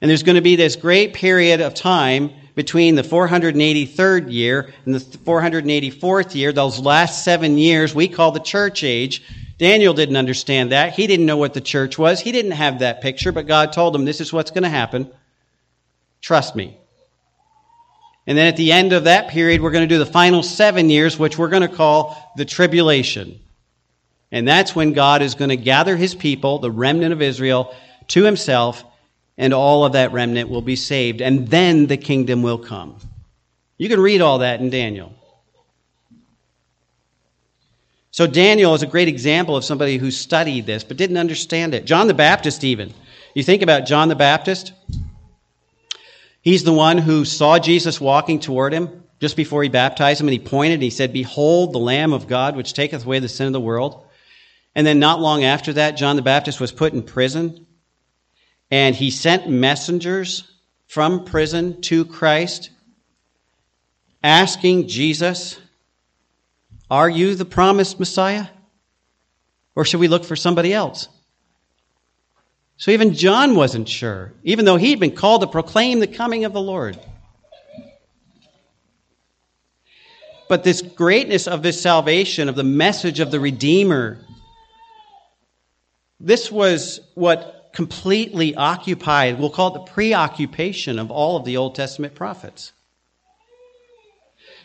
And 0.00 0.10
there's 0.10 0.22
going 0.22 0.36
to 0.36 0.42
be 0.42 0.56
this 0.56 0.76
great 0.76 1.14
period 1.14 1.60
of 1.60 1.74
time 1.74 2.30
between 2.54 2.94
the 2.94 3.02
483rd 3.02 4.32
year 4.32 4.72
and 4.84 4.94
the 4.94 4.98
484th 4.98 6.34
year, 6.34 6.52
those 6.52 6.80
last 6.80 7.22
seven 7.22 7.58
years 7.58 7.94
we 7.94 8.08
call 8.08 8.32
the 8.32 8.40
church 8.40 8.82
age. 8.82 9.22
Daniel 9.58 9.94
didn't 9.94 10.16
understand 10.16 10.72
that. 10.72 10.94
He 10.94 11.06
didn't 11.06 11.26
know 11.26 11.36
what 11.36 11.54
the 11.54 11.60
church 11.60 11.98
was. 11.98 12.20
He 12.20 12.32
didn't 12.32 12.52
have 12.52 12.80
that 12.80 13.00
picture, 13.00 13.32
but 13.32 13.46
God 13.46 13.72
told 13.72 13.94
him, 13.94 14.04
This 14.04 14.20
is 14.20 14.32
what's 14.32 14.50
going 14.50 14.64
to 14.64 14.70
happen. 14.70 15.10
Trust 16.20 16.56
me. 16.56 16.78
And 18.26 18.36
then 18.36 18.48
at 18.48 18.56
the 18.56 18.72
end 18.72 18.92
of 18.92 19.04
that 19.04 19.28
period, 19.28 19.60
we're 19.60 19.70
going 19.70 19.88
to 19.88 19.94
do 19.94 19.98
the 19.98 20.06
final 20.06 20.42
seven 20.42 20.90
years, 20.90 21.18
which 21.18 21.38
we're 21.38 21.48
going 21.48 21.62
to 21.62 21.74
call 21.74 22.32
the 22.36 22.44
tribulation. 22.44 23.38
And 24.32 24.46
that's 24.46 24.74
when 24.74 24.92
God 24.92 25.22
is 25.22 25.34
going 25.34 25.50
to 25.50 25.56
gather 25.56 25.96
his 25.96 26.14
people, 26.14 26.58
the 26.58 26.70
remnant 26.70 27.12
of 27.12 27.22
Israel, 27.22 27.74
to 28.08 28.24
himself, 28.24 28.84
and 29.38 29.52
all 29.54 29.84
of 29.84 29.92
that 29.92 30.12
remnant 30.12 30.50
will 30.50 30.62
be 30.62 30.76
saved. 30.76 31.20
And 31.20 31.48
then 31.48 31.86
the 31.86 31.96
kingdom 31.96 32.42
will 32.42 32.58
come. 32.58 32.96
You 33.78 33.88
can 33.88 34.00
read 34.00 34.20
all 34.20 34.38
that 34.38 34.60
in 34.60 34.70
Daniel. 34.70 35.14
So 38.10 38.26
Daniel 38.26 38.74
is 38.74 38.82
a 38.82 38.86
great 38.86 39.08
example 39.08 39.56
of 39.56 39.64
somebody 39.64 39.98
who 39.98 40.10
studied 40.10 40.64
this 40.64 40.84
but 40.84 40.96
didn't 40.96 41.18
understand 41.18 41.74
it. 41.74 41.84
John 41.84 42.06
the 42.06 42.14
Baptist, 42.14 42.64
even. 42.64 42.94
You 43.34 43.42
think 43.42 43.60
about 43.60 43.84
John 43.84 44.08
the 44.08 44.14
Baptist? 44.14 44.72
He's 46.40 46.64
the 46.64 46.72
one 46.72 46.96
who 46.96 47.26
saw 47.26 47.58
Jesus 47.58 48.00
walking 48.00 48.40
toward 48.40 48.72
him 48.72 49.02
just 49.20 49.36
before 49.36 49.62
he 49.62 49.68
baptized 49.68 50.20
him, 50.20 50.28
and 50.28 50.32
he 50.32 50.38
pointed 50.38 50.74
and 50.74 50.82
he 50.82 50.90
said, 50.90 51.12
Behold, 51.12 51.74
the 51.74 51.78
Lamb 51.78 52.14
of 52.14 52.28
God, 52.28 52.56
which 52.56 52.72
taketh 52.72 53.04
away 53.04 53.18
the 53.18 53.28
sin 53.28 53.48
of 53.48 53.52
the 53.52 53.60
world. 53.60 54.05
And 54.76 54.86
then 54.86 54.98
not 54.98 55.20
long 55.20 55.42
after 55.42 55.72
that, 55.72 55.92
John 55.92 56.16
the 56.16 56.22
Baptist 56.22 56.60
was 56.60 56.70
put 56.70 56.92
in 56.92 57.02
prison, 57.02 57.66
and 58.70 58.94
he 58.94 59.10
sent 59.10 59.48
messengers 59.48 60.52
from 60.86 61.24
prison 61.24 61.80
to 61.80 62.04
Christ, 62.04 62.68
asking 64.22 64.88
Jesus, 64.88 65.58
Are 66.90 67.08
you 67.08 67.34
the 67.34 67.46
promised 67.46 67.98
Messiah? 67.98 68.48
Or 69.74 69.86
should 69.86 70.00
we 70.00 70.08
look 70.08 70.26
for 70.26 70.36
somebody 70.36 70.74
else? 70.74 71.08
So 72.76 72.90
even 72.90 73.14
John 73.14 73.56
wasn't 73.56 73.88
sure, 73.88 74.34
even 74.44 74.66
though 74.66 74.76
he'd 74.76 75.00
been 75.00 75.16
called 75.16 75.40
to 75.40 75.46
proclaim 75.46 76.00
the 76.00 76.06
coming 76.06 76.44
of 76.44 76.52
the 76.52 76.60
Lord. 76.60 77.00
But 80.50 80.64
this 80.64 80.82
greatness 80.82 81.48
of 81.48 81.62
this 81.62 81.80
salvation, 81.80 82.50
of 82.50 82.56
the 82.56 82.62
message 82.62 83.20
of 83.20 83.30
the 83.30 83.40
Redeemer, 83.40 84.18
this 86.20 86.50
was 86.50 87.00
what 87.14 87.70
completely 87.72 88.54
occupied, 88.54 89.38
we'll 89.38 89.50
call 89.50 89.74
it 89.74 89.86
the 89.86 89.92
preoccupation 89.92 90.98
of 90.98 91.10
all 91.10 91.36
of 91.36 91.44
the 91.44 91.58
Old 91.58 91.74
Testament 91.74 92.14
prophets. 92.14 92.72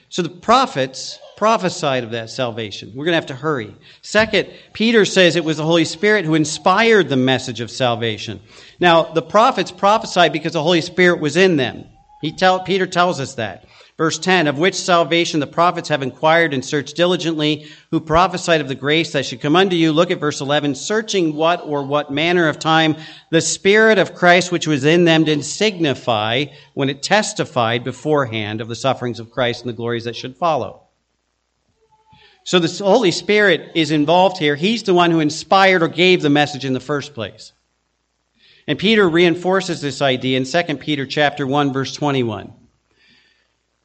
So 0.08 0.22
the 0.22 0.30
prophets 0.30 1.20
prophesied 1.38 2.04
of 2.04 2.12
that 2.12 2.30
salvation. 2.30 2.92
We're 2.94 3.06
going 3.06 3.14
to 3.14 3.18
have 3.18 3.26
to 3.28 3.36
hurry. 3.36 3.76
Second, 4.02 4.50
Peter 4.74 5.06
says 5.06 5.36
it 5.36 5.44
was 5.44 5.58
the 5.58 5.64
Holy 5.64 5.86
Spirit 5.86 6.26
who 6.26 6.36
inspired 6.36 7.10
the 7.10 7.18
message 7.18 7.62
of 7.62 7.72
salvation. 7.72 8.42
Now, 8.80 9.04
the 9.04 9.22
prophets 9.22 9.72
prophesied 9.72 10.34
because 10.34 10.54
the 10.54 10.64
Holy 10.64 10.82
Spirit 10.82 11.20
was 11.20 11.38
in 11.38 11.56
them. 11.56 11.86
He 12.22 12.32
tell, 12.32 12.60
Peter 12.60 12.86
tells 12.86 13.20
us 13.20 13.36
that. 13.36 13.66
Verse 14.02 14.18
10, 14.18 14.48
of 14.48 14.58
which 14.58 14.74
salvation 14.74 15.40
the 15.40 15.46
prophets 15.46 15.90
have 15.90 16.02
inquired 16.02 16.56
and 16.56 16.66
searched 16.66 16.96
diligently, 16.96 17.68
who 17.92 18.00
prophesied 18.00 18.60
of 18.60 18.68
the 18.68 18.74
grace 18.74 19.12
that 19.12 19.28
should 19.28 19.42
come 19.42 19.56
unto 19.56 19.76
you. 19.76 19.92
Look 19.92 20.10
at 20.10 20.20
verse 20.20 20.42
11, 20.42 20.74
searching 20.74 21.36
what 21.36 21.62
or 21.64 21.84
what 21.84 22.10
manner 22.10 22.48
of 22.48 22.58
time 22.58 22.96
the 23.30 23.42
Spirit 23.42 24.00
of 24.00 24.16
Christ 24.16 24.52
which 24.52 24.66
was 24.66 24.86
in 24.86 25.06
them 25.06 25.24
did 25.24 25.46
signify 25.46 26.46
when 26.74 26.90
it 26.90 27.04
testified 27.04 27.84
beforehand 27.84 28.60
of 28.60 28.68
the 28.68 28.76
sufferings 28.76 29.20
of 29.20 29.30
Christ 29.30 29.62
and 29.62 29.70
the 29.70 29.78
glories 29.78 30.06
that 30.06 30.16
should 30.16 30.36
follow. 30.36 30.82
So 32.44 32.58
the 32.58 32.84
Holy 32.84 33.12
Spirit 33.12 33.74
is 33.76 33.92
involved 33.92 34.40
here. 34.40 34.56
He's 34.56 34.82
the 34.82 34.96
one 34.96 35.12
who 35.12 35.20
inspired 35.20 35.84
or 35.84 35.88
gave 35.88 36.24
the 36.24 36.32
message 36.32 36.66
in 36.66 36.74
the 36.74 36.80
first 36.80 37.14
place. 37.14 37.54
And 38.66 38.80
Peter 38.80 39.08
reinforces 39.08 39.80
this 39.80 40.02
idea 40.02 40.40
in 40.40 40.46
2 40.46 40.78
Peter 40.78 41.06
chapter 41.06 41.46
1 41.46 41.72
verse 41.72 41.94
21. 41.94 42.54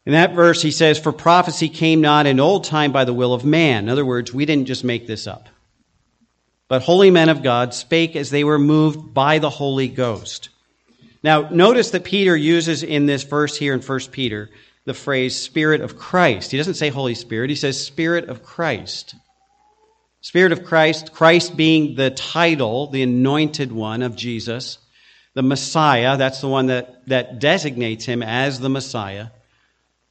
In 0.06 0.12
that 0.12 0.34
verse, 0.34 0.62
he 0.62 0.70
says, 0.70 0.98
For 0.98 1.12
prophecy 1.12 1.68
came 1.68 2.00
not 2.00 2.26
in 2.26 2.38
old 2.38 2.64
time 2.64 2.92
by 2.92 3.04
the 3.04 3.12
will 3.12 3.34
of 3.34 3.44
man. 3.44 3.84
In 3.84 3.90
other 3.90 4.06
words, 4.06 4.32
we 4.32 4.46
didn't 4.46 4.66
just 4.66 4.84
make 4.84 5.06
this 5.06 5.26
up. 5.26 5.48
But 6.68 6.82
holy 6.82 7.10
men 7.10 7.28
of 7.28 7.42
God 7.42 7.74
spake 7.74 8.16
as 8.16 8.30
they 8.30 8.44
were 8.44 8.58
moved 8.58 9.12
by 9.12 9.40
the 9.40 9.50
Holy 9.50 9.88
Ghost. 9.88 10.48
Now, 11.22 11.48
notice 11.50 11.90
that 11.90 12.04
Peter 12.04 12.36
uses 12.36 12.84
in 12.84 13.06
this 13.06 13.24
verse 13.24 13.56
here 13.56 13.74
in 13.74 13.80
1 13.80 14.00
Peter 14.12 14.48
the 14.84 14.94
phrase 14.94 15.34
Spirit 15.34 15.80
of 15.80 15.98
Christ. 15.98 16.52
He 16.52 16.56
doesn't 16.56 16.74
say 16.74 16.88
Holy 16.88 17.14
Spirit, 17.14 17.50
he 17.50 17.56
says 17.56 17.84
Spirit 17.84 18.28
of 18.28 18.44
Christ. 18.44 19.16
Spirit 20.20 20.52
of 20.52 20.64
Christ, 20.64 21.12
Christ 21.12 21.56
being 21.56 21.96
the 21.96 22.10
title, 22.10 22.88
the 22.88 23.02
anointed 23.02 23.72
one 23.72 24.02
of 24.02 24.16
Jesus, 24.16 24.78
the 25.34 25.42
Messiah, 25.42 26.16
that's 26.16 26.40
the 26.40 26.48
one 26.48 26.66
that, 26.66 27.06
that 27.08 27.40
designates 27.40 28.04
him 28.04 28.22
as 28.22 28.58
the 28.60 28.68
Messiah. 28.68 29.28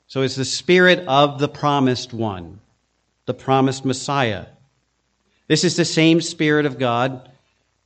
So 0.08 0.22
it's 0.22 0.36
the 0.36 0.45
spirit 0.45 0.99
of 1.08 1.39
the 1.39 1.47
promised 1.47 2.14
one, 2.14 2.60
the 3.26 3.34
promised 3.34 3.86
Messiah. 3.86 4.45
This 5.47 5.64
is 5.64 5.76
the 5.76 5.86
same 5.86 6.22
Spirit 6.22 6.66
of 6.66 6.80
God 6.80 7.30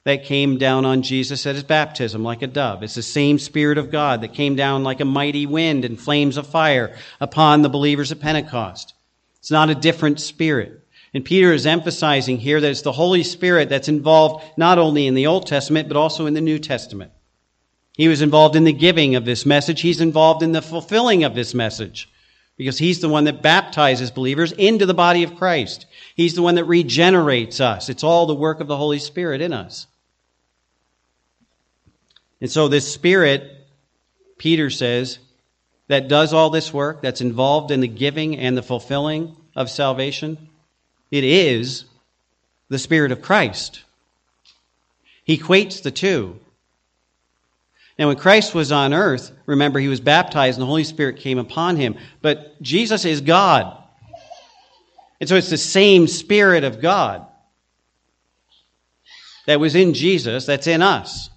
that 0.05 0.24
came 0.24 0.57
down 0.57 0.86
on 0.86 1.01
Jesus 1.01 1.45
at 1.45 1.55
his 1.55 1.63
baptism 1.63 2.24
like 2.24 2.41
a 2.41 2.47
dove. 2.47 2.84
It's 2.84 2.95
the 2.95 3.01
same 3.01 3.38
Spirit 3.38 3.78
of 3.78 3.91
God 3.91 4.22
that 4.22 4.34
came 4.34 4.55
down 4.55 4.84
like 4.84 5.01
a 5.01 5.05
mighty 5.05 5.45
wind 5.45 5.84
and 5.84 5.99
flames 5.99 6.38
of 6.38 6.47
fire 6.47 6.95
upon 7.20 7.61
the 7.61 7.70
believers 7.70 8.11
at 8.11 8.20
Pentecost. 8.20 8.93
It's 9.39 9.51
not 9.51 9.70
a 9.70 9.76
different 9.76 10.20
Spirit. 10.20 10.86
And 11.13 11.26
Peter 11.26 11.51
is 11.51 11.65
emphasizing 11.65 12.38
here 12.38 12.61
that 12.61 12.72
it's 12.72 12.82
the 12.82 12.91
Holy 12.91 13.24
Spirit 13.24 13.70
that's 13.70 13.88
involved 13.88 14.45
not 14.57 14.78
only 14.78 15.07
in 15.07 15.15
the 15.15 15.28
Old 15.28 15.47
Testament, 15.47 15.88
but 15.88 15.97
also 15.97 16.28
in 16.28 16.34
the 16.34 16.41
New 16.41 16.59
Testament. 16.59 17.11
He 18.00 18.08
was 18.08 18.22
involved 18.22 18.56
in 18.56 18.64
the 18.64 18.72
giving 18.72 19.16
of 19.16 19.26
this 19.26 19.45
message. 19.45 19.82
He's 19.82 20.00
involved 20.00 20.41
in 20.41 20.54
the 20.54 20.62
fulfilling 20.62 21.26
of 21.26 21.36
this 21.36 21.54
message 21.54 22.10
because 22.56 22.78
he's 22.78 23.02
the 23.02 23.10
one 23.10 23.26
that 23.26 23.41
baptizes 23.41 24.10
believers 24.10 24.54
into 24.54 24.86
the 24.86 24.93
body 24.93 25.24
of 25.24 25.36
Christ. 25.36 25.86
He's 26.16 26.34
the 26.34 26.41
one 26.41 26.56
that 26.56 26.64
regenerates 26.64 27.60
us. 27.60 27.89
It's 27.89 28.06
all 28.06 28.26
the 28.26 28.34
work 28.34 28.62
of 28.62 28.68
the 28.68 28.78
Holy 28.78 29.00
Spirit 29.00 29.41
in 29.41 29.52
us. 29.52 29.86
And 32.39 32.50
so 32.50 32.70
this 32.70 32.89
Spirit, 32.89 33.68
Peter 34.38 34.70
says, 34.70 35.20
that 35.89 36.08
does 36.08 36.32
all 36.32 36.50
this 36.52 36.74
work, 36.74 37.02
that's 37.02 37.20
involved 37.20 37.70
in 37.70 37.82
the 37.82 37.88
giving 37.89 38.38
and 38.38 38.56
the 38.56 38.64
fulfilling 38.64 39.36
of 39.58 39.70
salvation, 39.70 40.47
it 41.12 41.26
is 41.26 41.84
the 42.70 42.80
Spirit 42.80 43.12
of 43.12 43.22
Christ. 43.22 43.84
He 45.26 45.38
equates 45.38 45.84
the 45.84 45.91
two. 45.91 46.39
Now, 48.00 48.08
when 48.08 48.16
Christ 48.16 48.56
was 48.56 48.72
on 48.72 48.93
earth, 48.93 49.30
remember, 49.45 49.78
he 49.78 49.89
was 49.89 50.00
baptized 50.00 50.58
and 50.58 50.62
the 50.62 50.68
Holy 50.68 50.86
Spirit 50.86 51.18
came 51.18 51.38
upon 51.38 51.76
him. 51.76 51.97
But 52.22 52.60
Jesus 52.62 53.04
is 53.04 53.20
God. 53.20 53.76
And 55.20 55.28
so 55.28 55.36
it's 55.36 55.50
the 55.50 55.58
same 55.58 56.08
Spirit 56.08 56.64
of 56.64 56.82
God 56.82 57.28
that 59.47 59.60
was 59.60 59.76
in 59.76 59.93
Jesus 59.93 60.45
that's 60.45 60.66
in 60.66 60.82
us. 60.82 61.30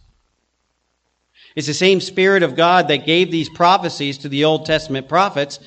It's 1.56 1.66
the 1.66 1.74
same 1.74 2.00
Spirit 2.00 2.44
of 2.44 2.54
God 2.54 2.86
that 2.88 3.06
gave 3.06 3.32
these 3.32 3.48
prophecies 3.48 4.18
to 4.18 4.28
the 4.28 4.44
Old 4.44 4.64
Testament 4.64 5.08
prophets 5.08 5.58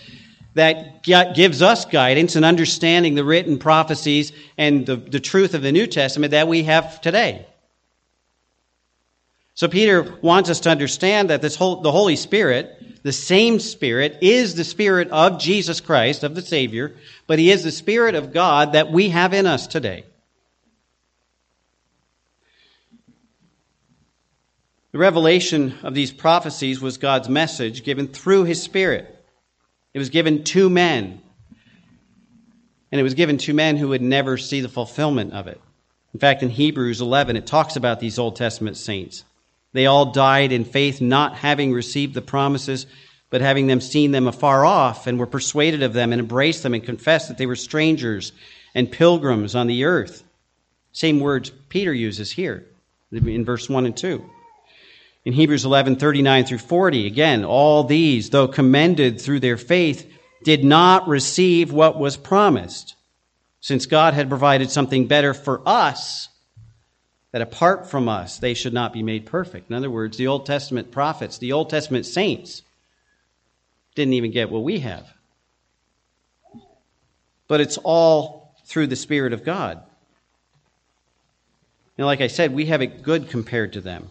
that 0.54 1.04
gives 1.04 1.62
us 1.62 1.84
guidance 1.84 2.38
and 2.38 2.46
understanding 2.46 3.16
the 3.16 3.26
written 3.26 3.60
prophecies 3.60 4.32
and 4.58 4.86
the, 4.86 4.96
the 4.96 5.20
truth 5.20 5.56
of 5.56 5.62
the 5.62 5.74
New 5.74 5.88
Testament 5.88 6.32
that 6.32 6.48
we 6.48 6.64
have 6.64 7.02
today. 7.02 7.46
So 9.56 9.70
Peter 9.70 10.18
wants 10.22 10.50
us 10.50 10.60
to 10.62 10.70
understand 10.70 11.30
that 11.30 11.42
this 11.42 11.56
whole, 11.56 11.78
the 11.78 11.92
Holy 11.92 12.18
Spirit, 12.18 13.04
the 13.04 13.14
same 13.14 13.60
Spirit, 13.60 14.18
is 14.22 14.56
the 14.56 14.66
Spirit 14.66 15.10
of 15.12 15.40
Jesus 15.40 15.80
Christ, 15.80 16.24
of 16.24 16.36
the 16.36 16.42
Savior, 16.42 16.94
but 17.26 17.40
He 17.40 17.50
is 17.50 17.64
the 17.64 17.72
Spirit 17.72 18.16
of 18.16 18.34
God 18.34 18.74
that 18.74 18.92
we 18.92 19.10
have 19.10 19.34
in 19.34 19.46
us 19.46 19.66
today. 19.66 20.04
The 24.92 24.98
revelation 25.00 25.74
of 25.84 25.94
these 25.94 26.12
prophecies 26.12 26.82
was 26.82 26.98
God's 26.98 27.30
message 27.30 27.84
given 27.84 28.10
through 28.10 28.44
His 28.44 28.62
Spirit. 28.62 29.24
It 29.94 30.00
was 30.00 30.10
given 30.10 30.44
to 30.46 30.70
men. 30.70 31.22
And 32.92 33.00
it 33.00 33.04
was 33.04 33.14
given 33.14 33.38
to 33.40 33.54
men 33.54 33.78
who 33.78 33.90
would 33.90 34.02
never 34.02 34.38
see 34.38 34.60
the 34.60 34.70
fulfillment 34.70 35.32
of 35.32 35.48
it. 35.48 35.62
In 36.14 36.20
fact, 36.20 36.44
in 36.44 36.50
Hebrews 36.50 37.00
11, 37.00 37.38
it 37.38 37.48
talks 37.48 37.78
about 37.78 38.02
these 38.02 38.20
Old 38.20 38.36
Testament 38.36 38.76
saints. 38.76 39.24
They 39.76 39.88
all 39.88 40.06
died 40.06 40.54
in 40.54 40.64
faith, 40.64 41.02
not 41.02 41.36
having 41.36 41.74
received 41.74 42.14
the 42.14 42.22
promises, 42.22 42.88
but 43.30 43.42
having 43.42 43.68
them 43.68 43.82
seen 43.82 44.12
them 44.12 44.26
afar 44.26 44.64
off, 44.64 45.06
and 45.06 45.20
were 45.20 45.28
persuaded 45.28 45.84
of 45.84 45.92
them, 45.92 46.14
and 46.14 46.22
embraced 46.22 46.64
them, 46.64 46.74
and 46.74 46.82
confessed 46.82 47.28
that 47.28 47.38
they 47.38 47.46
were 47.46 47.58
strangers 47.58 48.32
and 48.74 48.90
pilgrims 48.90 49.54
on 49.54 49.68
the 49.68 49.84
earth. 49.84 50.24
Same 50.94 51.20
words 51.20 51.52
Peter 51.68 51.94
uses 51.94 52.32
here 52.32 52.66
in 53.12 53.44
verse 53.44 53.70
1 53.70 53.86
and 53.86 53.98
2. 53.98 54.24
In 55.26 55.34
Hebrews 55.34 55.66
11, 55.66 55.98
39 55.98 56.46
through 56.46 56.60
40, 56.60 57.06
again, 57.06 57.44
all 57.44 57.84
these, 57.84 58.30
though 58.30 58.48
commended 58.48 59.20
through 59.20 59.42
their 59.42 59.58
faith, 59.58 60.10
did 60.46 60.64
not 60.64 61.06
receive 61.10 61.74
what 61.74 62.00
was 62.00 62.16
promised, 62.16 62.96
since 63.60 63.88
God 63.88 64.14
had 64.14 64.30
provided 64.30 64.72
something 64.72 65.08
better 65.08 65.34
for 65.34 65.62
us 65.66 66.30
that 67.36 67.42
apart 67.42 67.92
from 67.92 68.08
us, 68.08 68.40
they 68.40 68.54
should 68.54 68.72
not 68.72 68.94
be 68.94 69.04
made 69.04 69.26
perfect. 69.26 69.70
In 69.70 69.76
other 69.76 69.92
words, 69.92 70.16
the 70.16 70.28
Old 70.28 70.46
Testament 70.46 70.90
prophets, 70.90 71.38
the 71.38 71.52
Old 71.52 71.70
Testament 71.70 72.06
saints, 72.06 72.62
didn't 73.94 74.14
even 74.14 74.32
get 74.32 74.50
what 74.50 74.64
we 74.64 74.80
have. 74.80 75.06
But 77.50 77.60
it's 77.60 77.78
all 77.80 78.56
through 78.64 78.88
the 78.88 78.96
Spirit 78.96 79.34
of 79.34 79.44
God. 79.44 79.84
And 81.98 82.08
like 82.08 82.22
I 82.22 82.28
said, 82.28 82.54
we 82.54 82.68
have 82.68 82.82
it 82.82 83.04
good 83.04 83.28
compared 83.28 83.74
to 83.74 83.82
them. 83.82 84.08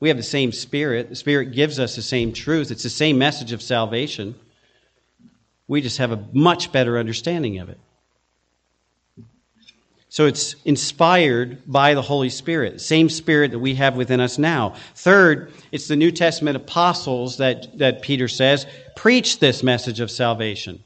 We 0.00 0.08
have 0.08 0.16
the 0.16 0.22
same 0.22 0.52
Spirit. 0.52 1.10
The 1.10 1.14
Spirit 1.14 1.52
gives 1.52 1.78
us 1.78 1.94
the 1.94 2.00
same 2.00 2.32
truth. 2.32 2.70
It's 2.70 2.84
the 2.84 2.88
same 2.88 3.18
message 3.18 3.52
of 3.52 3.60
salvation. 3.60 4.34
We 5.68 5.82
just 5.82 5.98
have 5.98 6.12
a 6.12 6.24
much 6.32 6.72
better 6.72 6.96
understanding 6.96 7.58
of 7.58 7.68
it. 7.68 7.78
So 10.12 10.26
it's 10.26 10.56
inspired 10.66 11.62
by 11.66 11.94
the 11.94 12.02
Holy 12.02 12.28
Spirit, 12.28 12.82
same 12.82 13.08
Spirit 13.08 13.52
that 13.52 13.60
we 13.60 13.76
have 13.76 13.96
within 13.96 14.20
us 14.20 14.36
now. 14.36 14.74
Third, 14.94 15.54
it's 15.72 15.88
the 15.88 15.96
New 15.96 16.12
Testament 16.12 16.54
apostles 16.54 17.38
that, 17.38 17.78
that 17.78 18.02
Peter 18.02 18.28
says 18.28 18.66
preached 18.94 19.40
this 19.40 19.62
message 19.62 20.00
of 20.00 20.10
salvation. 20.10 20.84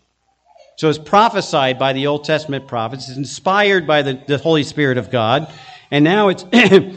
So 0.76 0.88
it's 0.88 0.96
prophesied 0.96 1.76
by 1.76 1.92
the 1.92 2.06
Old 2.06 2.22
Testament 2.22 2.68
prophets, 2.68 3.08
it's 3.08 3.18
inspired 3.18 3.84
by 3.84 4.02
the, 4.02 4.22
the 4.28 4.38
Holy 4.38 4.62
Spirit 4.62 4.96
of 4.96 5.10
God, 5.10 5.52
and 5.90 6.04
now 6.04 6.28
it's 6.28 6.44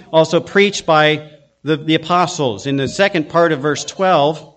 also 0.13 0.39
preached 0.39 0.85
by 0.85 1.31
the, 1.63 1.77
the 1.77 1.95
apostles. 1.95 2.67
In 2.67 2.77
the 2.77 2.87
second 2.87 3.29
part 3.29 3.53
of 3.53 3.61
verse 3.61 3.83
12, 3.85 4.55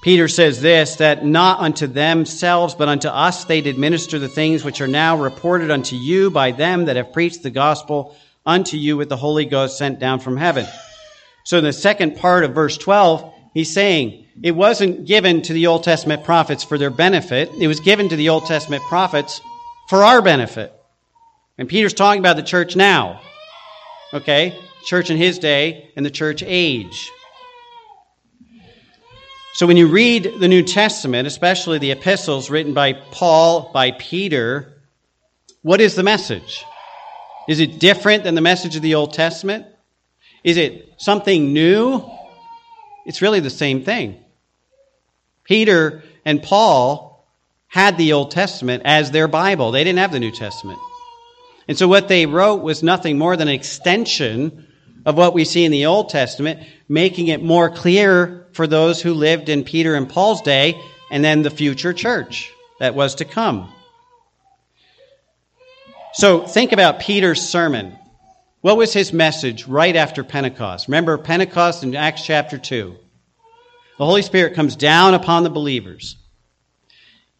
Peter 0.00 0.28
says 0.28 0.60
this 0.60 0.96
that 0.96 1.24
not 1.24 1.58
unto 1.60 1.86
themselves, 1.86 2.74
but 2.74 2.88
unto 2.88 3.08
us 3.08 3.44
they 3.44 3.60
did 3.60 3.78
minister 3.78 4.18
the 4.18 4.28
things 4.28 4.64
which 4.64 4.80
are 4.80 4.88
now 4.88 5.16
reported 5.16 5.70
unto 5.70 5.96
you 5.96 6.30
by 6.30 6.52
them 6.52 6.84
that 6.84 6.96
have 6.96 7.12
preached 7.12 7.42
the 7.42 7.50
gospel 7.50 8.16
unto 8.46 8.76
you 8.76 8.96
with 8.96 9.08
the 9.08 9.16
Holy 9.16 9.44
Ghost 9.44 9.76
sent 9.76 9.98
down 9.98 10.20
from 10.20 10.36
heaven. 10.36 10.66
So 11.44 11.58
in 11.58 11.64
the 11.64 11.72
second 11.72 12.16
part 12.16 12.44
of 12.44 12.54
verse 12.54 12.78
12, 12.78 13.32
he's 13.54 13.72
saying 13.72 14.26
it 14.42 14.52
wasn't 14.52 15.04
given 15.04 15.42
to 15.42 15.52
the 15.52 15.66
Old 15.66 15.82
Testament 15.82 16.24
prophets 16.24 16.62
for 16.62 16.78
their 16.78 16.90
benefit, 16.90 17.50
it 17.60 17.66
was 17.66 17.80
given 17.80 18.08
to 18.08 18.16
the 18.16 18.28
Old 18.28 18.46
Testament 18.46 18.82
prophets 18.84 19.40
for 19.88 20.04
our 20.04 20.22
benefit. 20.22 20.72
And 21.58 21.68
Peter's 21.68 21.94
talking 21.94 22.20
about 22.20 22.36
the 22.36 22.42
church 22.42 22.76
now. 22.76 23.20
Okay? 24.14 24.56
Church 24.84 25.10
in 25.10 25.16
his 25.16 25.40
day 25.40 25.90
and 25.96 26.06
the 26.06 26.10
church 26.10 26.44
age. 26.46 27.10
So 29.58 29.66
when 29.66 29.76
you 29.76 29.88
read 29.88 30.34
the 30.38 30.46
New 30.46 30.62
Testament, 30.62 31.26
especially 31.26 31.78
the 31.78 31.90
epistles 31.90 32.48
written 32.48 32.74
by 32.74 32.92
Paul, 32.92 33.72
by 33.72 33.90
Peter, 33.90 34.72
what 35.62 35.80
is 35.80 35.96
the 35.96 36.04
message? 36.04 36.64
Is 37.48 37.58
it 37.58 37.80
different 37.80 38.22
than 38.22 38.36
the 38.36 38.40
message 38.40 38.76
of 38.76 38.82
the 38.82 38.94
Old 38.94 39.14
Testament? 39.14 39.66
Is 40.44 40.58
it 40.58 40.94
something 40.98 41.52
new? 41.52 42.08
It's 43.04 43.20
really 43.20 43.40
the 43.40 43.50
same 43.50 43.82
thing. 43.82 44.22
Peter 45.42 46.04
and 46.24 46.40
Paul 46.40 47.26
had 47.66 47.98
the 47.98 48.12
Old 48.12 48.30
Testament 48.30 48.84
as 48.84 49.10
their 49.10 49.26
Bible. 49.26 49.72
They 49.72 49.82
didn't 49.82 49.98
have 49.98 50.12
the 50.12 50.20
New 50.20 50.30
Testament. 50.30 50.78
And 51.66 51.76
so 51.76 51.88
what 51.88 52.06
they 52.06 52.26
wrote 52.26 52.62
was 52.62 52.84
nothing 52.84 53.18
more 53.18 53.36
than 53.36 53.48
an 53.48 53.54
extension 53.54 54.68
of 55.04 55.16
what 55.16 55.34
we 55.34 55.44
see 55.44 55.64
in 55.64 55.72
the 55.72 55.86
Old 55.86 56.10
Testament, 56.10 56.60
making 56.88 57.26
it 57.26 57.42
more 57.42 57.70
clear 57.70 58.37
for 58.52 58.66
those 58.66 59.00
who 59.02 59.14
lived 59.14 59.48
in 59.48 59.64
Peter 59.64 59.94
and 59.94 60.08
Paul's 60.08 60.42
day 60.42 60.80
and 61.10 61.24
then 61.24 61.42
the 61.42 61.50
future 61.50 61.92
church 61.92 62.52
that 62.80 62.94
was 62.94 63.16
to 63.16 63.24
come. 63.24 63.72
So 66.14 66.46
think 66.46 66.72
about 66.72 67.00
Peter's 67.00 67.42
sermon. 67.42 67.96
What 68.60 68.76
was 68.76 68.92
his 68.92 69.12
message 69.12 69.66
right 69.66 69.94
after 69.94 70.24
Pentecost? 70.24 70.88
Remember 70.88 71.16
Pentecost 71.16 71.84
in 71.84 71.94
Acts 71.94 72.24
chapter 72.24 72.58
2. 72.58 72.96
The 73.98 74.04
Holy 74.04 74.22
Spirit 74.22 74.54
comes 74.54 74.76
down 74.76 75.14
upon 75.14 75.42
the 75.42 75.50
believers. 75.50 76.16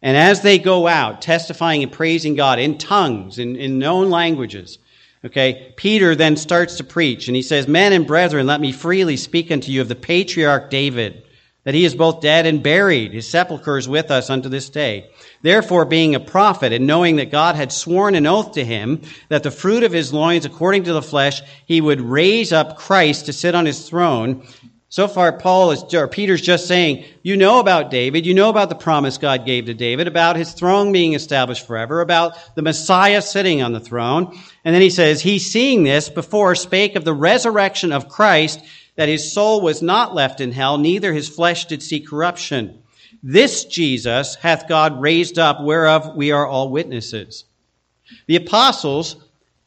And 0.01 0.15
as 0.15 0.41
they 0.41 0.59
go 0.59 0.87
out, 0.87 1.21
testifying 1.21 1.83
and 1.83 1.91
praising 1.91 2.35
God 2.35 2.59
in 2.59 2.77
tongues, 2.77 3.37
in, 3.37 3.55
in 3.57 3.79
known 3.79 4.09
languages, 4.09 4.77
Okay, 5.25 5.73
Peter 5.75 6.15
then 6.15 6.37
starts 6.37 6.77
to 6.77 6.83
preach, 6.83 7.27
and 7.27 7.35
he 7.35 7.41
says, 7.41 7.67
Men 7.67 7.91
and 7.91 8.07
brethren, 8.07 8.47
let 8.47 8.61
me 8.61 8.71
freely 8.71 9.17
speak 9.17 9.51
unto 9.51 9.69
you 9.69 9.81
of 9.81 9.89
the 9.89 9.95
patriarch 9.95 10.69
David, 10.69 11.23
that 11.65 11.73
he 11.73 11.83
is 11.83 11.93
both 11.93 12.21
dead 12.21 12.45
and 12.45 12.63
buried. 12.63 13.11
His 13.11 13.27
sepulchre 13.27 13.77
is 13.77 13.89
with 13.89 14.11
us 14.11 14.29
unto 14.29 14.47
this 14.47 14.69
day. 14.69 15.09
Therefore, 15.41 15.83
being 15.83 16.15
a 16.15 16.21
prophet, 16.21 16.71
and 16.71 16.87
knowing 16.87 17.17
that 17.17 17.31
God 17.31 17.57
had 17.57 17.73
sworn 17.73 18.15
an 18.15 18.25
oath 18.25 18.53
to 18.53 18.63
him, 18.63 19.01
that 19.27 19.43
the 19.43 19.51
fruit 19.51 19.83
of 19.83 19.91
his 19.91 20.13
loins, 20.13 20.45
according 20.45 20.85
to 20.85 20.93
the 20.93 21.01
flesh, 21.01 21.41
he 21.65 21.81
would 21.81 21.99
raise 21.99 22.53
up 22.53 22.77
Christ 22.77 23.25
to 23.25 23.33
sit 23.33 23.55
on 23.55 23.65
his 23.65 23.89
throne, 23.89 24.47
so 24.91 25.07
far, 25.07 25.31
Paul 25.31 25.69
is, 25.69 25.83
or 25.93 26.07
Peter's 26.07 26.41
just 26.41 26.67
saying, 26.67 27.05
you 27.21 27.37
know 27.37 27.59
about 27.59 27.91
David, 27.91 28.25
you 28.25 28.33
know 28.33 28.49
about 28.49 28.69
the 28.69 28.75
promise 28.75 29.19
God 29.19 29.45
gave 29.45 29.67
to 29.67 29.75
David, 29.75 30.07
about 30.07 30.35
his 30.35 30.51
throne 30.51 30.91
being 30.91 31.13
established 31.13 31.67
forever, 31.67 32.01
about 32.01 32.55
the 32.55 32.63
Messiah 32.63 33.21
sitting 33.21 33.61
on 33.61 33.71
the 33.71 33.79
throne. 33.79 34.35
And 34.65 34.73
then 34.73 34.81
he 34.81 34.89
says, 34.89 35.21
he 35.21 35.37
seeing 35.37 35.83
this 35.83 36.09
before 36.09 36.55
spake 36.55 36.95
of 36.95 37.05
the 37.05 37.13
resurrection 37.13 37.91
of 37.91 38.09
Christ, 38.09 38.61
that 38.95 39.09
his 39.09 39.31
soul 39.31 39.61
was 39.61 39.83
not 39.83 40.15
left 40.15 40.41
in 40.41 40.51
hell, 40.51 40.79
neither 40.79 41.13
his 41.13 41.29
flesh 41.29 41.65
did 41.65 41.83
see 41.83 41.99
corruption. 41.99 42.81
This 43.21 43.65
Jesus 43.65 44.35
hath 44.35 44.67
God 44.67 44.99
raised 44.99 45.37
up, 45.37 45.61
whereof 45.61 46.15
we 46.15 46.31
are 46.31 46.47
all 46.47 46.71
witnesses. 46.71 47.45
The 48.25 48.37
apostles 48.37 49.17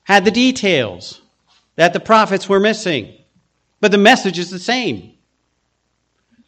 had 0.02 0.24
the 0.24 0.32
details 0.32 1.20
that 1.76 1.92
the 1.92 2.00
prophets 2.00 2.48
were 2.48 2.58
missing, 2.58 3.14
but 3.80 3.92
the 3.92 3.98
message 3.98 4.40
is 4.40 4.50
the 4.50 4.58
same. 4.58 5.11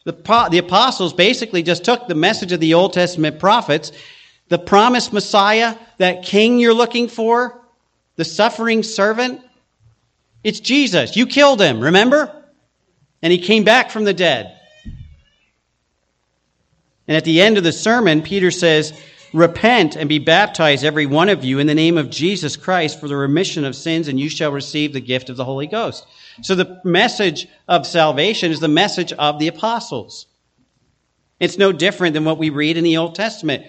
The, 0.05 0.47
the 0.51 0.59
apostles 0.59 1.13
basically 1.13 1.63
just 1.63 1.83
took 1.83 2.07
the 2.07 2.15
message 2.15 2.51
of 2.51 2.59
the 2.59 2.75
Old 2.75 2.93
Testament 2.93 3.39
prophets, 3.39 3.91
the 4.49 4.59
promised 4.59 5.11
Messiah, 5.11 5.75
that 5.97 6.23
king 6.23 6.59
you're 6.59 6.75
looking 6.75 7.07
for, 7.07 7.59
the 8.15 8.23
suffering 8.23 8.83
servant. 8.83 9.41
It's 10.43 10.59
Jesus. 10.59 11.15
You 11.15 11.25
killed 11.25 11.59
him, 11.59 11.81
remember? 11.81 12.31
And 13.23 13.33
he 13.33 13.39
came 13.39 13.63
back 13.63 13.89
from 13.89 14.03
the 14.03 14.13
dead. 14.13 14.59
And 17.07 17.17
at 17.17 17.23
the 17.23 17.41
end 17.41 17.57
of 17.57 17.63
the 17.63 17.71
sermon, 17.71 18.21
Peter 18.21 18.51
says, 18.51 18.93
Repent 19.33 19.95
and 19.95 20.07
be 20.07 20.19
baptized, 20.19 20.85
every 20.85 21.07
one 21.07 21.29
of 21.29 21.43
you, 21.43 21.59
in 21.59 21.67
the 21.67 21.75
name 21.75 21.97
of 21.97 22.09
Jesus 22.09 22.55
Christ 22.55 22.99
for 22.99 23.07
the 23.07 23.17
remission 23.17 23.65
of 23.65 23.75
sins, 23.75 24.07
and 24.07 24.19
you 24.19 24.29
shall 24.29 24.51
receive 24.51 24.93
the 24.93 25.01
gift 25.01 25.29
of 25.29 25.35
the 25.35 25.43
Holy 25.43 25.67
Ghost. 25.67 26.05
So 26.41 26.55
the 26.55 26.81
message 26.83 27.47
of 27.67 27.87
salvation 27.87 28.51
is 28.51 28.59
the 28.59 28.67
message 28.67 29.13
of 29.13 29.39
the 29.39 29.47
apostles. 29.47 30.27
It's 31.39 31.57
no 31.57 31.71
different 31.71 32.13
than 32.13 32.25
what 32.25 32.37
we 32.37 32.49
read 32.49 32.77
in 32.77 32.83
the 32.83 32.97
Old 32.97 33.15
Testament, 33.15 33.65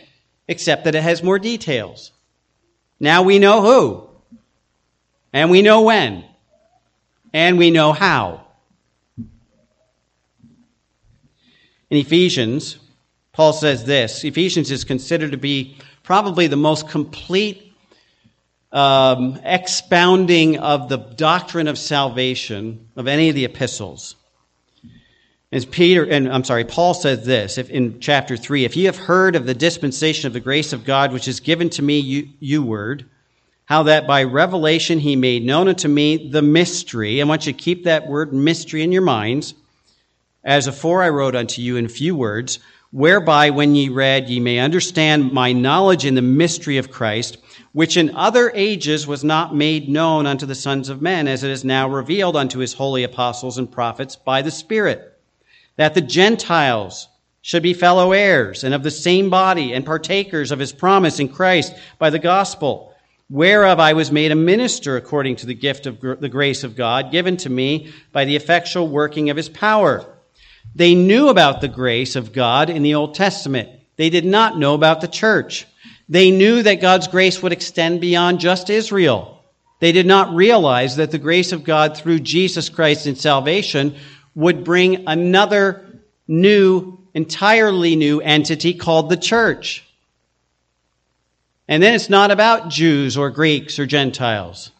except 0.48 0.84
that 0.84 0.94
it 0.94 1.02
has 1.02 1.22
more 1.22 1.38
details. 1.38 2.12
Now 2.98 3.22
we 3.22 3.38
know 3.38 3.62
who, 3.62 4.08
and 5.32 5.50
we 5.50 5.62
know 5.62 5.82
when, 5.82 6.24
and 7.32 7.58
we 7.58 7.70
know 7.70 7.92
how. 7.92 8.46
In 11.90 11.98
Ephesians, 11.98 12.78
Paul 13.32 13.52
says 13.52 13.84
this 13.84 14.24
Ephesians 14.24 14.70
is 14.70 14.84
considered 14.84 15.32
to 15.32 15.36
be 15.36 15.76
probably 16.02 16.46
the 16.46 16.56
most 16.56 16.88
complete 16.88 17.65
um, 18.76 19.40
expounding 19.42 20.58
of 20.58 20.90
the 20.90 20.98
doctrine 20.98 21.66
of 21.66 21.78
salvation 21.78 22.90
of 22.94 23.08
any 23.08 23.30
of 23.30 23.34
the 23.34 23.46
epistles. 23.46 24.16
As 25.50 25.64
Peter, 25.64 26.04
and 26.04 26.30
I'm 26.30 26.44
sorry, 26.44 26.66
Paul 26.66 26.92
says 26.92 27.24
this 27.24 27.56
if, 27.56 27.70
in 27.70 28.00
chapter 28.00 28.36
3 28.36 28.66
If 28.66 28.76
ye 28.76 28.84
have 28.84 28.98
heard 28.98 29.34
of 29.34 29.46
the 29.46 29.54
dispensation 29.54 30.26
of 30.26 30.34
the 30.34 30.40
grace 30.40 30.74
of 30.74 30.84
God 30.84 31.10
which 31.14 31.26
is 31.26 31.40
given 31.40 31.70
to 31.70 31.82
me, 31.82 32.00
you, 32.00 32.28
you 32.38 32.62
word, 32.62 33.06
how 33.64 33.84
that 33.84 34.06
by 34.06 34.24
revelation 34.24 34.98
he 34.98 35.16
made 35.16 35.42
known 35.42 35.68
unto 35.68 35.88
me 35.88 36.28
the 36.28 36.42
mystery. 36.42 37.22
I 37.22 37.24
want 37.24 37.46
you 37.46 37.54
to 37.54 37.58
keep 37.58 37.84
that 37.84 38.06
word 38.06 38.34
mystery 38.34 38.82
in 38.82 38.92
your 38.92 39.00
minds. 39.00 39.54
As 40.44 40.66
afore 40.66 41.02
I 41.02 41.08
wrote 41.08 41.34
unto 41.34 41.62
you 41.62 41.78
in 41.78 41.88
few 41.88 42.14
words, 42.14 42.58
whereby 42.90 43.48
when 43.48 43.74
ye 43.74 43.88
read 43.88 44.28
ye 44.28 44.38
may 44.38 44.58
understand 44.58 45.32
my 45.32 45.54
knowledge 45.54 46.04
in 46.04 46.14
the 46.14 46.20
mystery 46.22 46.76
of 46.76 46.90
Christ, 46.90 47.38
which 47.72 47.96
in 47.96 48.14
other 48.14 48.50
ages 48.54 49.06
was 49.06 49.24
not 49.24 49.54
made 49.54 49.88
known 49.88 50.26
unto 50.26 50.46
the 50.46 50.54
sons 50.54 50.88
of 50.88 51.02
men, 51.02 51.28
as 51.28 51.42
it 51.42 51.50
is 51.50 51.64
now 51.64 51.88
revealed 51.88 52.36
unto 52.36 52.58
his 52.58 52.74
holy 52.74 53.04
apostles 53.04 53.58
and 53.58 53.70
prophets 53.70 54.16
by 54.16 54.42
the 54.42 54.50
Spirit, 54.50 55.18
that 55.76 55.94
the 55.94 56.00
Gentiles 56.00 57.08
should 57.42 57.62
be 57.62 57.74
fellow 57.74 58.12
heirs 58.12 58.64
and 58.64 58.74
of 58.74 58.82
the 58.82 58.90
same 58.90 59.30
body 59.30 59.72
and 59.72 59.86
partakers 59.86 60.50
of 60.50 60.58
his 60.58 60.72
promise 60.72 61.20
in 61.20 61.28
Christ 61.28 61.74
by 61.98 62.10
the 62.10 62.18
gospel, 62.18 62.94
whereof 63.30 63.78
I 63.78 63.92
was 63.92 64.10
made 64.10 64.32
a 64.32 64.36
minister 64.36 64.96
according 64.96 65.36
to 65.36 65.46
the 65.46 65.54
gift 65.54 65.86
of 65.86 66.00
the 66.00 66.28
grace 66.28 66.64
of 66.64 66.76
God 66.76 67.12
given 67.12 67.36
to 67.38 67.50
me 67.50 67.92
by 68.12 68.24
the 68.24 68.36
effectual 68.36 68.88
working 68.88 69.30
of 69.30 69.36
his 69.36 69.48
power 69.48 70.06
they 70.76 70.94
knew 70.94 71.28
about 71.28 71.62
the 71.62 71.68
grace 71.68 72.16
of 72.16 72.34
God 72.34 72.68
in 72.68 72.82
the 72.82 72.94
Old 72.94 73.14
Testament. 73.14 73.70
They 73.96 74.10
did 74.10 74.26
not 74.26 74.58
know 74.58 74.74
about 74.74 75.00
the 75.00 75.08
church. 75.08 75.66
They 76.08 76.30
knew 76.30 76.62
that 76.62 76.80
God's 76.80 77.08
grace 77.08 77.42
would 77.42 77.52
extend 77.52 78.00
beyond 78.00 78.40
just 78.40 78.70
Israel. 78.70 79.42
They 79.80 79.92
did 79.92 80.06
not 80.06 80.34
realize 80.34 80.96
that 80.96 81.10
the 81.10 81.18
grace 81.18 81.52
of 81.52 81.64
God 81.64 81.96
through 81.96 82.20
Jesus 82.20 82.68
Christ 82.68 83.06
in 83.06 83.16
salvation 83.16 83.96
would 84.34 84.64
bring 84.64 85.06
another 85.08 86.00
new, 86.28 86.98
entirely 87.14 87.96
new 87.96 88.20
entity 88.20 88.74
called 88.74 89.10
the 89.10 89.16
church. 89.16 89.84
And 91.68 91.82
then 91.82 91.94
it's 91.94 92.08
not 92.08 92.30
about 92.30 92.68
Jews 92.68 93.16
or 93.16 93.30
Greeks 93.30 93.78
or 93.78 93.86
Gentiles. 93.86 94.70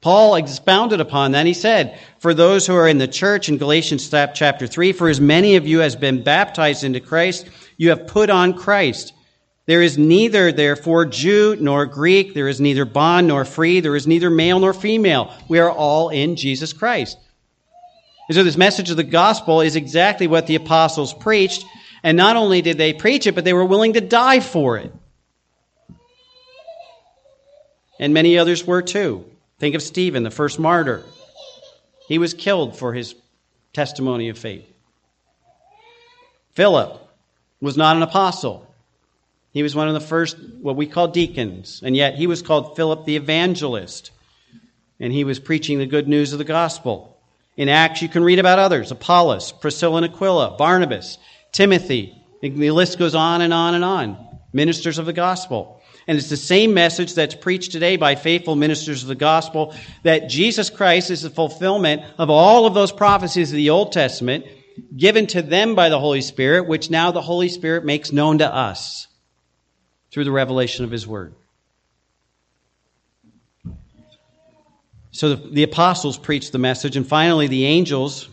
Paul 0.00 0.36
expounded 0.36 1.00
upon 1.00 1.32
that. 1.32 1.46
He 1.46 1.54
said, 1.54 1.98
For 2.20 2.32
those 2.32 2.66
who 2.66 2.74
are 2.74 2.88
in 2.88 2.98
the 2.98 3.08
church 3.08 3.48
in 3.48 3.58
Galatians 3.58 4.08
chapter 4.08 4.66
3, 4.66 4.92
for 4.92 5.08
as 5.08 5.20
many 5.20 5.56
of 5.56 5.66
you 5.66 5.82
as 5.82 5.94
have 5.94 6.00
been 6.00 6.22
baptized 6.22 6.84
into 6.84 7.00
Christ, 7.00 7.48
you 7.76 7.90
have 7.90 8.06
put 8.06 8.30
on 8.30 8.54
Christ. 8.54 9.12
There 9.68 9.82
is 9.82 9.98
neither, 9.98 10.50
therefore, 10.50 11.04
Jew 11.04 11.54
nor 11.60 11.84
Greek. 11.84 12.32
There 12.32 12.48
is 12.48 12.58
neither 12.58 12.86
bond 12.86 13.28
nor 13.28 13.44
free. 13.44 13.80
There 13.80 13.96
is 13.96 14.06
neither 14.06 14.30
male 14.30 14.58
nor 14.58 14.72
female. 14.72 15.30
We 15.46 15.58
are 15.58 15.70
all 15.70 16.08
in 16.08 16.36
Jesus 16.36 16.72
Christ. 16.72 17.18
And 18.28 18.34
so, 18.34 18.44
this 18.44 18.56
message 18.56 18.88
of 18.88 18.96
the 18.96 19.04
gospel 19.04 19.60
is 19.60 19.76
exactly 19.76 20.26
what 20.26 20.46
the 20.46 20.54
apostles 20.54 21.12
preached. 21.12 21.66
And 22.02 22.16
not 22.16 22.34
only 22.34 22.62
did 22.62 22.78
they 22.78 22.94
preach 22.94 23.26
it, 23.26 23.34
but 23.34 23.44
they 23.44 23.52
were 23.52 23.64
willing 23.66 23.92
to 23.92 24.00
die 24.00 24.40
for 24.40 24.78
it. 24.78 24.90
And 28.00 28.14
many 28.14 28.38
others 28.38 28.66
were 28.66 28.80
too. 28.80 29.26
Think 29.58 29.74
of 29.74 29.82
Stephen, 29.82 30.22
the 30.22 30.30
first 30.30 30.58
martyr. 30.58 31.04
He 32.06 32.16
was 32.16 32.32
killed 32.32 32.78
for 32.78 32.94
his 32.94 33.14
testimony 33.74 34.30
of 34.30 34.38
faith. 34.38 34.66
Philip 36.54 37.06
was 37.60 37.76
not 37.76 37.96
an 37.96 38.02
apostle. 38.02 38.67
He 39.52 39.62
was 39.62 39.74
one 39.74 39.88
of 39.88 39.94
the 39.94 40.00
first, 40.00 40.36
what 40.60 40.76
we 40.76 40.86
call 40.86 41.08
deacons, 41.08 41.80
and 41.84 41.96
yet 41.96 42.14
he 42.14 42.26
was 42.26 42.42
called 42.42 42.76
Philip 42.76 43.04
the 43.04 43.16
evangelist. 43.16 44.10
And 45.00 45.12
he 45.12 45.24
was 45.24 45.38
preaching 45.38 45.78
the 45.78 45.86
good 45.86 46.08
news 46.08 46.32
of 46.32 46.38
the 46.38 46.44
gospel. 46.44 47.16
In 47.56 47.68
Acts, 47.68 48.02
you 48.02 48.08
can 48.08 48.24
read 48.24 48.38
about 48.38 48.58
others 48.58 48.90
Apollos, 48.90 49.52
Priscilla 49.52 50.02
and 50.02 50.06
Aquila, 50.06 50.56
Barnabas, 50.56 51.18
Timothy. 51.52 52.14
The 52.42 52.70
list 52.70 52.98
goes 52.98 53.14
on 53.14 53.40
and 53.40 53.52
on 53.52 53.74
and 53.74 53.84
on. 53.84 54.16
Ministers 54.52 54.98
of 54.98 55.06
the 55.06 55.12
gospel. 55.12 55.80
And 56.06 56.16
it's 56.16 56.30
the 56.30 56.36
same 56.36 56.72
message 56.72 57.14
that's 57.14 57.34
preached 57.34 57.72
today 57.72 57.96
by 57.96 58.14
faithful 58.14 58.54
ministers 58.54 59.02
of 59.02 59.08
the 59.08 59.14
gospel 59.14 59.74
that 60.04 60.28
Jesus 60.28 60.70
Christ 60.70 61.10
is 61.10 61.22
the 61.22 61.30
fulfillment 61.30 62.02
of 62.16 62.30
all 62.30 62.64
of 62.64 62.74
those 62.74 62.92
prophecies 62.92 63.50
of 63.50 63.56
the 63.56 63.70
Old 63.70 63.92
Testament 63.92 64.46
given 64.96 65.26
to 65.26 65.42
them 65.42 65.74
by 65.74 65.88
the 65.88 65.98
Holy 65.98 66.20
Spirit, 66.20 66.68
which 66.68 66.90
now 66.90 67.10
the 67.10 67.20
Holy 67.20 67.48
Spirit 67.48 67.84
makes 67.84 68.12
known 68.12 68.38
to 68.38 68.46
us 68.46 69.07
through 70.10 70.24
the 70.24 70.32
revelation 70.32 70.84
of 70.84 70.90
His 70.90 71.06
Word. 71.06 71.34
So 75.10 75.34
the, 75.34 75.48
the, 75.48 75.62
apostles 75.64 76.16
preached 76.16 76.52
the 76.52 76.58
message, 76.58 76.96
and 76.96 77.06
finally 77.06 77.48
the 77.48 77.64
angels, 77.64 78.28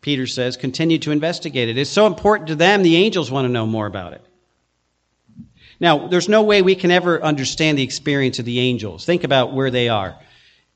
Peter 0.00 0.26
says, 0.26 0.56
continued 0.56 1.02
to 1.02 1.10
investigate 1.10 1.68
it. 1.68 1.76
It's 1.76 1.90
so 1.90 2.06
important 2.06 2.48
to 2.48 2.54
them, 2.54 2.82
the 2.82 2.96
angels 2.96 3.30
want 3.30 3.44
to 3.44 3.52
know 3.52 3.66
more 3.66 3.86
about 3.86 4.14
it. 4.14 4.24
Now, 5.80 6.08
there's 6.08 6.28
no 6.28 6.42
way 6.42 6.62
we 6.62 6.76
can 6.76 6.90
ever 6.90 7.22
understand 7.22 7.78
the 7.78 7.82
experience 7.82 8.38
of 8.38 8.44
the 8.44 8.60
angels. 8.60 9.04
Think 9.04 9.24
about 9.24 9.52
where 9.52 9.70
they 9.70 9.88
are. 9.88 10.16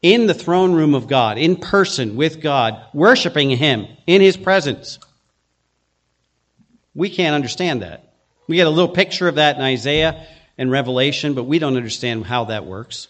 In 0.02 0.26
the 0.26 0.34
throne 0.34 0.72
room 0.72 0.94
of 0.94 1.08
God, 1.08 1.38
in 1.38 1.56
person 1.56 2.16
with 2.16 2.40
God, 2.40 2.82
worshiping 2.92 3.50
Him 3.50 3.86
in 4.06 4.20
His 4.20 4.36
presence. 4.36 4.98
We 6.94 7.10
can't 7.10 7.34
understand 7.34 7.82
that. 7.82 8.12
We 8.46 8.56
get 8.56 8.66
a 8.66 8.70
little 8.70 8.92
picture 8.92 9.28
of 9.28 9.36
that 9.36 9.56
in 9.56 9.62
Isaiah 9.62 10.26
and 10.56 10.70
Revelation, 10.70 11.34
but 11.34 11.44
we 11.44 11.58
don't 11.58 11.76
understand 11.76 12.24
how 12.24 12.46
that 12.46 12.64
works. 12.64 13.08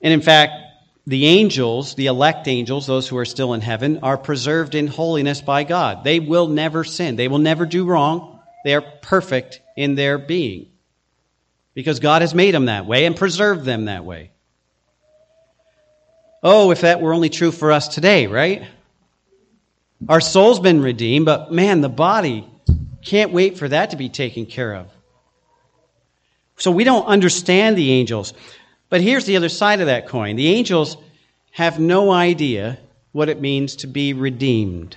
And 0.00 0.12
in 0.12 0.20
fact, 0.20 0.52
the 1.06 1.26
angels, 1.26 1.94
the 1.94 2.06
elect 2.06 2.48
angels, 2.48 2.86
those 2.86 3.08
who 3.08 3.16
are 3.18 3.24
still 3.24 3.54
in 3.54 3.60
heaven, 3.60 4.00
are 4.02 4.16
preserved 4.16 4.74
in 4.74 4.86
holiness 4.86 5.40
by 5.40 5.64
God. 5.64 6.04
They 6.04 6.20
will 6.20 6.48
never 6.48 6.84
sin. 6.84 7.16
They 7.16 7.28
will 7.28 7.38
never 7.38 7.66
do 7.66 7.84
wrong. 7.84 8.40
They 8.64 8.74
are 8.74 8.80
perfect 9.02 9.60
in 9.76 9.94
their 9.94 10.18
being 10.18 10.68
because 11.74 12.00
God 12.00 12.22
has 12.22 12.34
made 12.34 12.54
them 12.54 12.66
that 12.66 12.86
way 12.86 13.04
and 13.04 13.16
preserved 13.16 13.64
them 13.64 13.86
that 13.86 14.04
way. 14.04 14.30
Oh, 16.42 16.70
if 16.70 16.82
that 16.82 17.00
were 17.00 17.12
only 17.12 17.30
true 17.30 17.50
for 17.50 17.72
us 17.72 17.88
today, 17.88 18.26
right? 18.26 18.66
Our 20.08 20.20
soul's 20.20 20.60
been 20.60 20.82
redeemed, 20.82 21.26
but 21.26 21.52
man, 21.52 21.80
the 21.80 21.88
body 21.88 22.48
can't 23.04 23.32
wait 23.32 23.58
for 23.58 23.68
that 23.68 23.90
to 23.90 23.96
be 23.96 24.08
taken 24.08 24.46
care 24.46 24.74
of. 24.74 24.90
So 26.56 26.70
we 26.70 26.84
don't 26.84 27.06
understand 27.06 27.76
the 27.76 27.92
angels. 27.92 28.32
But 28.88 29.00
here's 29.00 29.26
the 29.26 29.36
other 29.36 29.48
side 29.48 29.80
of 29.80 29.86
that 29.86 30.08
coin 30.08 30.36
the 30.36 30.48
angels 30.48 30.96
have 31.52 31.78
no 31.78 32.10
idea 32.10 32.78
what 33.12 33.28
it 33.28 33.40
means 33.40 33.76
to 33.76 33.86
be 33.86 34.12
redeemed. 34.12 34.96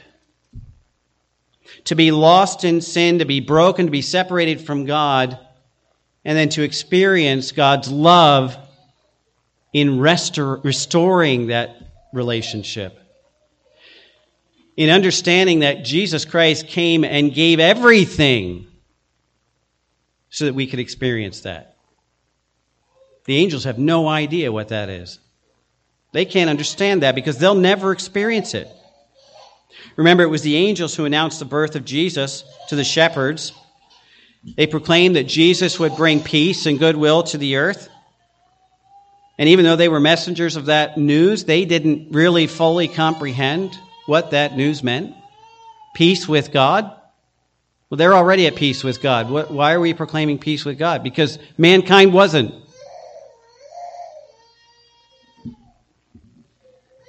To 1.85 1.95
be 1.95 2.11
lost 2.11 2.63
in 2.63 2.81
sin, 2.81 3.19
to 3.19 3.25
be 3.25 3.41
broken, 3.41 3.87
to 3.87 3.91
be 3.91 4.01
separated 4.01 4.61
from 4.61 4.85
God, 4.85 5.37
and 6.23 6.37
then 6.37 6.49
to 6.49 6.63
experience 6.63 7.51
God's 7.51 7.91
love 7.91 8.57
in 9.73 9.99
restor- 9.99 10.63
restoring 10.63 11.47
that 11.47 11.75
relationship 12.13 12.99
in 14.77 14.91
understanding 14.91 15.59
that 15.59 15.83
Jesus 15.83 16.23
Christ 16.23 16.67
came 16.67 17.03
and 17.03 17.33
gave 17.33 17.59
everything 17.59 18.67
so 20.29 20.45
that 20.45 20.53
we 20.53 20.67
could 20.67 20.79
experience 20.79 21.41
that. 21.41 21.75
The 23.25 23.37
angels 23.37 23.63
have 23.63 23.79
no 23.79 24.07
idea 24.07 24.51
what 24.51 24.69
that 24.69 24.89
is. 24.89 25.19
They 26.13 26.25
can't 26.25 26.49
understand 26.49 27.01
that 27.01 27.15
because 27.15 27.39
they'll 27.39 27.55
never 27.55 27.91
experience 27.91 28.53
it. 28.53 28.67
Remember, 29.95 30.23
it 30.23 30.29
was 30.29 30.43
the 30.43 30.55
angels 30.55 30.95
who 30.95 31.05
announced 31.05 31.39
the 31.39 31.45
birth 31.45 31.75
of 31.75 31.83
Jesus 31.83 32.43
to 32.69 32.75
the 32.75 32.83
shepherds. 32.83 33.53
They 34.55 34.67
proclaimed 34.67 35.15
that 35.15 35.25
Jesus 35.25 35.79
would 35.79 35.95
bring 35.95 36.21
peace 36.21 36.67
and 36.67 36.79
goodwill 36.79 37.23
to 37.23 37.37
the 37.37 37.57
earth. 37.57 37.89
And 39.39 39.49
even 39.49 39.65
though 39.65 39.75
they 39.75 39.89
were 39.89 39.99
messengers 39.99 40.55
of 40.55 40.67
that 40.67 40.97
news, 40.97 41.45
they 41.45 41.65
didn't 41.65 42.11
really 42.11 42.47
fully 42.47 42.87
comprehend 42.87 43.77
what 44.07 44.31
that 44.31 44.57
news 44.57 44.81
meant? 44.81 45.15
Peace 45.93 46.27
with 46.27 46.51
God? 46.51 46.85
Well, 47.89 47.97
they're 47.97 48.15
already 48.15 48.47
at 48.47 48.55
peace 48.55 48.83
with 48.83 49.01
God. 49.01 49.29
Why 49.29 49.73
are 49.73 49.79
we 49.79 49.93
proclaiming 49.93 50.39
peace 50.39 50.65
with 50.65 50.77
God? 50.77 51.03
Because 51.03 51.39
mankind 51.57 52.11
wasn't. 52.11 52.53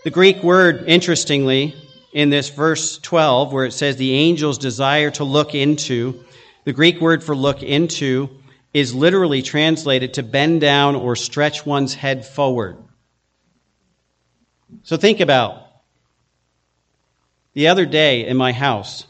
The 0.05 0.11
Greek 0.11 0.43
word, 0.43 0.85
interestingly, 0.87 1.75
in 2.13 2.31
this 2.31 2.49
verse 2.49 2.99
12, 2.99 3.53
where 3.53 3.65
it 3.65 3.73
says 3.73 3.97
the 3.97 4.15
angels 4.15 4.59
desire 4.59 5.11
to 5.13 5.25
look 5.25 5.55
into, 5.55 6.25
the 6.65 6.73
Greek 6.73 7.01
word 7.01 7.23
for 7.23 7.35
look 7.35 7.63
into 7.63 8.31
is 8.73 8.95
literally 8.95 9.43
translated 9.43 10.15
to 10.15 10.23
bend 10.23 10.61
down 10.61 10.95
or 10.95 11.17
stretch 11.17 11.67
one's 11.67 11.95
head 11.95 12.25
forward. 12.25 12.77
So 14.83 14.97
think 14.97 15.21
about 15.21 15.68
the 17.59 17.67
other 17.67 17.87
day 17.87 18.25
in 18.25 18.37
my 18.37 18.53
house, 18.53 19.05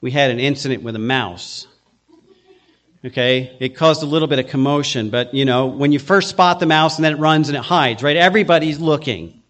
we 0.00 0.10
had 0.10 0.32
an 0.32 0.40
incident 0.40 0.82
with 0.82 0.96
a 0.96 0.98
mouse. 0.98 1.68
Okay, 3.04 3.56
it 3.60 3.76
caused 3.76 4.02
a 4.02 4.06
little 4.06 4.26
bit 4.26 4.40
of 4.40 4.48
commotion, 4.48 5.10
but 5.10 5.32
you 5.32 5.44
know, 5.44 5.66
when 5.66 5.92
you 5.92 6.00
first 6.00 6.28
spot 6.28 6.58
the 6.58 6.66
mouse 6.66 6.96
and 6.96 7.04
then 7.04 7.12
it 7.12 7.20
runs 7.20 7.48
and 7.48 7.56
it 7.56 7.62
hides, 7.62 8.02
right? 8.02 8.16
Everybody's 8.16 8.80
looking, 8.80 9.44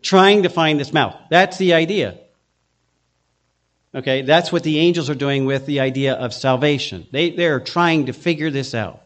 trying 0.00 0.44
to 0.44 0.48
find 0.48 0.80
this 0.80 0.94
mouse. 0.94 1.14
That's 1.28 1.58
the 1.58 1.74
idea. 1.74 2.18
Okay, 3.94 4.22
that's 4.22 4.50
what 4.50 4.62
the 4.62 4.78
angels 4.78 5.10
are 5.10 5.14
doing 5.14 5.44
with 5.44 5.66
the 5.66 5.80
idea 5.80 6.14
of 6.14 6.32
salvation. 6.32 7.06
They, 7.10 7.28
they're 7.28 7.60
trying 7.60 8.06
to 8.06 8.14
figure 8.14 8.50
this 8.50 8.74
out. 8.74 9.02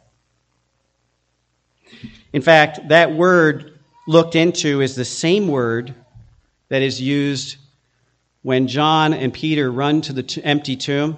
In 2.33 2.41
fact, 2.41 2.87
that 2.87 3.17
word 3.17 3.81
looked 4.07 4.37
into 4.37 4.81
is 4.81 4.95
the 4.95 5.05
same 5.05 5.49
word 5.49 5.93
that 6.69 6.83
is 6.83 7.03
used 7.03 7.57
when 8.47 8.69
John 8.69 9.13
and 9.13 9.35
Peter 9.35 9.73
run 9.73 10.03
to 10.03 10.13
the 10.13 10.23
t- 10.23 10.41
empty 10.45 10.77
tomb. 10.77 11.17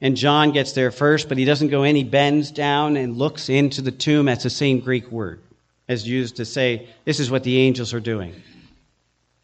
And 0.00 0.16
John 0.16 0.50
gets 0.50 0.72
there 0.72 0.90
first, 0.90 1.28
but 1.28 1.38
he 1.38 1.44
doesn't 1.44 1.68
go 1.68 1.84
in. 1.84 1.94
He 1.94 2.02
bends 2.02 2.50
down 2.50 2.96
and 2.96 3.16
looks 3.16 3.48
into 3.48 3.80
the 3.80 3.92
tomb. 3.92 4.26
That's 4.26 4.42
the 4.42 4.50
same 4.50 4.80
Greek 4.80 5.08
word 5.12 5.40
as 5.88 6.08
used 6.08 6.34
to 6.38 6.44
say, 6.44 6.88
this 7.04 7.20
is 7.20 7.30
what 7.30 7.44
the 7.44 7.58
angels 7.58 7.94
are 7.94 8.00
doing 8.00 8.34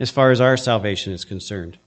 as 0.00 0.10
far 0.10 0.32
as 0.32 0.40
our 0.40 0.56
salvation 0.56 1.12
is 1.12 1.24
concerned. 1.24 1.78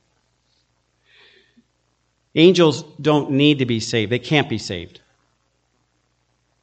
Angels 2.36 2.84
don't 3.02 3.32
need 3.32 3.60
to 3.60 3.66
be 3.66 3.82
saved, 3.82 4.14
they 4.14 4.18
can't 4.18 4.48
be 4.48 4.60
saved. 4.60 5.02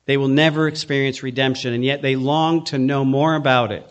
They 0.07 0.17
will 0.17 0.29
never 0.29 0.69
experience 0.69 1.23
redemption, 1.23 1.75
and 1.75 1.85
yet 1.85 2.01
they 2.01 2.17
long 2.17 2.65
to 2.65 2.79
know 2.79 3.05
more 3.05 3.35
about 3.35 3.73
it 3.73 3.87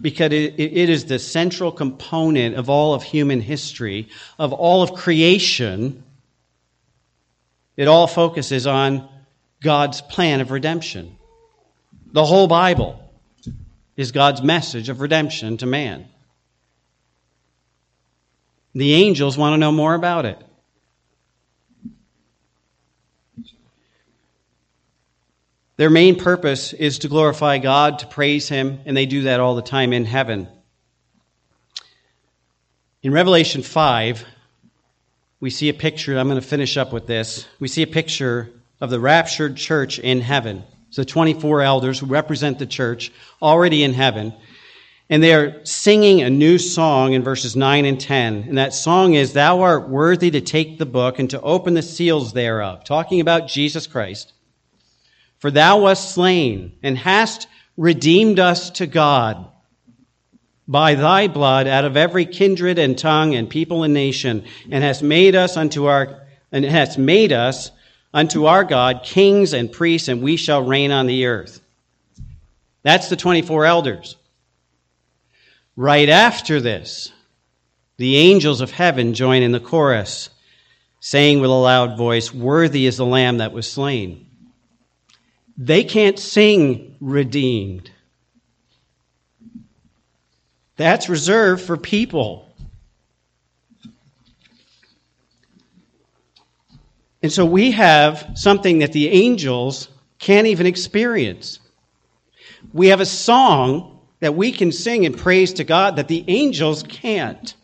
because 0.00 0.32
it, 0.32 0.54
it 0.58 0.88
is 0.88 1.06
the 1.06 1.18
central 1.18 1.72
component 1.72 2.56
of 2.56 2.70
all 2.70 2.94
of 2.94 3.02
human 3.02 3.40
history, 3.40 4.08
of 4.38 4.52
all 4.52 4.82
of 4.82 4.94
creation. 4.94 6.02
It 7.76 7.88
all 7.88 8.06
focuses 8.06 8.66
on 8.66 9.08
God's 9.60 10.00
plan 10.00 10.40
of 10.40 10.50
redemption. 10.50 11.16
The 12.12 12.24
whole 12.24 12.46
Bible 12.46 13.00
is 13.96 14.12
God's 14.12 14.42
message 14.42 14.88
of 14.88 15.00
redemption 15.00 15.56
to 15.58 15.66
man. 15.66 16.06
The 18.74 18.94
angels 18.94 19.36
want 19.36 19.54
to 19.54 19.58
know 19.58 19.72
more 19.72 19.94
about 19.94 20.24
it. 20.24 20.38
Their 25.78 25.90
main 25.90 26.16
purpose 26.16 26.72
is 26.72 26.98
to 26.98 27.08
glorify 27.08 27.58
God, 27.58 28.00
to 28.00 28.06
praise 28.08 28.48
Him, 28.48 28.80
and 28.84 28.96
they 28.96 29.06
do 29.06 29.22
that 29.22 29.38
all 29.38 29.54
the 29.54 29.62
time 29.62 29.92
in 29.92 30.04
heaven. 30.04 30.48
In 33.00 33.12
Revelation 33.12 33.62
5, 33.62 34.24
we 35.38 35.50
see 35.50 35.68
a 35.68 35.74
picture, 35.74 36.18
I'm 36.18 36.26
going 36.26 36.40
to 36.40 36.46
finish 36.46 36.76
up 36.76 36.92
with 36.92 37.06
this. 37.06 37.46
We 37.60 37.68
see 37.68 37.82
a 37.82 37.86
picture 37.86 38.50
of 38.80 38.90
the 38.90 38.98
raptured 38.98 39.56
church 39.56 40.00
in 40.00 40.20
heaven. 40.20 40.64
So 40.90 41.04
24 41.04 41.62
elders 41.62 42.00
who 42.00 42.06
represent 42.06 42.58
the 42.58 42.66
church 42.66 43.12
already 43.40 43.84
in 43.84 43.94
heaven. 43.94 44.34
And 45.08 45.22
they 45.22 45.32
are 45.32 45.64
singing 45.64 46.22
a 46.22 46.28
new 46.28 46.58
song 46.58 47.12
in 47.12 47.22
verses 47.22 47.54
9 47.54 47.84
and 47.84 48.00
10. 48.00 48.46
And 48.48 48.58
that 48.58 48.74
song 48.74 49.14
is, 49.14 49.32
Thou 49.32 49.60
art 49.60 49.88
worthy 49.88 50.32
to 50.32 50.40
take 50.40 50.78
the 50.78 50.86
book 50.86 51.20
and 51.20 51.30
to 51.30 51.40
open 51.40 51.74
the 51.74 51.82
seals 51.82 52.32
thereof, 52.32 52.82
talking 52.82 53.20
about 53.20 53.46
Jesus 53.46 53.86
Christ. 53.86 54.32
For 55.38 55.50
thou 55.50 55.82
wast 55.82 56.14
slain 56.14 56.72
and 56.82 56.98
hast 56.98 57.48
redeemed 57.76 58.40
us 58.40 58.70
to 58.70 58.86
God 58.86 59.46
by 60.66 60.94
thy 60.94 61.28
blood 61.28 61.66
out 61.66 61.84
of 61.84 61.96
every 61.96 62.26
kindred 62.26 62.78
and 62.78 62.98
tongue 62.98 63.34
and 63.34 63.48
people 63.48 63.84
and 63.84 63.94
nation, 63.94 64.44
and 64.70 64.84
hast 64.84 65.02
made 65.02 65.34
us 65.34 65.56
unto 65.56 65.86
our 65.86 66.26
and 66.52 66.64
hast 66.64 66.98
made 66.98 67.32
us 67.32 67.70
unto 68.12 68.46
our 68.46 68.64
God 68.64 69.02
kings 69.02 69.52
and 69.54 69.72
priests, 69.72 70.08
and 70.08 70.22
we 70.22 70.36
shall 70.36 70.62
reign 70.62 70.90
on 70.90 71.06
the 71.06 71.26
earth. 71.26 71.60
That's 72.82 73.08
the 73.08 73.16
24 73.16 73.64
elders. 73.64 74.16
Right 75.76 76.08
after 76.08 76.60
this, 76.60 77.12
the 77.96 78.16
angels 78.16 78.60
of 78.60 78.70
heaven 78.70 79.14
join 79.14 79.42
in 79.42 79.52
the 79.52 79.60
chorus, 79.60 80.30
saying 81.00 81.40
with 81.40 81.50
a 81.50 81.54
loud 81.54 81.96
voice, 81.96 82.32
Worthy 82.32 82.86
is 82.86 82.96
the 82.96 83.06
Lamb 83.06 83.38
that 83.38 83.52
was 83.52 83.70
slain. 83.70 84.27
They 85.58 85.82
can't 85.82 86.18
sing 86.18 86.96
redeemed. 87.00 87.90
That's 90.76 91.08
reserved 91.08 91.62
for 91.62 91.76
people. 91.76 92.48
And 97.20 97.32
so 97.32 97.44
we 97.44 97.72
have 97.72 98.30
something 98.34 98.78
that 98.78 98.92
the 98.92 99.08
angels 99.08 99.88
can't 100.20 100.46
even 100.46 100.66
experience. 100.66 101.58
We 102.72 102.88
have 102.88 103.00
a 103.00 103.06
song 103.06 103.98
that 104.20 104.36
we 104.36 104.52
can 104.52 104.70
sing 104.70 105.04
and 105.04 105.18
praise 105.18 105.54
to 105.54 105.64
God 105.64 105.96
that 105.96 106.06
the 106.06 106.24
angels 106.28 106.84
can't. 106.84 107.54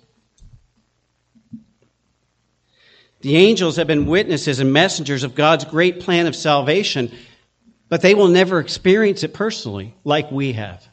The 3.20 3.36
angels 3.36 3.76
have 3.76 3.86
been 3.86 4.06
witnesses 4.06 4.58
and 4.58 4.72
messengers 4.72 5.22
of 5.22 5.36
God's 5.36 5.64
great 5.64 6.00
plan 6.00 6.26
of 6.26 6.36
salvation, 6.36 7.12
but 7.88 8.02
they 8.02 8.14
will 8.14 8.28
never 8.28 8.60
experience 8.60 9.22
it 9.22 9.34
personally 9.34 9.94
like 10.04 10.30
we 10.30 10.52
have. 10.52 10.86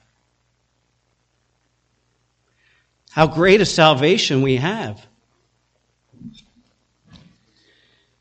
How 3.12 3.28
great 3.28 3.62
a 3.62 3.66
salvation 3.66 4.42
we 4.42 4.58
have. 4.58 5.06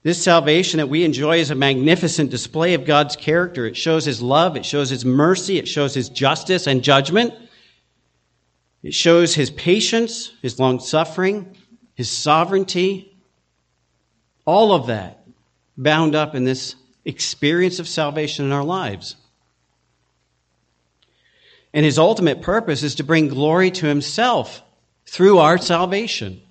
This 0.02 0.22
salvation 0.22 0.78
that 0.78 0.88
we 0.88 1.04
enjoy 1.04 1.38
is 1.38 1.50
a 1.50 1.54
magnificent 1.54 2.30
display 2.30 2.74
of 2.74 2.86
God's 2.86 3.16
character. 3.16 3.66
It 3.66 3.76
shows 3.76 4.04
His 4.04 4.22
love, 4.22 4.56
it 4.56 4.64
shows 4.64 4.88
His 4.88 5.04
mercy, 5.04 5.58
it 5.58 5.68
shows 5.68 5.94
His 5.94 6.08
justice 6.08 6.66
and 6.66 6.82
judgment. 6.82 7.34
It 8.82 8.94
shows 8.94 9.34
His 9.34 9.50
patience, 9.50 10.32
His 10.40 10.58
long 10.58 10.80
suffering, 10.80 11.54
His 11.94 12.10
sovereignty. 12.10 13.14
All 14.46 14.72
of 14.72 14.86
that 14.86 15.22
bound 15.76 16.14
up 16.14 16.34
in 16.34 16.44
this 16.44 16.74
experience 17.04 17.78
of 17.78 17.88
salvation 17.88 18.44
in 18.44 18.52
our 18.52 18.64
lives. 18.64 19.16
And 21.72 21.84
His 21.84 21.98
ultimate 21.98 22.42
purpose 22.42 22.82
is 22.82 22.96
to 22.96 23.04
bring 23.04 23.28
glory 23.28 23.70
to 23.70 23.86
Himself 23.86 24.62
through 25.06 25.38
our 25.38 25.58
salvation. 25.58 26.42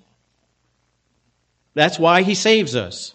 That's 1.74 1.98
why 1.98 2.22
He 2.22 2.34
saves 2.34 2.74
us. 2.74 3.14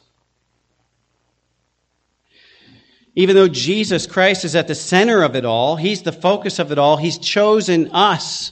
Even 3.16 3.36
though 3.36 3.48
Jesus 3.48 4.08
Christ 4.08 4.44
is 4.44 4.56
at 4.56 4.68
the 4.68 4.76
center 4.76 5.24
of 5.24 5.36
it 5.36 5.46
all, 5.46 5.78
He's 5.78 6.04
the 6.04 6.12
focus 6.12 6.60
of 6.60 6.72
it 6.72 6.78
all, 6.78 6.98
He's 6.98 7.18
chosen 7.18 7.92
us 7.92 8.52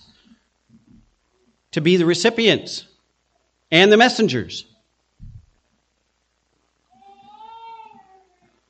to 1.72 1.82
be 1.82 1.98
the 1.98 2.06
recipients 2.06 2.86
and 3.72 3.92
the 3.92 3.98
messengers. 3.98 4.66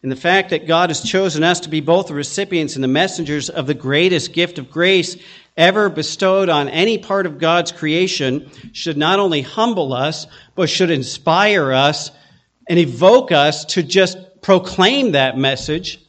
And 0.04 0.12
the 0.12 0.18
fact 0.18 0.49
that 0.49 0.68
God 0.68 0.89
has 0.89 1.01
chosen 1.01 1.45
us 1.45 1.62
to 1.62 1.70
be 1.70 1.80
both 1.80 2.08
the 2.08 2.14
recipients 2.14 2.76
and 2.76 2.84
the 2.84 2.89
messengers 2.89 3.49
of 3.49 3.68
the 3.68 3.74
greatest 3.74 4.34
gift 4.34 4.60
of 4.60 4.70
grace 4.70 5.16
ever 5.56 5.88
bestowed 5.88 6.49
on 6.49 6.68
any 6.68 6.97
part 6.97 7.26
of 7.26 7.39
God's 7.39 7.72
creation 7.72 8.51
should 8.74 8.97
not 8.97 9.20
only 9.20 9.41
humble 9.41 9.93
us, 9.93 10.28
but 10.56 10.70
should 10.70 10.91
inspire 10.91 11.72
us 11.72 12.12
and 12.68 12.78
evoke 12.78 13.32
us 13.32 13.64
to 13.66 13.82
just 13.82 14.18
proclaim 14.41 15.14
that 15.14 15.38
message 15.38 15.99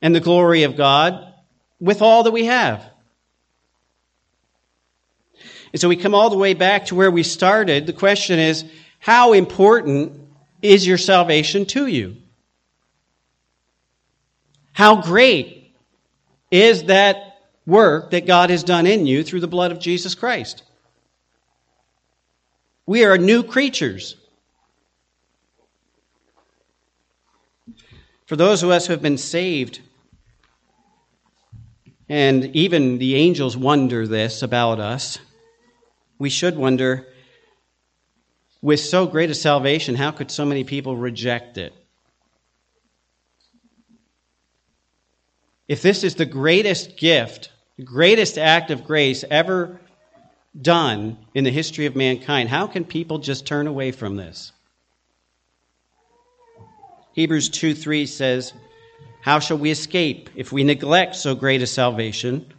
and 0.00 0.14
the 0.14 0.20
glory 0.20 0.62
of 0.62 0.74
God 0.74 1.34
with 1.80 2.00
all 2.00 2.22
that 2.22 2.30
we 2.30 2.46
have. 2.46 2.82
And 5.72 5.80
so 5.80 5.88
we 5.88 5.96
come 5.96 6.14
all 6.14 6.30
the 6.30 6.38
way 6.38 6.54
back 6.54 6.86
to 6.86 6.94
where 6.94 7.10
we 7.10 7.24
started. 7.24 7.86
The 7.86 7.92
question 7.92 8.38
is, 8.38 8.64
how 8.98 9.34
important 9.34 10.18
is 10.62 10.86
your 10.86 10.98
salvation 10.98 11.66
to 11.66 11.86
you? 11.86 12.16
How 14.80 15.02
great 15.02 15.74
is 16.50 16.84
that 16.84 17.42
work 17.66 18.12
that 18.12 18.26
God 18.26 18.48
has 18.48 18.64
done 18.64 18.86
in 18.86 19.04
you 19.04 19.22
through 19.22 19.40
the 19.40 19.46
blood 19.46 19.72
of 19.72 19.78
Jesus 19.78 20.14
Christ? 20.14 20.62
We 22.86 23.04
are 23.04 23.18
new 23.18 23.42
creatures. 23.42 24.16
For 28.24 28.36
those 28.36 28.62
of 28.62 28.70
us 28.70 28.86
who 28.86 28.94
have 28.94 29.02
been 29.02 29.18
saved, 29.18 29.82
and 32.08 32.46
even 32.56 32.96
the 32.96 33.16
angels 33.16 33.58
wonder 33.58 34.06
this 34.06 34.40
about 34.40 34.80
us, 34.80 35.18
we 36.18 36.30
should 36.30 36.56
wonder 36.56 37.06
with 38.62 38.80
so 38.80 39.06
great 39.06 39.28
a 39.28 39.34
salvation, 39.34 39.94
how 39.94 40.10
could 40.10 40.30
so 40.30 40.46
many 40.46 40.64
people 40.64 40.96
reject 40.96 41.58
it? 41.58 41.74
If 45.70 45.82
this 45.82 46.02
is 46.02 46.16
the 46.16 46.26
greatest 46.26 46.96
gift, 46.96 47.52
the 47.76 47.84
greatest 47.84 48.36
act 48.38 48.72
of 48.72 48.82
grace 48.82 49.24
ever 49.30 49.78
done 50.60 51.16
in 51.32 51.44
the 51.44 51.52
history 51.52 51.86
of 51.86 51.94
mankind, 51.94 52.48
how 52.48 52.66
can 52.66 52.84
people 52.84 53.18
just 53.18 53.46
turn 53.46 53.68
away 53.68 53.92
from 53.92 54.16
this? 54.16 54.50
Hebrews 57.12 57.50
2 57.50 57.74
3 57.74 58.06
says, 58.06 58.52
How 59.22 59.38
shall 59.38 59.58
we 59.58 59.70
escape 59.70 60.28
if 60.34 60.50
we 60.50 60.64
neglect 60.64 61.14
so 61.14 61.36
great 61.36 61.62
a 61.62 61.68
salvation, 61.68 62.52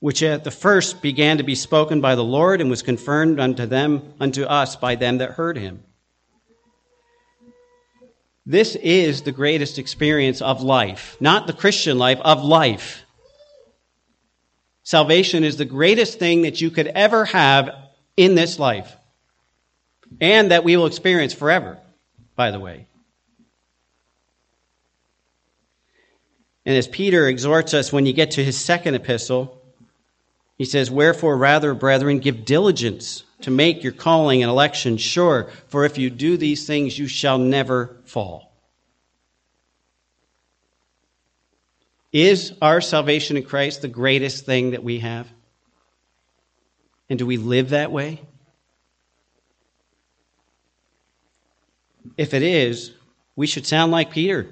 which 0.00 0.24
at 0.24 0.42
the 0.42 0.50
first 0.50 1.00
began 1.00 1.36
to 1.36 1.44
be 1.44 1.54
spoken 1.54 2.00
by 2.00 2.16
the 2.16 2.24
Lord 2.24 2.60
and 2.60 2.68
was 2.68 2.82
confirmed 2.82 3.38
unto 3.38 3.66
them, 3.66 4.12
unto 4.18 4.42
us 4.42 4.74
by 4.74 4.96
them 4.96 5.18
that 5.18 5.30
heard 5.30 5.56
him? 5.56 5.84
This 8.46 8.76
is 8.76 9.22
the 9.22 9.32
greatest 9.32 9.76
experience 9.76 10.40
of 10.40 10.62
life, 10.62 11.16
not 11.18 11.48
the 11.48 11.52
Christian 11.52 11.98
life, 11.98 12.20
of 12.20 12.44
life. 12.44 13.04
Salvation 14.84 15.42
is 15.42 15.56
the 15.56 15.64
greatest 15.64 16.20
thing 16.20 16.42
that 16.42 16.60
you 16.60 16.70
could 16.70 16.86
ever 16.86 17.24
have 17.24 17.70
in 18.16 18.36
this 18.36 18.60
life, 18.60 18.96
and 20.20 20.52
that 20.52 20.62
we 20.62 20.76
will 20.76 20.86
experience 20.86 21.34
forever, 21.34 21.78
by 22.36 22.52
the 22.52 22.60
way. 22.60 22.86
And 26.64 26.76
as 26.76 26.86
Peter 26.86 27.26
exhorts 27.26 27.74
us 27.74 27.92
when 27.92 28.06
you 28.06 28.12
get 28.12 28.32
to 28.32 28.44
his 28.44 28.56
second 28.56 28.94
epistle, 28.94 29.55
he 30.56 30.64
says, 30.64 30.90
Wherefore, 30.90 31.36
rather, 31.36 31.74
brethren, 31.74 32.18
give 32.18 32.44
diligence 32.44 33.24
to 33.42 33.50
make 33.50 33.82
your 33.82 33.92
calling 33.92 34.42
and 34.42 34.50
election 34.50 34.96
sure, 34.96 35.50
for 35.68 35.84
if 35.84 35.98
you 35.98 36.10
do 36.10 36.36
these 36.36 36.66
things, 36.66 36.98
you 36.98 37.06
shall 37.06 37.38
never 37.38 37.96
fall. 38.04 38.52
Is 42.12 42.54
our 42.62 42.80
salvation 42.80 43.36
in 43.36 43.42
Christ 43.42 43.82
the 43.82 43.88
greatest 43.88 44.46
thing 44.46 44.70
that 44.70 44.82
we 44.82 45.00
have? 45.00 45.28
And 47.10 47.18
do 47.18 47.26
we 47.26 47.36
live 47.36 47.70
that 47.70 47.92
way? 47.92 48.22
If 52.16 52.32
it 52.32 52.42
is, 52.42 52.92
we 53.36 53.46
should 53.46 53.66
sound 53.66 53.92
like 53.92 54.10
Peter. 54.10 54.48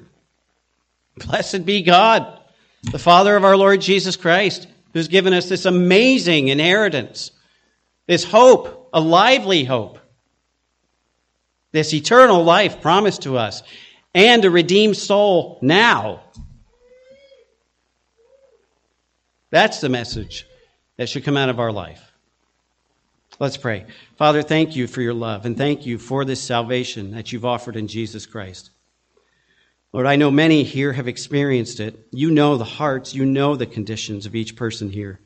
Blessed 1.17 1.65
be 1.65 1.83
God, 1.83 2.39
the 2.83 2.99
Father 2.99 3.35
of 3.35 3.45
our 3.45 3.57
Lord 3.57 3.81
Jesus 3.81 4.17
Christ, 4.17 4.67
who's 4.95 5.09
given 5.09 5.35
us 5.35 5.49
this 5.49 5.67
amazing 5.67 6.49
inheritance, 6.49 7.33
this 8.07 8.25
hope, 8.25 8.89
a 8.95 9.01
lively 9.01 9.65
hope, 9.65 9.99
this 11.73 11.93
eternal 11.93 12.45
life 12.45 12.81
promised 12.81 13.23
to 13.23 13.37
us, 13.37 13.63
and 14.15 14.45
a 14.45 14.51
redeemed 14.51 14.97
soul 14.97 15.59
now. 15.61 16.23
That's 19.51 19.81
the 19.81 19.89
message 19.89 20.47
that 20.97 21.09
should 21.09 21.25
come 21.25 21.37
out 21.37 21.49
of 21.49 21.59
our 21.59 21.73
life. 21.73 22.13
Let's 23.41 23.57
pray. 23.57 23.87
Father, 24.17 24.43
thank 24.43 24.77
you 24.77 24.87
for 24.87 25.03
your 25.03 25.15
love, 25.15 25.45
and 25.45 25.59
thank 25.59 25.87
you 25.87 25.99
for 25.99 26.25
this 26.25 26.41
salvation 26.41 27.11
that 27.11 27.33
you've 27.33 27.45
offered 27.45 27.75
in 27.75 27.89
Jesus 27.89 28.27
Christ. 28.27 28.71
Lord, 29.95 30.07
I 30.07 30.17
know 30.17 30.33
many 30.33 30.65
here 30.65 30.93
have 30.93 31.07
experienced 31.07 31.79
it. 31.79 32.09
You 32.11 32.33
know 32.33 32.57
the 32.57 32.65
hearts, 32.65 33.15
you 33.15 33.25
know 33.25 33.55
the 33.55 33.65
conditions 33.65 34.27
of 34.27 34.35
each 34.35 34.57
person 34.57 34.91
here. 34.91 35.21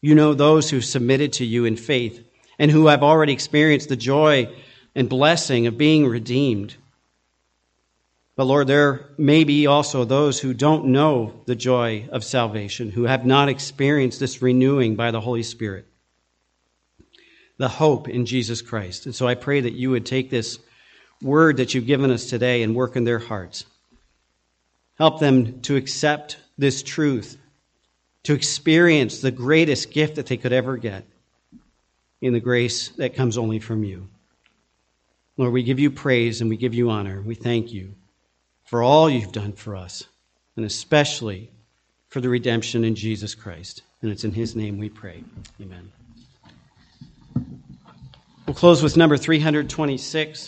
You 0.00 0.16
know 0.16 0.34
those 0.34 0.68
who 0.68 0.80
submitted 0.80 1.34
to 1.34 1.44
you 1.44 1.66
in 1.66 1.76
faith 1.76 2.28
and 2.58 2.68
who 2.68 2.88
have 2.88 3.04
already 3.04 3.32
experienced 3.32 3.88
the 3.88 3.94
joy 3.94 4.52
and 4.96 5.08
blessing 5.08 5.68
of 5.68 5.78
being 5.78 6.04
redeemed. 6.04 6.74
But 8.34 8.46
Lord, 8.46 8.66
there 8.66 9.08
may 9.18 9.44
be 9.44 9.68
also 9.68 10.04
those 10.04 10.40
who 10.40 10.52
don't 10.52 10.86
know 10.86 11.40
the 11.46 11.54
joy 11.54 12.08
of 12.10 12.24
salvation, 12.24 12.90
who 12.90 13.04
have 13.04 13.24
not 13.24 13.48
experienced 13.48 14.18
this 14.18 14.42
renewing 14.42 14.96
by 14.96 15.12
the 15.12 15.20
Holy 15.20 15.44
Spirit, 15.44 15.86
the 17.56 17.68
hope 17.68 18.08
in 18.08 18.26
Jesus 18.26 18.62
Christ. 18.62 19.06
And 19.06 19.14
so 19.14 19.28
I 19.28 19.36
pray 19.36 19.60
that 19.60 19.74
you 19.74 19.90
would 19.90 20.06
take 20.06 20.28
this 20.28 20.58
word 21.22 21.58
that 21.58 21.72
you've 21.72 21.86
given 21.86 22.10
us 22.10 22.28
today 22.28 22.64
and 22.64 22.74
work 22.74 22.96
in 22.96 23.04
their 23.04 23.20
hearts. 23.20 23.64
Help 24.98 25.20
them 25.20 25.60
to 25.62 25.76
accept 25.76 26.38
this 26.58 26.82
truth, 26.82 27.38
to 28.24 28.34
experience 28.34 29.20
the 29.20 29.30
greatest 29.30 29.92
gift 29.92 30.16
that 30.16 30.26
they 30.26 30.36
could 30.36 30.52
ever 30.52 30.76
get 30.76 31.04
in 32.20 32.32
the 32.32 32.40
grace 32.40 32.88
that 32.90 33.14
comes 33.14 33.38
only 33.38 33.60
from 33.60 33.84
you. 33.84 34.08
Lord, 35.36 35.52
we 35.52 35.62
give 35.62 35.78
you 35.78 35.92
praise 35.92 36.40
and 36.40 36.50
we 36.50 36.56
give 36.56 36.74
you 36.74 36.90
honor. 36.90 37.22
We 37.22 37.36
thank 37.36 37.72
you 37.72 37.94
for 38.64 38.82
all 38.82 39.08
you've 39.08 39.32
done 39.32 39.52
for 39.52 39.76
us, 39.76 40.04
and 40.56 40.66
especially 40.66 41.50
for 42.08 42.20
the 42.20 42.28
redemption 42.28 42.84
in 42.84 42.96
Jesus 42.96 43.34
Christ. 43.36 43.82
And 44.02 44.10
it's 44.10 44.24
in 44.24 44.32
his 44.32 44.56
name 44.56 44.78
we 44.78 44.88
pray. 44.88 45.22
Amen. 45.60 45.92
We'll 48.46 48.54
close 48.54 48.82
with 48.82 48.96
number 48.96 49.16
326. 49.16 50.46